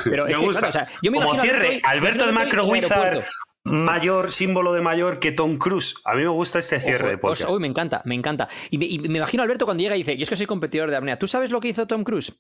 Pero 0.04 0.26
me 0.26 0.34
gusta. 0.34 0.68
o 0.68 0.72
sea, 0.72 0.88
yo 1.02 1.12
me 1.12 1.18
Como 1.18 1.36
cierre, 1.36 1.82
Alberto 1.84 2.26
de 2.26 2.32
Macro 2.32 2.66
Wizard 2.66 3.24
mayor, 3.68 4.32
símbolo 4.32 4.74
de 4.74 4.82
mayor 4.82 5.20
que 5.20 5.32
Tom 5.32 5.58
Cruise. 5.58 5.96
A 6.06 6.16
mí 6.16 6.24
me 6.24 6.30
gusta 6.30 6.60
este 6.60 6.80
cierre 6.80 7.10
de 7.10 7.18
podcast. 7.18 7.50
Uy, 7.52 7.60
me 7.60 7.68
encanta, 7.68 8.02
me 8.06 8.16
encanta. 8.16 8.48
Y 8.70 8.78
me, 8.78 8.86
imagino 8.86 9.44
a 9.44 9.46
Alberto 9.46 9.66
cuando 9.66 9.84
llega 9.84 9.96
y 9.96 10.00
dice, 10.00 10.18
yo 10.18 10.24
es 10.24 10.30
que 10.30 10.36
soy 10.36 10.46
competidor 10.46 10.90
de 10.90 10.96
apnea. 10.96 11.20
¿Tú 11.20 11.28
sabes 11.28 11.52
lo 11.52 11.60
que 11.60 11.70
hizo 11.70 11.88
Tom 11.88 12.04
Cruise? 12.04 12.34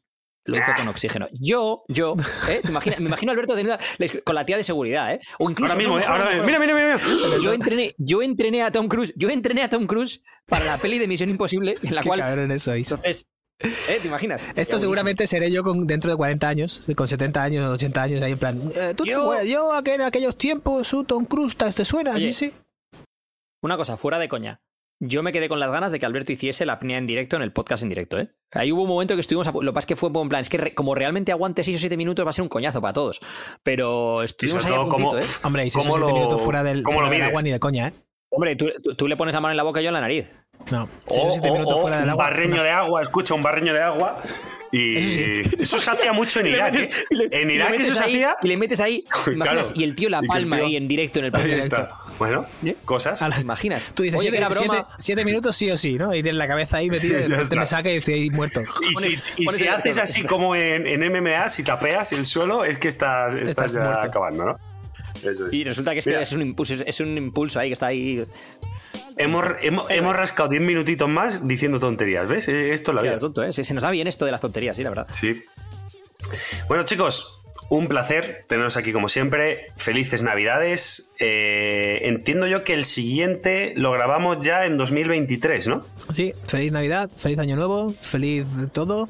Lo 0.45 0.57
hizo 0.57 0.71
con 0.77 0.87
oxígeno. 0.87 1.27
Yo, 1.33 1.83
yo, 1.89 2.15
¿eh? 2.49 2.61
me 2.63 2.69
imagino 3.07 3.31
a 3.31 3.33
Alberto 3.33 3.53
con 4.23 4.35
la 4.35 4.45
tía 4.45 4.55
de 4.55 4.63
seguridad, 4.63 5.13
¿eh? 5.13 5.19
O 5.39 5.49
incluso. 5.49 5.73
Ahora 5.73 5.77
mismo, 5.77 5.99
¿eh? 5.99 6.05
Ahora 6.07 6.29
mismo. 6.29 6.45
Mira, 6.45 6.59
mira, 6.59 6.73
mira. 6.73 6.97
Yo 7.43 7.51
entrené, 7.51 7.95
yo 7.97 8.21
entrené 8.21 8.63
a 8.63 8.71
Tom 8.71 8.87
Cruise, 8.87 9.13
yo 9.17 9.29
entrené 9.29 9.63
a 9.63 9.69
Tom 9.69 9.85
Cruise 9.85 10.23
para 10.45 10.63
la 10.63 10.77
peli 10.77 10.99
de 10.99 11.07
Misión 11.07 11.29
Imposible, 11.29 11.75
en 11.83 11.93
la 11.93 12.01
cual. 12.01 12.51
Eso, 12.51 12.73
entonces, 12.73 13.27
¿Eh? 13.59 13.97
¿Te 14.01 14.07
imaginas? 14.07 14.47
Esto 14.55 14.77
seguramente 14.77 15.25
seré 15.25 15.51
yo 15.51 15.63
con, 15.63 15.87
dentro 15.87 16.11
de 16.11 16.17
40 16.17 16.47
años, 16.47 16.83
con 16.95 17.07
70 17.07 17.43
años, 17.43 17.73
80 17.73 18.01
años, 18.01 18.23
ahí 18.23 18.33
en 18.33 18.37
plan. 18.37 18.71
Eh, 18.75 18.93
¿tú 18.95 19.05
yo, 19.05 19.43
yo 19.43 19.71
en 19.85 20.01
aquellos 20.01 20.37
tiempos, 20.37 20.93
Tom 21.07 21.25
Cruise, 21.25 21.55
¿te 21.55 21.85
suena? 21.85 22.15
sí, 22.19 22.33
sí. 22.33 22.53
Una 23.61 23.77
cosa, 23.77 23.97
fuera 23.97 24.19
de 24.19 24.29
coña. 24.29 24.61
Yo 24.99 25.21
me 25.21 25.31
quedé 25.31 25.47
con 25.47 25.59
las 25.59 25.71
ganas 25.71 25.91
de 25.91 25.99
que 25.99 26.05
Alberto 26.07 26.31
hiciese 26.31 26.65
la 26.65 26.73
apnea 26.73 26.97
en 26.97 27.05
directo 27.05 27.35
en 27.35 27.43
el 27.43 27.51
podcast 27.51 27.83
en 27.83 27.89
directo, 27.89 28.19
¿eh? 28.19 28.29
Ahí 28.51 28.71
hubo 28.71 28.83
un 28.83 28.89
momento 28.89 29.13
que 29.13 29.21
estuvimos. 29.21 29.47
A, 29.47 29.51
lo 29.51 29.59
que 29.59 29.73
pasa 29.73 29.79
es 29.81 29.85
que 29.85 29.95
fue 29.95 30.09
en 30.09 30.29
plan. 30.29 30.41
Es 30.41 30.49
que 30.49 30.73
como 30.73 30.95
realmente 30.95 31.31
aguante 31.31 31.63
6 31.63 31.77
o 31.77 31.79
7 31.79 31.97
minutos 31.97 32.25
va 32.25 32.31
a 32.31 32.33
ser 32.33 32.41
un 32.41 32.49
coñazo 32.49 32.81
para 32.81 32.93
todos. 32.93 33.19
Pero 33.61 34.23
estuvimos 34.23 34.65
ahí 34.65 34.73
a 34.73 34.77
puntito, 34.77 35.19
¿eh? 35.19 35.23
Hombre, 35.43 35.65
y 35.65 35.69
6 35.69 35.87
o 35.87 35.93
7 35.93 36.13
minutos 36.13 36.41
fuera 36.41 36.63
del, 36.63 36.83
fuera 36.83 37.09
del 37.09 37.21
agua 37.21 37.41
ni 37.43 37.51
de 37.51 37.59
coña, 37.59 37.89
¿eh? 37.89 37.93
Hombre, 38.29 38.55
tú, 38.55 38.69
tú, 38.97 39.07
le 39.07 39.15
pones 39.15 39.35
la 39.35 39.41
mano 39.41 39.51
en 39.51 39.57
la 39.57 39.63
boca 39.63 39.79
y 39.79 39.83
yo 39.83 39.89
en 39.89 39.93
la 39.93 40.01
nariz. 40.01 40.35
No, 40.71 40.89
o, 41.07 41.81
fuera 41.81 41.99
del 41.99 42.09
agua. 42.09 42.25
Un 42.25 42.31
barreño 42.31 42.63
de 42.63 42.69
agua, 42.69 43.01
escucha, 43.01 43.33
un 43.33 43.43
barreño 43.43 43.73
de 43.73 43.81
agua. 43.81 44.17
Y 44.71 44.97
eso, 45.61 45.79
se 45.79 45.91
hacía 45.91 46.11
mucho 46.13 46.41
en 46.41 46.47
Irak. 46.47 46.75
¿eh? 46.75 46.89
en 47.31 47.49
Irak 47.49 47.73
eso 47.79 47.95
se 47.95 48.03
hacía. 48.03 48.37
Y 48.41 48.47
le 48.47 48.57
metes 48.57 48.79
ahí, 48.79 49.05
y 49.75 49.83
el 49.83 49.95
tío 49.95 50.09
la 50.09 50.21
palma 50.21 50.57
ahí 50.57 50.75
en 50.75 50.87
directo 50.87 51.19
en 51.19 51.25
el 51.25 51.35
Ahí 51.35 51.51
está. 51.51 51.91
Bueno, 52.19 52.45
cosas. 52.83 53.19
¿Te 53.19 53.41
imaginas? 53.41 53.91
Tú 53.93 54.03
dices, 54.03 54.19
siete, 54.21 54.39
broma. 54.39 54.89
Siete, 54.97 55.23
minutos 55.23 55.55
sí 55.55 55.69
o 55.69 55.77
sí, 55.77 55.93
¿no? 55.93 56.13
Y 56.13 56.23
tienes 56.23 56.37
la 56.37 56.47
cabeza 56.47 56.77
ahí 56.77 56.89
metida, 56.89 57.19
te 57.49 57.55
me 57.55 57.65
saca 57.65 57.91
y 57.91 57.97
estoy 57.97 58.13
ahí 58.15 58.29
muerto. 58.29 58.61
Y 59.37 59.45
si, 59.47 59.67
haces 59.67 59.97
así 59.97 60.23
como 60.23 60.55
en, 60.55 60.87
en, 60.87 61.11
MMA, 61.11 61.49
si 61.49 61.63
tapeas 61.63 62.11
el 62.13 62.25
suelo, 62.25 62.65
es 62.65 62.77
que 62.77 62.87
estás, 62.87 63.35
estás, 63.35 63.73
ya 63.73 64.03
acabando, 64.03 64.45
¿no? 64.45 64.57
Y 65.51 65.63
resulta 65.63 65.93
que 65.93 65.99
es, 65.99 66.31
un 66.31 66.41
impulso, 66.41 66.73
es 66.73 66.99
un 66.99 67.17
impulso 67.17 67.59
ahí 67.59 67.69
que 67.69 67.73
está 67.73 67.87
ahí. 67.87 68.25
Hemos, 69.17 69.45
hemos, 69.61 70.15
rascado 70.15 70.49
10 70.49 70.61
minutitos 70.61 71.09
más 71.09 71.47
diciendo 71.47 71.79
tonterías, 71.79 72.29
¿ves? 72.29 72.47
Eh, 72.47 72.73
esto 72.73 72.93
la 72.93 73.01
sí, 73.01 73.07
tonto, 73.19 73.43
¿eh? 73.43 73.51
Se 73.51 73.73
nos 73.73 73.83
da 73.83 73.91
bien 73.91 74.07
esto 74.07 74.25
de 74.25 74.31
las 74.31 74.41
tonterías, 74.41 74.77
sí, 74.77 74.83
la 74.83 74.89
verdad. 74.89 75.07
Sí. 75.09 75.43
Bueno, 76.67 76.83
chicos, 76.83 77.41
un 77.69 77.87
placer 77.87 78.45
teneros 78.47 78.77
aquí 78.77 78.93
como 78.93 79.09
siempre. 79.09 79.67
Felices 79.75 80.23
Navidades. 80.23 81.13
Eh, 81.19 82.01
entiendo 82.03 82.47
yo 82.47 82.63
que 82.63 82.73
el 82.73 82.85
siguiente 82.85 83.73
lo 83.75 83.91
grabamos 83.91 84.39
ya 84.39 84.65
en 84.65 84.77
2023, 84.77 85.67
¿no? 85.67 85.81
Sí, 86.11 86.33
feliz 86.45 86.71
Navidad, 86.71 87.09
feliz 87.09 87.39
Año 87.39 87.55
Nuevo, 87.55 87.89
feliz 87.89 88.47
todo. 88.71 89.09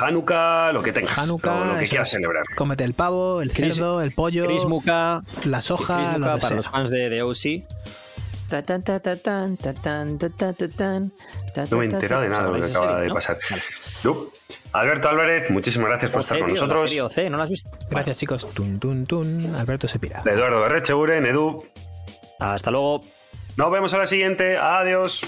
Hanukkah, 0.00 0.72
lo 0.72 0.82
que 0.82 0.92
tengas. 0.92 1.16
Hanukkah, 1.16 1.64
lo 1.66 1.78
que 1.78 1.86
quieras 1.86 2.10
celebrar. 2.10 2.44
Cómete 2.56 2.82
el 2.84 2.94
pavo, 2.94 3.42
el 3.42 3.52
cerdo, 3.52 4.02
el 4.02 4.10
pollo, 4.10 4.48
la 5.44 5.60
soja, 5.60 6.16
para 6.18 6.56
los 6.56 6.70
fans 6.70 6.90
de, 6.90 7.08
de 7.08 7.22
OC. 7.22 7.64
No 11.70 11.78
me 11.78 11.84
he 11.84 11.88
enterado 11.88 12.22
de 12.22 12.28
nada 12.28 12.42
de 12.50 12.58
lo 12.58 12.60
que 12.66 12.70
acaba 12.70 13.00
de 13.00 13.08
pasar. 13.10 13.38
Alberto 14.72 15.08
Álvarez, 15.08 15.50
muchísimas 15.50 15.88
gracias 15.88 16.10
por 16.10 16.20
estar 16.20 16.38
con 16.40 16.50
nosotros. 16.50 16.92
¿No 17.30 17.36
lo 17.36 17.42
has 17.42 17.48
visto? 17.48 17.70
Gracias, 17.90 18.18
chicos. 18.18 18.48
Tun, 18.54 18.80
tun, 18.80 19.06
tun. 19.06 19.54
Alberto 19.54 19.86
se 19.86 19.98
pira. 20.00 20.22
Eduardo 20.26 20.60
Berrecheguren, 20.60 21.24
Edu. 21.26 21.64
Hasta 22.40 22.70
luego. 22.70 23.00
Nos 23.56 23.70
vemos 23.70 23.94
a 23.94 23.98
la 23.98 24.06
siguiente. 24.06 24.58
Adiós. 24.58 25.22